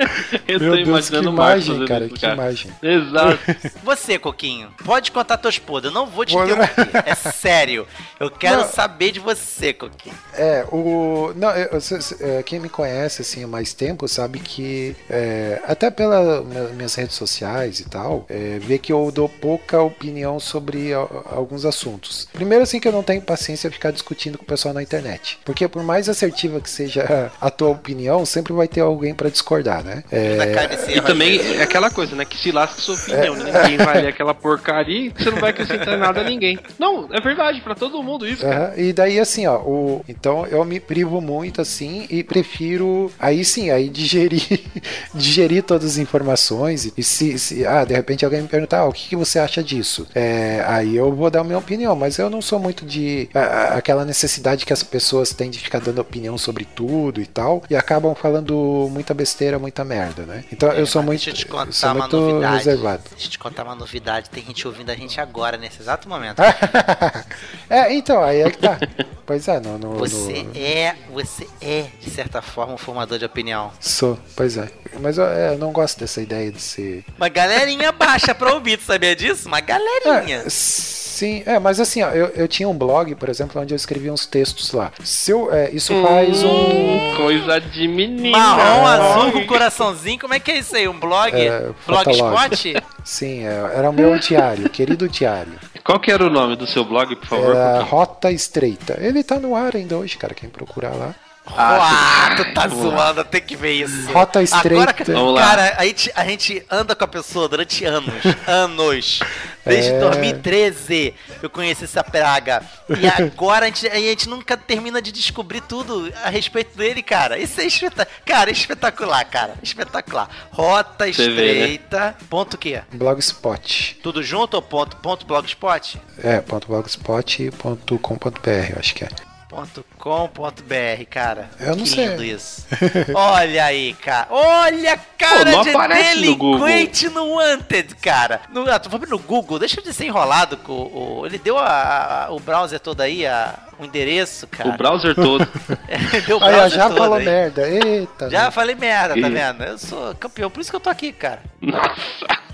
Eu 0.48 0.58
Meu 0.60 0.70
tô 0.70 0.76
Deus, 0.76 0.82
que 0.84 0.88
imaginando 0.88 1.32
Marcos 1.32 1.66
imagem, 1.66 1.86
cara, 1.86 2.04
isso, 2.06 2.14
que 2.14 2.26
imagem. 2.26 2.70
Exato. 2.82 3.38
Você, 3.84 4.18
Coquinho, 4.18 4.68
pode 4.84 5.10
contar 5.12 5.36
teus 5.38 5.58
podres. 5.58 5.92
Eu 5.92 6.00
não 6.00 6.06
vou 6.06 6.24
te 6.24 6.32
Vou- 6.32 6.44
interromper. 6.44 6.90
É 7.06 7.14
sério. 7.14 7.86
Eu 8.18 8.30
quero 8.30 8.62
Não. 8.62 8.68
saber 8.68 9.12
de 9.12 9.20
você, 9.20 9.72
Coquinho. 9.72 10.14
É, 10.34 10.64
o. 10.70 11.32
Não, 11.36 11.50
eu- 11.50 11.80
cê- 11.80 11.98
é, 12.20 12.42
quem 12.42 12.58
me 12.60 12.68
conhece 12.68 13.22
assim 13.22 13.44
há 13.44 13.46
mais 13.46 13.72
tempo 13.72 14.06
sabe 14.08 14.38
que, 14.38 14.94
é, 15.08 15.60
até 15.66 15.90
pelas 15.90 16.44
minhas 16.74 16.94
redes 16.94 17.14
sociais 17.16 17.80
e 17.80 17.84
tal, 17.88 18.26
é, 18.28 18.58
vê 18.60 18.78
que 18.78 18.92
eu 18.92 19.10
dou 19.12 19.28
pouca 19.28 19.80
opinião 19.82 20.38
sobre 20.40 20.92
a- 20.92 20.98
alguns 21.32 21.64
assuntos. 21.64 22.28
Primeiro, 22.32 22.62
assim, 22.64 22.78
que 22.80 22.88
eu 22.88 22.92
não 22.92 23.02
tenho 23.02 23.22
paciência 23.22 23.68
de 23.70 23.76
ficar 23.76 23.90
discutindo 23.90 24.36
com 24.38 24.44
o 24.44 24.46
pessoal 24.46 24.74
na 24.74 24.82
internet. 24.82 25.38
Porque, 25.44 25.66
por 25.68 25.82
mais 25.82 26.08
assertiva 26.08 26.60
que 26.60 26.70
seja 26.70 27.30
a 27.40 27.50
tua 27.50 27.68
opinião, 27.70 28.24
sempre 28.26 28.52
vai 28.52 28.68
ter 28.68 28.80
alguém 28.80 29.14
pra 29.14 29.28
discordar, 29.30 29.82
né? 29.84 29.89
É, 30.10 30.46
cai 30.54 30.66
nesse 30.68 30.90
E 30.96 31.00
também 31.00 31.38
é 31.58 31.62
aquela 31.62 31.90
coisa, 31.90 32.14
né? 32.16 32.24
Que 32.24 32.36
se 32.38 32.50
lasca 32.52 32.80
sua 32.80 32.94
opinião. 32.94 33.34
né? 33.36 33.44
Ninguém 33.62 33.78
vai 33.78 34.00
ler 34.02 34.08
aquela 34.08 34.34
porcaria 34.34 35.06
e 35.06 35.10
você 35.10 35.30
não 35.30 35.38
vai 35.38 35.50
acrescentar 35.50 35.96
nada 35.98 36.20
a 36.20 36.24
ninguém. 36.24 36.58
Não, 36.78 37.08
é 37.12 37.20
verdade, 37.20 37.60
pra 37.60 37.74
todo 37.74 38.02
mundo 38.02 38.26
isso, 38.26 38.42
cara. 38.42 38.66
Aham, 38.68 38.72
E 38.76 38.92
daí 38.92 39.18
assim, 39.20 39.46
ó, 39.46 39.56
o, 39.58 40.04
então 40.08 40.46
eu 40.46 40.64
me 40.64 40.78
privo 40.80 41.20
muito 41.20 41.60
assim 41.60 42.06
e 42.10 42.22
prefiro 42.22 43.10
aí 43.18 43.44
sim, 43.44 43.70
aí 43.70 43.88
digerir, 43.88 44.42
digerir 45.14 45.62
todas 45.62 45.92
as 45.92 45.98
informações 45.98 46.92
e 46.96 47.02
se, 47.02 47.38
se- 47.38 47.66
ah, 47.66 47.84
de 47.84 47.94
repente 47.94 48.24
alguém 48.24 48.42
me 48.42 48.48
perguntar, 48.48 48.80
ah, 48.80 48.86
o 48.88 48.92
que, 48.92 49.08
que 49.08 49.16
você 49.16 49.38
acha 49.38 49.62
disso? 49.62 50.06
É, 50.14 50.62
aí 50.66 50.96
eu 50.96 51.12
vou 51.12 51.30
dar 51.30 51.40
a 51.40 51.44
minha 51.44 51.58
opinião, 51.58 51.94
mas 51.96 52.18
eu 52.18 52.30
não 52.30 52.40
sou 52.42 52.58
muito 52.58 52.84
de 52.84 53.28
a- 53.34 53.74
aquela 53.76 54.04
necessidade 54.04 54.64
que 54.66 54.72
as 54.72 54.82
pessoas 54.82 55.32
têm 55.32 55.50
de 55.50 55.58
ficar 55.58 55.80
dando 55.80 56.00
opinião 56.00 56.36
sobre 56.38 56.64
tudo 56.64 57.20
e 57.20 57.26
tal 57.26 57.62
e 57.68 57.76
acabam 57.76 58.14
falando 58.14 58.88
muita 58.90 59.14
besteira, 59.14 59.58
muita 59.58 59.79
merda, 59.84 60.22
né? 60.24 60.44
Então 60.52 60.70
eu 60.72 60.86
sou 60.86 61.02
muito, 61.02 61.18
Deixa 61.24 61.30
eu 61.30 61.34
te 61.34 61.46
contar 61.46 61.72
sou 61.72 61.88
uma 61.90 62.00
muito 62.08 62.16
novidade. 62.16 62.56
reservado. 62.56 63.02
Deixa 63.10 63.26
eu 63.26 63.30
te 63.30 63.38
contar 63.38 63.64
uma 63.64 63.74
novidade. 63.74 64.30
Tem 64.30 64.44
gente 64.44 64.66
ouvindo 64.66 64.90
a 64.90 64.94
gente 64.94 65.20
agora, 65.20 65.56
nesse 65.56 65.80
exato 65.80 66.08
momento. 66.08 66.40
é, 67.68 67.92
então, 67.94 68.22
aí 68.22 68.40
é 68.42 68.50
que 68.50 68.58
tá. 68.58 68.78
Pois 69.26 69.46
é, 69.48 69.60
no, 69.60 69.78
no- 69.78 69.94
Você 69.98 70.42
no- 70.42 70.50
é, 70.56 70.94
você 71.12 71.46
é, 71.60 71.86
de 72.00 72.10
certa 72.10 72.42
forma, 72.42 72.74
um 72.74 72.78
formador 72.78 73.18
de 73.18 73.24
opinião. 73.24 73.70
Sou, 73.80 74.18
pois 74.34 74.56
é. 74.56 74.68
Mas 75.00 75.18
eu, 75.18 75.26
é, 75.26 75.54
eu 75.54 75.58
não 75.58 75.70
gosto 75.72 75.98
dessa 76.00 76.20
ideia 76.20 76.50
de 76.50 76.60
ser. 76.60 77.04
Uma 77.16 77.28
galerinha 77.28 77.92
baixa 77.92 78.34
pra 78.34 78.52
ouvir, 78.54 78.76
tu 78.76 78.84
sabia 78.84 79.14
disso? 79.14 79.46
Uma 79.48 79.60
galerinha. 79.60 80.38
É, 80.46 80.48
sim, 80.48 81.00
Sim, 81.20 81.42
é, 81.44 81.58
mas 81.58 81.78
assim, 81.78 82.02
ó, 82.02 82.08
eu, 82.12 82.28
eu 82.28 82.48
tinha 82.48 82.66
um 82.66 82.72
blog, 82.72 83.14
por 83.14 83.28
exemplo, 83.28 83.60
onde 83.60 83.74
eu 83.74 83.76
escrevia 83.76 84.10
uns 84.10 84.24
textos 84.24 84.72
lá. 84.72 84.90
Se 85.04 85.30
eu, 85.30 85.52
é, 85.52 85.68
isso 85.70 85.92
faz 86.02 86.42
um. 86.42 87.14
Coisa 87.18 87.60
de 87.60 87.86
menino. 87.86 88.30
Marrom, 88.30 88.86
azul, 88.86 89.32
com 89.32 89.46
coraçãozinho. 89.70 90.18
Como 90.18 90.34
é 90.34 90.40
que 90.40 90.50
é 90.50 90.58
isso 90.58 90.76
aí? 90.76 90.88
Um 90.88 90.98
blog? 90.98 91.34
É, 91.34 91.70
Blogspot? 91.86 92.74
Sim, 93.04 93.46
é, 93.46 93.72
era 93.74 93.88
o 93.88 93.92
meu 93.92 94.18
diário, 94.18 94.68
querido 94.68 95.08
diário. 95.08 95.52
Qual 95.84 95.98
que 95.98 96.10
era 96.10 96.24
o 96.24 96.30
nome 96.30 96.56
do 96.56 96.66
seu 96.66 96.84
blog, 96.84 97.16
por 97.16 97.26
favor? 97.26 97.56
Era? 97.56 97.80
Rota 97.82 98.30
Estreita. 98.30 98.98
Ele 99.00 99.22
tá 99.22 99.38
no 99.38 99.56
ar 99.56 99.74
ainda 99.76 99.96
hoje, 99.96 100.18
cara. 100.18 100.34
Quem 100.34 100.48
procurar 100.48 100.94
lá. 100.94 101.14
Ah, 101.46 102.34
tu 102.36 102.44
tá 102.54 102.62
lá. 102.62 102.68
zoando, 102.68 103.24
tem 103.24 103.40
que 103.40 103.56
ver 103.56 103.72
isso. 103.72 104.10
Rota 104.12 104.42
estreita. 104.42 104.90
Agora, 104.90 105.04
Vamos 105.14 105.34
lá. 105.34 105.40
cara, 105.40 105.74
a 105.78 105.84
gente, 105.84 106.12
a 106.14 106.24
gente 106.24 106.64
anda 106.70 106.94
com 106.94 107.04
a 107.04 107.08
pessoa 107.08 107.48
durante 107.48 107.84
anos. 107.84 108.14
anos. 108.46 109.18
Desde 109.64 109.90
É. 109.90 109.98
2013 109.98 111.14
eu 111.42 111.50
conheci 111.50 111.84
essa 111.84 112.04
praga. 112.04 112.62
E 112.88 113.06
agora 113.22 113.66
a 113.66 113.68
gente, 113.68 113.88
a 113.88 113.96
gente 113.96 114.28
nunca 114.28 114.56
termina 114.56 115.02
de 115.02 115.10
descobrir 115.10 115.60
tudo 115.62 116.12
a 116.24 116.30
respeito 116.30 116.76
dele, 116.76 117.02
cara. 117.02 117.36
Isso 117.38 117.60
é 117.60 117.64
espetacular. 117.64 118.20
Cara, 118.24 118.50
é 118.50 118.52
espetacular, 118.52 119.24
cara. 119.24 119.54
Espetacular. 119.62 120.28
Rota 120.52 121.04
vê, 121.06 121.10
né? 121.10 121.12
estreita. 121.12 122.16
Ponto 122.28 122.54
o 122.54 122.58
quê? 122.58 122.82
Blogspot. 122.92 123.98
Tudo 124.02 124.22
junto 124.22 124.54
ou 124.54 124.62
ponto, 124.62 124.96
ponto 124.98 125.26
blogspot? 125.26 126.00
É, 126.22 126.40
ponto 126.40 126.68
.blogspot.com.br, 126.68 128.72
eu 128.72 128.78
acho 128.78 128.94
que 128.94 129.04
é. 129.04 129.08
Ponto 129.50 129.84
.com.br, 129.98 131.04
cara. 131.10 131.50
Eu 131.58 131.74
não 131.74 131.82
que 131.82 131.88
sei. 131.90 132.06
lindo 132.06 132.22
isso. 132.22 132.64
Olha 133.12 133.64
aí, 133.64 133.94
cara. 133.94 134.28
Olha 134.30 134.92
a 134.92 134.96
cara 134.96 135.50
não 135.50 135.62
de 135.64 135.70
aparece 135.70 136.14
no 136.14 136.20
delinquente 136.20 137.08
no 137.08 137.24
Wanted, 137.34 137.96
cara. 137.96 138.42
No, 138.52 138.70
ah, 138.70 138.78
tu 138.78 138.88
foi 138.88 139.00
no 139.08 139.18
Google, 139.18 139.58
deixa 139.58 139.82
de 139.82 139.92
ser 139.92 140.04
enrolado 140.06 140.56
com 140.58 140.72
o... 140.72 141.26
Ele 141.26 141.36
deu 141.36 141.58
a- 141.58 142.26
a- 142.26 142.30
o 142.30 142.38
browser 142.38 142.78
todo 142.78 143.00
aí, 143.00 143.26
a- 143.26 143.58
o 143.76 143.84
endereço, 143.84 144.46
cara. 144.46 144.68
O 144.70 144.76
browser 144.76 145.16
todo. 145.16 145.44
Ele 145.88 146.20
deu 146.22 146.38
o 146.38 146.44
Aí, 146.44 146.52
browser 146.52 146.78
já 146.78 146.86
todo 146.88 146.98
falou 146.98 147.16
aí. 147.18 147.24
merda. 147.24 147.68
Eita. 147.68 148.30
Já 148.30 148.50
falei 148.52 148.76
merda, 148.76 149.20
tá 149.20 149.28
vendo? 149.28 149.64
Eu 149.64 149.78
sou 149.78 150.14
campeão, 150.14 150.48
por 150.48 150.60
isso 150.60 150.70
que 150.70 150.76
eu 150.76 150.80
tô 150.80 150.90
aqui, 150.90 151.10
cara. 151.10 151.42
Nossa, 151.60 151.90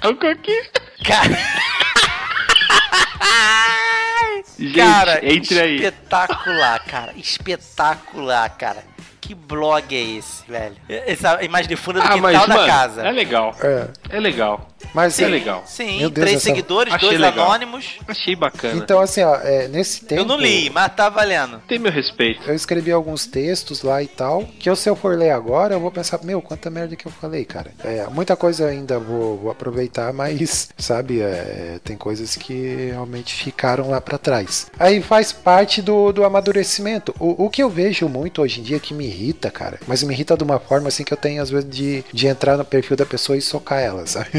o 0.02 0.14
Coquinho. 0.14 0.64
Cara... 1.04 1.36
Cara, 4.84 5.20
entre 5.26 5.60
aí. 5.60 5.76
espetacular, 5.76 6.84
cara. 6.84 7.12
Espetacular, 7.16 8.48
cara. 8.56 8.82
Que 9.20 9.34
blog 9.34 9.92
é 9.96 10.00
esse, 10.18 10.44
velho? 10.48 10.76
Essa 10.88 11.42
imagem 11.42 11.68
de 11.68 11.74
fundo 11.76 11.98
é 11.98 12.02
do 12.02 12.06
Ah, 12.06 12.12
quintal 12.12 12.22
mas, 12.22 12.46
da 12.46 12.54
mano, 12.54 12.66
casa. 12.66 13.02
é 13.06 13.10
legal. 13.10 13.54
É, 13.60 13.88
É 14.16 14.20
legal. 14.20 14.68
Mas 14.94 15.18
É 15.18 15.26
legal. 15.26 15.64
Sim, 15.66 15.98
Meu 15.98 16.10
Deus, 16.10 16.24
três 16.24 16.36
essa- 16.36 16.44
seguidores, 16.44 16.92
Achei 16.92 17.08
dois 17.08 17.20
legal. 17.20 17.46
anônimos. 17.46 17.98
Achei 18.06 18.36
bacana. 18.36 18.74
Então, 18.76 19.00
assim, 19.00 19.22
ó, 19.22 19.34
é, 19.36 19.68
nesse 19.68 20.04
tempo. 20.04 20.22
Eu 20.22 20.26
não 20.26 20.36
li, 20.38 20.70
mas 20.70 20.94
tá 20.94 21.08
valendo. 21.08 21.60
Tem 21.66 21.78
meu 21.78 21.90
respeito. 21.92 22.42
Eu 22.48 22.54
escrevi 22.54 22.90
alguns 22.92 23.26
textos 23.26 23.82
lá 23.82 24.02
e 24.02 24.06
tal, 24.06 24.44
que 24.58 24.68
eu, 24.68 24.76
se 24.76 24.88
eu 24.88 24.96
for 24.96 25.16
ler 25.16 25.30
agora, 25.30 25.74
eu 25.74 25.80
vou 25.80 25.90
pensar, 25.90 26.20
meu, 26.22 26.40
quanta 26.42 26.70
merda 26.70 26.94
que 26.96 27.06
eu 27.06 27.12
falei, 27.12 27.44
cara. 27.44 27.70
É, 27.84 28.06
muita 28.10 28.36
coisa 28.36 28.66
ainda 28.66 28.98
vou, 28.98 29.36
vou 29.38 29.50
aproveitar, 29.50 30.12
mas, 30.14 30.68
sabe, 30.76 31.20
é, 31.20 31.78
tem 31.82 31.96
coisas 31.96 32.36
que 32.36 32.88
realmente 32.90 33.34
ficaram 33.34 33.90
lá 33.90 34.00
pra 34.00 34.18
trás. 34.18 34.66
Aí 34.78 35.00
faz 35.02 35.32
parte 35.32 35.80
do, 35.82 36.12
do 36.12 36.24
amadurecimento. 36.24 37.14
O, 37.18 37.44
o 37.46 37.50
que 37.50 37.62
eu 37.62 37.70
vejo 37.70 38.08
muito 38.08 38.42
hoje 38.42 38.60
em 38.60 38.62
dia 38.62 38.78
que 38.78 38.94
me 38.94 39.06
irrita, 39.06 39.50
cara, 39.50 39.78
mas 39.86 40.02
me 40.02 40.12
irrita 40.14 40.36
de 40.36 40.44
uma 40.44 40.58
forma 40.58 40.88
assim 40.88 41.04
que 41.04 41.12
eu 41.12 41.16
tenho 41.16 41.42
às 41.42 41.50
vezes 41.50 41.68
de, 41.68 42.04
de 42.12 42.26
entrar 42.26 42.56
no 42.56 42.64
perfil 42.64 42.96
da 42.96 43.06
pessoa 43.06 43.36
e 43.36 43.42
socar 43.42 43.80
ela, 43.80 44.06
sabe? 44.06 44.30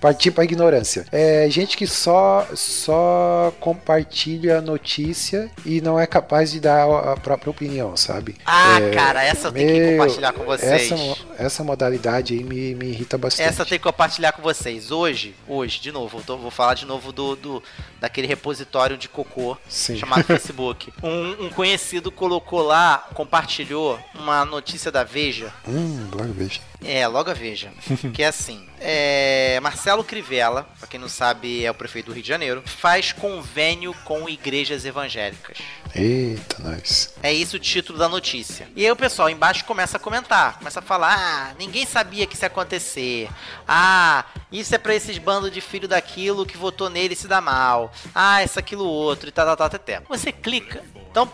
Partir 0.00 0.30
pra 0.30 0.44
ignorância. 0.44 1.06
É 1.12 1.48
gente 1.50 1.76
que 1.76 1.86
só, 1.86 2.46
só 2.54 3.52
compartilha 3.60 4.58
a 4.58 4.60
notícia 4.60 5.50
e 5.64 5.80
não 5.80 5.98
é 5.98 6.06
capaz 6.06 6.50
de 6.50 6.60
dar 6.60 6.84
a 7.12 7.16
própria 7.16 7.50
opinião, 7.50 7.96
sabe? 7.96 8.36
Ah, 8.44 8.80
É, 8.80 8.90
cara, 8.90 9.22
essa 9.24 9.48
eu 9.48 9.52
tenho 9.52 9.68
que 9.68 9.90
compartilhar 9.96 10.32
com 10.32 10.44
vocês. 10.44 10.92
Essa, 10.92 11.16
essa 11.38 11.64
modalidade 11.64 12.34
aí 12.34 12.44
me, 12.44 12.74
me 12.74 12.86
irrita 12.86 13.18
bastante. 13.18 13.46
Essa 13.48 13.62
eu 13.62 13.66
tenho 13.66 13.78
que 13.80 13.84
compartilhar 13.84 14.32
com 14.32 14.42
vocês. 14.42 14.90
Hoje, 14.90 15.34
hoje, 15.46 15.80
de 15.80 15.92
novo, 15.92 16.18
eu 16.18 16.22
tô- 16.22 16.36
vou 16.36 16.50
falar 16.50 16.74
de 16.74 16.86
novo 16.86 17.12
do, 17.12 17.36
do 17.36 17.62
daquele 18.00 18.26
repositório 18.28 18.96
de 18.96 19.08
cocô 19.08 19.56
Sim. 19.68 19.96
chamado 19.96 20.22
Facebook. 20.26 20.92
Um, 21.02 21.46
um 21.46 21.48
conhecido 21.50 22.10
colocou 22.12 22.62
lá, 22.62 23.08
compartilhou 23.14 23.98
uma 24.14 24.44
notícia 24.44 24.90
da 24.90 25.02
Veja. 25.04 25.52
Hum, 25.66 26.08
logo 26.12 26.32
veja. 26.32 26.60
É, 26.84 27.06
logo 27.06 27.30
a 27.30 27.34
Veja. 27.34 27.72
que 28.14 28.22
é 28.22 28.26
assim. 28.26 28.64
É, 28.80 29.58
Marcelo 29.60 30.04
Crivella, 30.04 30.68
pra 30.78 30.88
quem 30.88 31.00
não 31.00 31.08
sabe, 31.08 31.64
é 31.64 31.70
o 31.70 31.74
prefeito 31.74 32.06
do 32.06 32.12
Rio 32.12 32.22
de 32.22 32.28
Janeiro, 32.28 32.62
faz 32.64 33.12
convênio 33.12 33.94
com 34.04 34.28
igrejas 34.28 34.84
evangélicas. 34.84 35.58
Eita, 35.94 36.62
nós. 36.62 37.14
É 37.22 37.32
isso 37.32 37.56
o 37.56 37.60
título 37.60 37.98
da 37.98 38.08
notícia. 38.08 38.68
E 38.76 38.84
aí 38.84 38.90
o 38.90 38.96
pessoal 38.96 39.30
embaixo 39.30 39.64
começa 39.64 39.96
a 39.96 40.00
comentar, 40.00 40.58
começa 40.58 40.80
a 40.80 40.82
falar: 40.82 41.16
ah, 41.18 41.54
ninguém 41.58 41.86
sabia 41.86 42.26
que 42.26 42.34
isso 42.34 42.44
ia 42.44 42.48
acontecer. 42.48 43.28
Ah, 43.66 44.24
isso 44.50 44.74
é 44.74 44.78
pra 44.78 44.94
esses 44.94 45.18
bandos 45.18 45.50
de 45.50 45.60
filho 45.60 45.88
daquilo 45.88 46.46
que 46.46 46.56
votou 46.56 46.88
nele 46.88 47.14
e 47.14 47.16
se 47.16 47.28
dá 47.28 47.40
mal. 47.40 47.92
Ah, 48.14 48.42
isso, 48.42 48.58
aquilo, 48.58 48.84
outro 48.84 49.28
e 49.28 49.32
tal, 49.32 49.46
tal, 49.46 49.56
tal, 49.56 49.66
até. 49.66 50.00
Você 50.08 50.32
clica. 50.32 50.82
Então, 51.10 51.28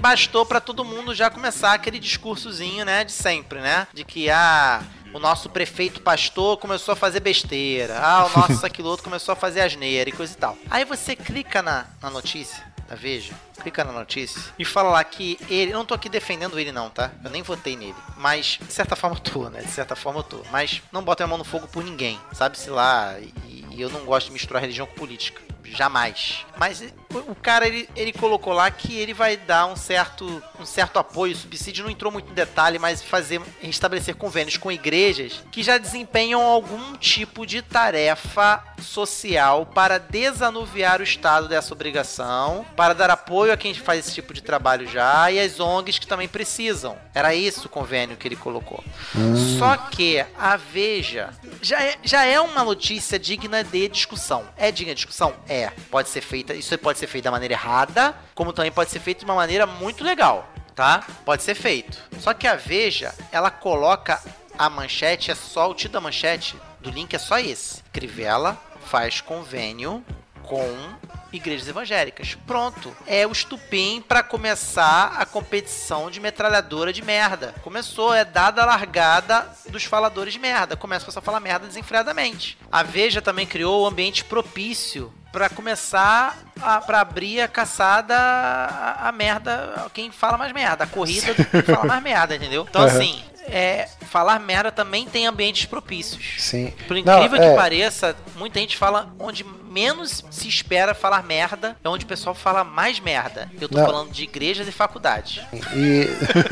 bastou 0.00 0.44
pra 0.44 0.60
todo 0.60 0.84
mundo 0.84 1.14
já 1.14 1.30
começar 1.30 1.72
aquele 1.72 1.98
discursozinho, 1.98 2.84
né, 2.84 3.04
de 3.04 3.12
sempre, 3.12 3.60
né? 3.60 3.86
De 3.94 4.04
que, 4.04 4.28
ah, 4.28 4.82
o 5.14 5.18
nosso 5.18 5.48
prefeito 5.48 6.00
pastor 6.02 6.56
começou 6.58 6.92
a 6.92 6.96
fazer 6.96 7.20
besteira. 7.20 7.98
Ah, 8.00 8.26
o 8.26 8.38
nosso 8.38 8.64
aquilo 8.66 8.88
outro 8.88 9.04
começou 9.04 9.32
a 9.32 9.36
fazer 9.36 9.60
asneira 9.60 10.10
e 10.10 10.12
coisa 10.12 10.32
e 10.32 10.36
tal. 10.36 10.56
Aí 10.68 10.84
você 10.84 11.16
clica 11.16 11.62
na, 11.62 11.86
na 12.02 12.10
notícia 12.10 12.69
da 12.90 12.96
Veja, 12.96 13.32
clica 13.62 13.84
na 13.84 13.92
notícia 13.92 14.42
e 14.58 14.64
fala 14.64 14.90
lá 14.90 15.04
que 15.04 15.38
ele. 15.48 15.70
Eu 15.72 15.78
não 15.78 15.84
tô 15.86 15.94
aqui 15.94 16.08
defendendo 16.08 16.58
ele, 16.58 16.72
não, 16.72 16.90
tá? 16.90 17.12
Eu 17.22 17.30
nem 17.30 17.40
votei 17.40 17.76
nele. 17.76 17.94
Mas, 18.16 18.58
de 18.60 18.72
certa 18.72 18.96
forma, 18.96 19.16
eu 19.16 19.20
tô, 19.20 19.48
né? 19.48 19.62
De 19.62 19.70
certa 19.70 19.94
forma, 19.94 20.18
eu 20.18 20.24
tô. 20.24 20.40
Mas 20.50 20.82
não 20.90 21.02
bota 21.02 21.22
a 21.22 21.26
mão 21.26 21.38
no 21.38 21.44
fogo 21.44 21.68
por 21.68 21.84
ninguém. 21.84 22.20
Sabe-se 22.32 22.68
lá. 22.68 23.16
E, 23.20 23.64
e 23.70 23.80
eu 23.80 23.88
não 23.88 24.04
gosto 24.04 24.26
de 24.26 24.32
misturar 24.32 24.60
religião 24.60 24.86
com 24.88 24.94
política. 24.94 25.40
Jamais. 25.74 26.44
Mas 26.56 26.82
o, 27.12 27.34
cara, 27.34 27.66
ele, 27.66 27.88
ele 27.96 28.12
colocou 28.12 28.52
lá 28.52 28.70
que 28.70 28.96
ele 28.96 29.12
vai 29.12 29.36
dar 29.36 29.66
um 29.66 29.76
certo, 29.76 30.42
um 30.58 30.64
certo 30.64 30.98
apoio, 30.98 31.34
subsídio, 31.34 31.84
não 31.84 31.90
entrou 31.90 32.12
muito 32.12 32.30
em 32.30 32.34
detalhe, 32.34 32.78
mas 32.78 33.02
fazer, 33.02 33.40
estabelecer 33.62 34.14
convênios 34.14 34.56
com 34.56 34.70
igrejas 34.70 35.42
que 35.50 35.62
já 35.62 35.78
desempenham 35.78 36.40
algum 36.42 36.94
tipo 36.96 37.44
de 37.44 37.62
tarefa 37.62 38.62
social 38.80 39.66
para 39.66 39.98
desanuviar 39.98 41.00
o 41.00 41.04
Estado 41.04 41.48
dessa 41.48 41.74
obrigação, 41.74 42.64
para 42.76 42.94
dar 42.94 43.10
apoio 43.10 43.52
a 43.52 43.56
quem 43.56 43.74
faz 43.74 44.00
esse 44.00 44.14
tipo 44.14 44.32
de 44.32 44.42
trabalho 44.42 44.86
já 44.86 45.30
e 45.30 45.40
as 45.40 45.58
ONGs 45.58 45.98
que 45.98 46.06
também 46.06 46.28
precisam. 46.28 46.96
Era 47.14 47.34
isso 47.34 47.66
o 47.66 47.70
convênio 47.70 48.16
que 48.16 48.28
ele 48.28 48.36
colocou. 48.36 48.82
Só 49.58 49.76
que 49.76 50.24
a 50.38 50.56
Veja 50.56 51.30
já 51.60 51.82
é, 51.82 51.96
já 52.02 52.24
é 52.24 52.40
uma 52.40 52.64
notícia 52.64 53.18
digna 53.18 53.64
de 53.64 53.88
discussão. 53.88 54.44
É 54.56 54.70
digna 54.70 54.94
de 54.94 54.98
discussão? 54.98 55.34
É. 55.48 55.59
Pode 55.90 56.08
ser 56.08 56.20
feita, 56.20 56.54
isso 56.54 56.76
pode 56.78 56.98
ser 56.98 57.06
feito 57.06 57.24
da 57.24 57.30
maneira 57.30 57.54
errada, 57.54 58.14
como 58.34 58.52
também 58.52 58.72
pode 58.72 58.90
ser 58.90 59.00
feito 59.00 59.20
de 59.20 59.24
uma 59.24 59.34
maneira 59.34 59.66
muito 59.66 60.02
legal, 60.02 60.48
tá? 60.74 61.04
Pode 61.24 61.42
ser 61.42 61.54
feito. 61.54 61.98
Só 62.18 62.32
que 62.32 62.46
a 62.46 62.54
Veja, 62.56 63.14
ela 63.30 63.50
coloca 63.50 64.20
a 64.58 64.68
manchete, 64.68 65.30
é 65.30 65.34
só 65.34 65.70
o 65.70 65.74
título 65.74 65.94
da 65.94 66.00
manchete 66.00 66.56
do 66.80 66.90
link 66.90 67.14
é 67.14 67.18
só 67.18 67.38
esse. 67.38 67.82
Crivella 67.92 68.58
faz 68.86 69.20
convênio 69.20 70.04
com 70.42 70.66
igrejas 71.32 71.68
evangélicas. 71.68 72.36
Pronto. 72.46 72.94
É 73.06 73.26
o 73.26 73.32
estupim 73.32 74.02
para 74.06 74.22
começar 74.22 75.14
a 75.18 75.24
competição 75.26 76.10
de 76.10 76.20
metralhadora 76.20 76.92
de 76.92 77.02
merda. 77.02 77.54
Começou, 77.62 78.12
é 78.14 78.24
dada 78.24 78.62
a 78.62 78.66
largada 78.66 79.46
dos 79.68 79.84
faladores 79.84 80.32
de 80.32 80.38
merda. 80.38 80.76
Começa 80.76 81.18
a 81.18 81.22
falar 81.22 81.40
merda 81.40 81.66
desenfreadamente. 81.66 82.58
A 82.70 82.82
Veja 82.82 83.22
também 83.22 83.46
criou 83.46 83.82
o 83.82 83.86
ambiente 83.86 84.24
propício 84.24 85.12
para 85.32 85.48
começar 85.48 86.36
a, 86.60 86.80
para 86.80 87.00
abrir 87.00 87.40
a 87.40 87.48
caçada 87.48 88.16
a, 88.16 89.08
a 89.08 89.12
merda, 89.12 89.86
quem 89.94 90.10
fala 90.10 90.36
mais 90.36 90.52
merda, 90.52 90.84
a 90.84 90.86
corrida 90.88 91.32
do 91.34 91.44
que 91.44 91.62
fala 91.62 91.84
mais 91.86 92.02
merda, 92.02 92.34
entendeu? 92.34 92.66
Então 92.68 92.82
Uhum. 92.82 92.86
assim, 92.88 93.22
é, 93.46 93.88
falar 94.08 94.38
merda 94.40 94.72
também 94.72 95.06
tem 95.06 95.26
ambientes 95.26 95.66
propícios. 95.66 96.34
Sim. 96.38 96.72
Por 96.88 96.96
Não, 96.96 97.18
incrível 97.18 97.38
que 97.38 97.46
é, 97.46 97.54
pareça, 97.54 98.16
muita 98.36 98.58
gente 98.58 98.76
fala 98.76 99.12
onde 99.18 99.44
menos 99.70 100.24
se 100.30 100.48
espera 100.48 100.94
falar 100.94 101.22
merda, 101.22 101.76
é 101.82 101.88
onde 101.88 102.04
o 102.04 102.08
pessoal 102.08 102.34
fala 102.34 102.64
mais 102.64 102.98
merda. 103.00 103.50
Eu 103.60 103.68
tô 103.68 103.78
Não. 103.78 103.86
falando 103.86 104.10
de 104.10 104.24
igrejas 104.24 104.66
e 104.66 104.72
faculdades. 104.72 105.42
E 105.74 106.06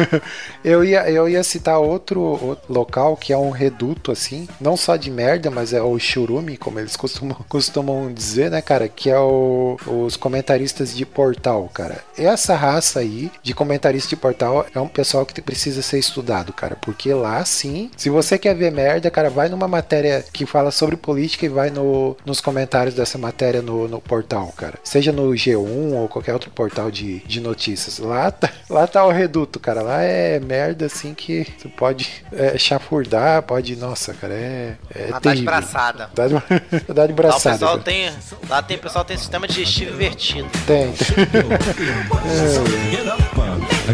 eu, 0.64 0.84
ia, 0.84 1.10
eu 1.10 1.28
ia 1.28 1.42
citar 1.42 1.78
outro, 1.78 2.20
outro 2.20 2.72
local 2.72 3.16
que 3.16 3.32
é 3.32 3.38
um 3.38 3.50
reduto, 3.50 4.12
assim, 4.12 4.48
não 4.60 4.76
só 4.76 4.96
de 4.96 5.10
merda, 5.10 5.50
mas 5.50 5.72
é 5.72 5.82
o 5.82 5.98
churume, 5.98 6.56
como 6.56 6.78
eles 6.78 6.96
costumam, 6.96 7.36
costumam 7.48 8.12
dizer, 8.12 8.50
né, 8.50 8.60
cara? 8.60 8.88
Que 8.88 9.10
é 9.10 9.18
o, 9.18 9.76
os 9.86 10.16
comentaristas 10.16 10.94
de 10.94 11.04
portal, 11.04 11.68
cara. 11.72 12.04
Essa 12.16 12.54
raça 12.54 13.00
aí 13.00 13.30
de 13.42 13.54
comentarista 13.54 14.08
de 14.08 14.16
portal 14.16 14.66
é 14.74 14.80
um 14.80 14.88
pessoal 14.88 15.24
que 15.24 15.40
precisa 15.40 15.82
ser 15.82 15.98
estudado, 15.98 16.52
cara. 16.52 16.76
Porque 16.76 17.12
lá 17.14 17.44
sim, 17.44 17.90
se 17.96 18.10
você 18.10 18.38
quer 18.38 18.54
ver 18.54 18.70
merda, 18.70 19.10
cara, 19.10 19.30
vai 19.30 19.48
numa 19.48 19.66
matéria 19.66 20.24
que 20.32 20.44
fala 20.44 20.70
sobre 20.70 20.96
política 20.96 21.46
e 21.46 21.48
vai 21.48 21.70
no, 21.70 22.16
nos 22.24 22.40
comentários 22.40 22.94
dessa 22.94 23.07
essa 23.08 23.18
matéria 23.18 23.62
no, 23.62 23.88
no 23.88 24.00
portal, 24.00 24.52
cara. 24.56 24.78
Seja 24.84 25.10
no 25.10 25.30
G1 25.30 25.94
ou 25.94 26.08
qualquer 26.08 26.34
outro 26.34 26.50
portal 26.50 26.90
de, 26.90 27.20
de 27.20 27.40
notícias. 27.40 27.98
Lá 27.98 28.30
tá, 28.30 28.50
lá 28.68 28.86
tá 28.86 29.04
o 29.04 29.10
reduto, 29.10 29.58
cara. 29.58 29.82
Lá 29.82 30.02
é 30.02 30.38
merda 30.38 30.86
assim 30.86 31.14
que 31.14 31.46
você 31.56 31.68
pode 31.68 32.24
é, 32.32 32.58
chafurdar, 32.58 33.42
pode. 33.42 33.76
Nossa, 33.76 34.12
cara, 34.14 34.34
é. 34.34 34.76
é 34.94 35.06
Matar 35.06 35.34
de 35.34 35.42
terrível. 35.42 35.44
braçada. 35.44 36.10
Dá 36.14 36.28
de, 36.28 36.34
dá 36.92 37.06
de 37.06 37.12
Lá 37.12 37.12
o 37.12 37.14
braçada. 37.14 37.54
pessoal 37.56 37.78
cara. 37.78 37.82
tem. 37.82 38.12
Lá 38.48 38.62
tem, 38.62 38.76
o 38.76 38.80
pessoal 38.80 39.04
tem 39.04 39.16
sistema 39.16 39.48
digestivo 39.48 39.94
invertido. 39.94 40.48
Tem, 40.66 40.92
tem. 40.92 41.08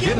Get 0.00 0.16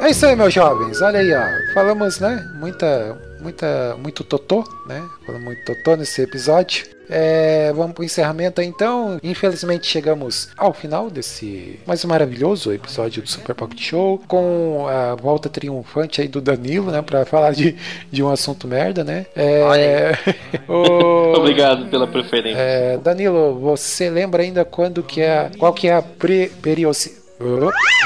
É 0.00 0.10
isso 0.10 0.24
aí, 0.26 0.36
meus 0.36 0.54
jovens. 0.54 1.00
Olha 1.02 1.18
aí, 1.18 1.32
ó. 1.34 1.72
Falamos, 1.74 2.20
né? 2.20 2.48
Muita, 2.54 3.16
muita, 3.40 3.96
muito 4.00 4.22
totô, 4.22 4.64
né? 4.86 5.02
Falamos 5.26 5.44
muito 5.44 5.64
totô 5.64 5.96
nesse 5.96 6.22
episódio. 6.22 6.86
É, 7.10 7.72
vamos 7.74 7.94
pro 7.94 8.04
encerramento 8.04 8.60
então. 8.60 9.18
Infelizmente 9.22 9.86
chegamos 9.86 10.50
ao 10.58 10.74
final 10.74 11.08
desse 11.10 11.80
mais 11.86 12.04
maravilhoso 12.04 12.70
episódio 12.70 13.22
do 13.22 13.28
Super 13.28 13.54
Pocket 13.54 13.80
Show, 13.80 14.22
com 14.28 14.86
a 14.86 15.14
volta 15.14 15.48
triunfante 15.48 16.20
aí 16.20 16.28
do 16.28 16.40
Danilo, 16.40 16.90
né? 16.92 17.00
Pra 17.00 17.24
falar 17.24 17.52
de, 17.52 17.74
de 18.12 18.22
um 18.22 18.28
assunto 18.28 18.68
merda, 18.68 19.02
né? 19.02 19.24
É, 19.34 20.12
o- 20.68 21.32
Obrigado 21.38 21.86
pela 21.86 22.06
preferência. 22.06 22.60
é, 22.60 22.98
Danilo, 22.98 23.58
você 23.58 24.10
lembra 24.10 24.42
ainda 24.42 24.62
quando 24.64 25.02
que 25.02 25.22
é, 25.22 25.50
qual 25.58 25.72
que 25.72 25.88
é 25.88 25.94
a 25.94 26.02
pre 26.02 26.50
perioci- 26.62 27.17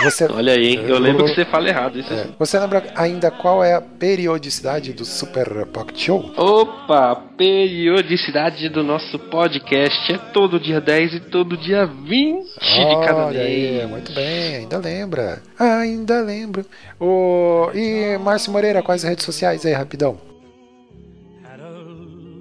Você, 0.03 0.27
Olha 0.27 0.53
aí? 0.53 0.75
Eu 0.75 0.99
lembro 0.99 1.25
que 1.25 1.35
você 1.35 1.45
fala 1.47 1.69
errado. 1.69 1.99
Isso 1.99 2.13
é, 2.13 2.27
você 2.39 2.59
lembra 2.59 2.85
ainda 2.95 3.31
qual 3.31 3.65
é 3.65 3.75
a 3.75 3.81
periodicidade 3.81 4.93
do 4.93 5.07
Super 5.07 5.65
Pocket 5.67 5.99
Show? 5.99 6.33
Opa, 6.37 7.13
a 7.13 7.17
periodicidade 7.17 8.69
do 8.69 8.83
nosso 8.83 9.19
podcast 9.19 10.13
é 10.13 10.19
todo 10.19 10.61
dia 10.61 10.83
10 10.83 11.15
e 11.15 11.21
todo 11.21 11.57
dia 11.57 11.87
20 11.87 12.45
de 12.45 13.07
cada 13.07 13.27
Olha 13.27 13.41
aí, 13.41 13.73
mês. 13.73 13.89
muito 13.89 14.13
bem, 14.13 14.57
ainda 14.57 14.77
lembra. 14.77 15.43
Ainda 15.59 16.21
lembro. 16.21 16.67
O... 17.01 17.71
E 17.75 18.19
Márcio 18.19 18.53
Moreira, 18.53 18.83
quais 18.83 19.03
redes 19.03 19.25
sociais 19.25 19.65
aí, 19.65 19.73
rapidão? 19.73 20.21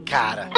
Cara. 0.06 0.50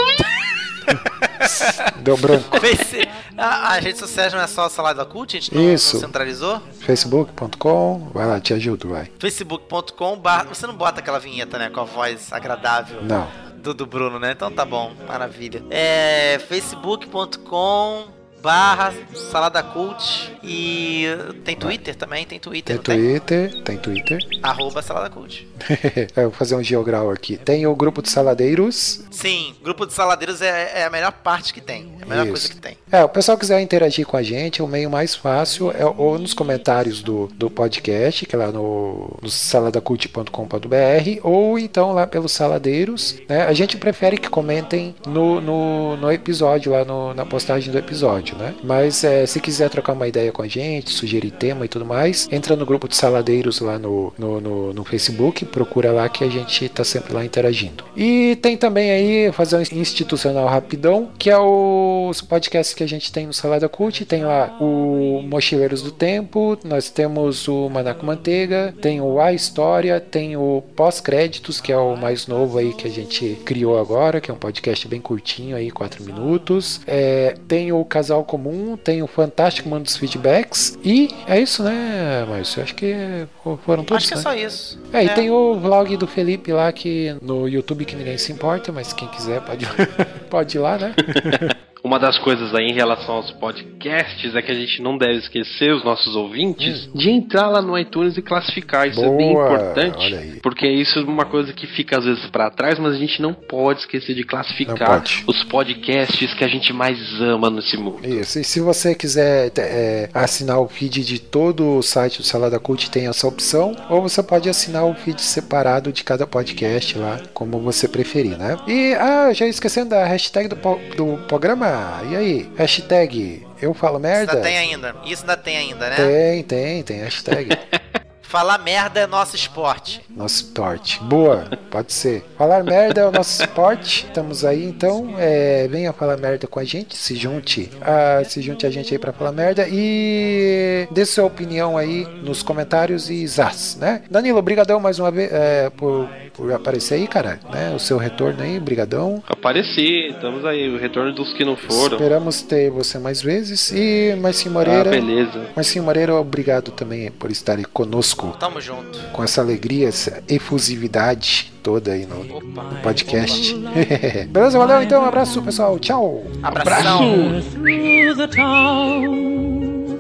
Deu 2.02 2.18
branco. 2.18 2.60
Face... 2.60 3.03
Ah, 3.38 3.74
as 3.76 3.84
redes 3.84 4.00
sociais 4.00 4.32
não 4.34 4.40
é 4.42 4.48
só 4.48 4.66
a 4.66 4.70
Salada 4.70 5.04
Cult? 5.06 5.36
A 5.36 5.40
gente 5.40 5.54
não, 5.54 5.62
não 5.62 5.74
Isso. 5.74 6.00
centralizou? 6.00 6.62
Facebook.com, 6.82 8.10
vai 8.14 8.26
lá, 8.28 8.40
te 8.40 8.54
ajudo, 8.54 8.90
vai. 8.90 9.12
Facebook.com. 9.20 10.22
Você 10.50 10.68
não 10.68 10.76
bota 10.76 11.00
aquela 11.00 11.20
vinheta, 11.20 11.58
né? 11.58 11.70
Com 11.70 11.82
a 11.82 11.86
voz 11.86 12.32
agradável 12.32 13.02
Não. 13.04 13.28
do, 13.58 13.74
do 13.74 13.86
Bruno, 13.86 14.20
né? 14.20 14.32
Então 14.32 14.52
tá 14.52 14.66
bom, 14.66 14.92
maravilha. 15.08 15.64
É 15.70 16.40
facebook.com 16.48 18.23
barra 18.44 18.94
Salada 19.32 19.64
Cult 19.64 20.34
e 20.44 21.06
tem 21.46 21.56
Twitter 21.56 21.96
também, 21.96 22.26
tem 22.26 22.38
Twitter, 22.38 22.78
Tem 22.78 22.98
Twitter, 22.98 23.64
tem 23.64 23.78
Twitter. 23.78 24.20
tem? 24.28 24.40
Arroba 24.44 24.82
Salada 24.82 25.10
Cult. 25.10 25.48
Eu 26.14 26.24
vou 26.24 26.32
fazer 26.32 26.56
um 26.56 26.62
geograu 26.62 27.10
aqui. 27.10 27.38
Tem 27.38 27.66
o 27.66 27.74
grupo 27.74 28.02
de 28.02 28.10
saladeiros. 28.10 29.02
Sim, 29.10 29.56
grupo 29.64 29.86
de 29.86 29.94
saladeiros 29.94 30.42
é, 30.42 30.82
é 30.82 30.84
a 30.84 30.90
melhor 30.90 31.14
parte 31.14 31.54
que 31.54 31.62
tem. 31.62 31.94
É 32.02 32.04
a 32.04 32.06
melhor 32.06 32.24
Isso. 32.24 32.32
coisa 32.34 32.50
que 32.50 32.58
tem. 32.58 32.78
É, 32.92 33.02
o 33.04 33.08
pessoal 33.10 33.38
quiser 33.38 33.62
interagir 33.62 34.06
com 34.06 34.18
a 34.18 34.22
gente, 34.24 34.62
o 34.62 34.68
meio 34.68 34.90
mais 34.90 35.16
fácil 35.16 35.72
é 35.72 35.86
ou 35.86 36.20
nos 36.20 36.34
comentários 36.34 37.02
do, 37.02 37.28
do 37.28 37.50
podcast, 37.50 38.26
que 38.26 38.36
é 38.36 38.40
lá 38.40 38.52
no, 38.52 39.18
no 39.22 39.30
saladacult.com.br, 39.30 41.20
ou 41.24 41.58
então 41.58 41.94
lá 41.94 42.06
pelos 42.06 42.32
saladeiros. 42.34 43.16
Né? 43.30 43.44
A 43.44 43.54
gente 43.54 43.78
prefere 43.78 44.18
que 44.18 44.30
comentem 44.30 44.94
no, 45.08 45.40
no, 45.40 45.96
no 45.98 46.12
episódio, 46.12 46.72
lá 46.74 46.84
no- 46.84 47.14
na 47.14 47.26
postagem 47.26 47.72
do 47.72 47.78
episódio, 47.78 48.33
né? 48.36 48.56
Mas 48.64 49.04
é, 49.04 49.26
se 49.26 49.40
quiser 49.40 49.70
trocar 49.70 49.94
uma 49.94 50.08
ideia 50.08 50.32
com 50.32 50.42
a 50.42 50.48
gente, 50.48 50.92
sugerir 50.92 51.32
tema 51.32 51.66
e 51.66 51.68
tudo 51.68 51.86
mais, 51.86 52.28
entra 52.32 52.56
no 52.56 52.66
grupo 52.66 52.88
de 52.88 52.96
saladeiros 52.96 53.60
lá 53.60 53.80
no, 53.80 54.14
no, 54.18 54.42
no, 54.42 54.74
no 54.74 54.84
Facebook, 54.84 55.46
procura 55.46 55.92
lá 55.92 56.08
que 56.10 56.24
a 56.24 56.30
gente 56.30 56.68
tá 56.70 56.84
sempre 56.84 57.14
lá 57.14 57.24
interagindo. 57.24 57.84
E 57.96 58.38
tem 58.42 58.58
também 58.58 58.92
aí, 58.92 59.32
fazer 59.32 59.58
um 59.58 59.62
institucional 59.80 60.48
rapidão, 60.48 61.10
que 61.18 61.30
é 61.30 61.38
os 61.38 62.22
podcasts 62.22 62.74
que 62.74 62.84
a 62.84 62.88
gente 62.88 63.12
tem 63.12 63.28
no 63.28 63.34
Salada 63.34 63.68
Cult, 63.70 64.06
tem 64.06 64.24
lá 64.24 64.58
o 64.60 65.22
Mochileiros 65.24 65.82
do 65.82 65.92
Tempo, 65.92 66.58
nós 66.64 66.90
temos 66.90 67.48
o 67.48 67.70
Manaco 67.70 68.06
Manteiga, 68.06 68.74
tem 68.82 69.02
o 69.02 69.20
A 69.20 69.34
História, 69.34 70.00
tem 70.00 70.36
o 70.38 70.64
Pós-Créditos, 70.76 71.60
que 71.60 71.72
é 71.72 71.78
o 71.78 71.96
mais 71.96 72.28
novo 72.28 72.58
aí 72.58 72.74
que 72.74 72.88
a 72.88 72.92
gente 72.92 73.38
criou 73.46 73.80
agora, 73.80 74.22
que 74.22 74.30
é 74.30 74.34
um 74.34 74.38
podcast 74.38 74.88
bem 74.88 75.02
curtinho 75.02 75.56
aí, 75.56 75.72
4 75.72 76.04
minutos. 76.04 76.82
É, 76.88 77.36
tem 77.48 77.72
o 77.72 77.84
Casal 77.86 78.23
Comum, 78.24 78.78
tem 78.78 79.02
o 79.02 79.08
Fantástico 79.08 79.70
Mundo 79.70 79.84
dos 79.84 79.98
Feedbacks, 79.98 80.78
e 80.84 81.10
é 81.28 81.40
isso, 81.40 81.64
né, 81.64 82.26
Márcio? 82.28 82.64
Acho 82.64 82.76
que 82.76 83.28
foram 83.66 83.84
todos, 83.84 84.04
Acho 84.04 84.08
que 84.08 84.14
é 84.14 84.18
né? 84.18 84.24
só 84.24 84.34
isso. 84.34 84.80
É, 84.92 85.04
e 85.04 85.10
tem 85.10 85.30
o 85.30 85.56
vlog 85.56 85.96
do 85.98 86.08
Felipe 86.08 86.52
lá 86.52 86.72
que 86.72 87.16
no 87.22 87.48
YouTube 87.48 87.86
que 87.86 87.96
ninguém 87.96 88.18
se 88.18 88.32
importa, 88.32 88.72
mas 88.72 88.94
quem 88.94 89.08
quiser 89.10 89.42
pode, 89.42 89.66
pode 90.30 90.58
ir 90.58 90.60
lá, 90.60 90.78
né? 90.78 90.96
Uma 91.94 92.00
das 92.00 92.18
coisas 92.18 92.56
aí 92.56 92.70
em 92.70 92.74
relação 92.74 93.18
aos 93.18 93.30
podcasts 93.30 94.36
é 94.36 94.42
que 94.42 94.52
a 94.52 94.56
gente 94.56 94.82
não 94.82 94.98
deve 94.98 95.20
esquecer, 95.20 95.72
os 95.76 95.84
nossos 95.84 96.16
ouvintes, 96.16 96.90
de 96.92 97.12
entrar 97.12 97.48
lá 97.50 97.62
no 97.62 97.78
iTunes 97.78 98.18
e 98.18 98.22
classificar. 98.24 98.88
Isso 98.88 99.00
é 99.00 99.16
bem 99.16 99.30
Hum. 99.30 99.34
Boa, 99.34 99.54
importante. 99.54 100.40
Porque 100.42 100.68
isso 100.68 100.98
é 100.98 101.04
uma 101.04 101.26
coisa 101.26 101.54
que 101.54 101.68
fica 101.68 102.00
às 102.00 102.04
vezes 102.04 102.26
pra 102.32 102.50
trás, 102.50 102.80
mas 102.80 102.96
a 102.96 102.98
gente 102.98 103.22
não 103.22 103.32
pode 103.32 103.82
esquecer 103.82 104.16
de 104.16 104.24
classificar 104.24 105.04
os 105.28 105.44
podcasts 105.44 106.34
que 106.34 106.44
a 106.44 106.48
gente 106.48 106.74
mais 106.74 106.98
ama 107.22 107.52
nesse 107.52 107.78
mundo. 107.78 108.04
Isso, 108.04 108.40
e 108.40 108.44
se 108.44 108.60
você 108.60 108.96
quiser 108.96 109.52
é, 109.56 110.10
assinar 110.16 110.60
o 110.62 110.68
feed 110.68 111.06
de 111.06 111.20
todo 111.20 111.78
o 111.78 111.84
site 111.84 112.18
do 112.18 112.24
Salada 112.24 112.60
Cult, 112.60 112.90
tem 112.90 113.08
essa 113.08 113.28
opção, 113.28 113.76
ou 113.88 114.02
você 114.02 114.24
pode 114.24 114.50
assinar 114.50 114.84
o 114.84 114.96
feed 114.96 115.22
separado 115.22 115.92
de 115.92 116.04
cada 116.04 116.26
podcast 116.26 116.98
lá, 116.98 117.22
como 117.36 117.60
você 117.60 117.88
preferir, 117.88 118.36
né? 118.36 118.58
E, 118.68 118.96
ah, 118.96 119.32
já 119.32 119.46
esquecendo 119.46 119.92
da 119.92 120.04
hashtag 120.06 120.50
do, 120.50 120.56
do 120.96 121.18
programa, 121.28 121.83
e 122.10 122.16
aí? 122.16 122.52
Hashtag 122.58 123.46
eu 123.62 123.74
falo 123.74 123.98
Isso 123.98 124.02
merda? 124.02 124.32
ainda 124.34 124.44
tem 124.44 124.58
ainda. 124.58 124.96
Isso 125.06 125.22
ainda 125.24 125.38
tem 125.38 125.58
ainda, 125.58 125.90
né? 125.90 125.96
Tem, 125.96 126.44
tem, 126.44 126.84
tem 126.84 127.00
hashtag. 127.00 127.50
Falar 128.22 128.58
merda 128.58 129.00
é 129.00 129.08
nosso 129.08 129.36
esporte. 129.36 130.02
Nosso 130.10 130.36
esporte. 130.44 131.00
Boa, 131.04 131.48
pode 131.74 131.92
ser. 131.92 132.24
Falar 132.38 132.64
merda 132.64 133.02
é 133.02 133.06
o 133.08 133.12
nosso 133.12 133.42
esporte. 133.42 134.06
Estamos 134.06 134.46
aí, 134.46 134.64
então. 134.64 135.16
É, 135.18 135.68
venha 135.68 135.92
falar 135.92 136.18
merda 136.18 136.46
com 136.46 136.60
a 136.60 136.64
gente. 136.64 136.96
Se 136.96 137.16
junte. 137.16 137.72
a 137.82 138.24
se 138.24 138.44
junte 138.44 138.68
a 138.68 138.70
gente 138.70 138.94
aí 138.94 139.00
pra 139.00 139.12
falar 139.12 139.32
merda. 139.32 139.66
E 139.68 140.88
dê 140.92 141.04
sua 141.04 141.26
opinião 141.26 141.76
aí 141.76 142.06
nos 142.22 142.44
comentários 142.44 143.10
e 143.10 143.26
zaz, 143.26 143.76
né? 143.82 144.04
Danilo, 144.12 144.40
brigadão 144.44 144.80
mais 144.80 145.00
uma 145.00 145.10
vez 145.10 145.32
é, 145.34 145.72
por, 145.72 146.08
por 146.36 146.54
aparecer 146.54 146.94
aí, 146.96 147.08
cara. 147.08 147.40
Né? 147.52 147.74
O 147.76 147.80
seu 147.80 147.98
retorno 147.98 148.44
aí, 148.44 148.60
brigadão. 148.60 149.24
Apareci, 149.28 150.10
estamos 150.12 150.46
aí, 150.46 150.70
o 150.70 150.78
retorno 150.78 151.12
dos 151.12 151.34
que 151.34 151.44
não 151.44 151.56
foram. 151.58 151.98
Esperamos 151.98 152.44
ter 152.44 152.70
você 152.70 153.00
mais 153.00 153.20
vezes. 153.20 153.72
E 153.72 154.16
Marcinho 154.22 154.52
Ah, 154.52 154.60
Moreira. 154.60 154.90
beleza. 154.92 155.48
Marcinho 155.56 155.84
Moreira, 155.84 156.14
obrigado 156.14 156.70
também 156.70 157.10
por 157.10 157.32
estar 157.32 157.58
aí 157.58 157.66
conosco. 157.66 158.36
Tamo 158.40 158.62
junto. 158.62 159.00
Com 159.12 159.24
essa 159.24 159.42
alegria, 159.42 159.88
essa 159.88 160.22
efusividade 160.30 161.52
toda 161.64 161.94
aí 161.94 162.06
no, 162.06 162.20
Opa. 162.38 162.64
no 162.64 162.76
podcast. 162.82 163.56
Beleza? 164.30 164.58
Valeu 164.58 164.84
então, 164.84 165.02
um 165.02 165.06
abraço 165.06 165.42
pessoal, 165.42 165.80
tchau! 165.80 166.24
Abração. 166.44 167.42
through 167.52 168.16
the 168.18 168.28
town. 168.28 170.00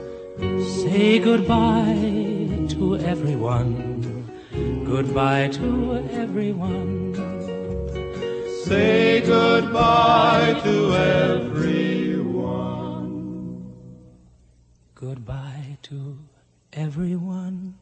Say 0.83 1.19
goodbye 1.19 2.67
to 2.69 2.97
everyone. 2.97 3.93
Goodbye 4.85 5.49
to 5.49 6.03
everyone. 6.11 7.13
Say 8.65 9.21
goodbye 9.21 10.55
to 10.63 10.93
everyone. 10.95 12.43
Goodbye 14.93 15.77
to 15.83 16.17
everyone. 16.73 17.75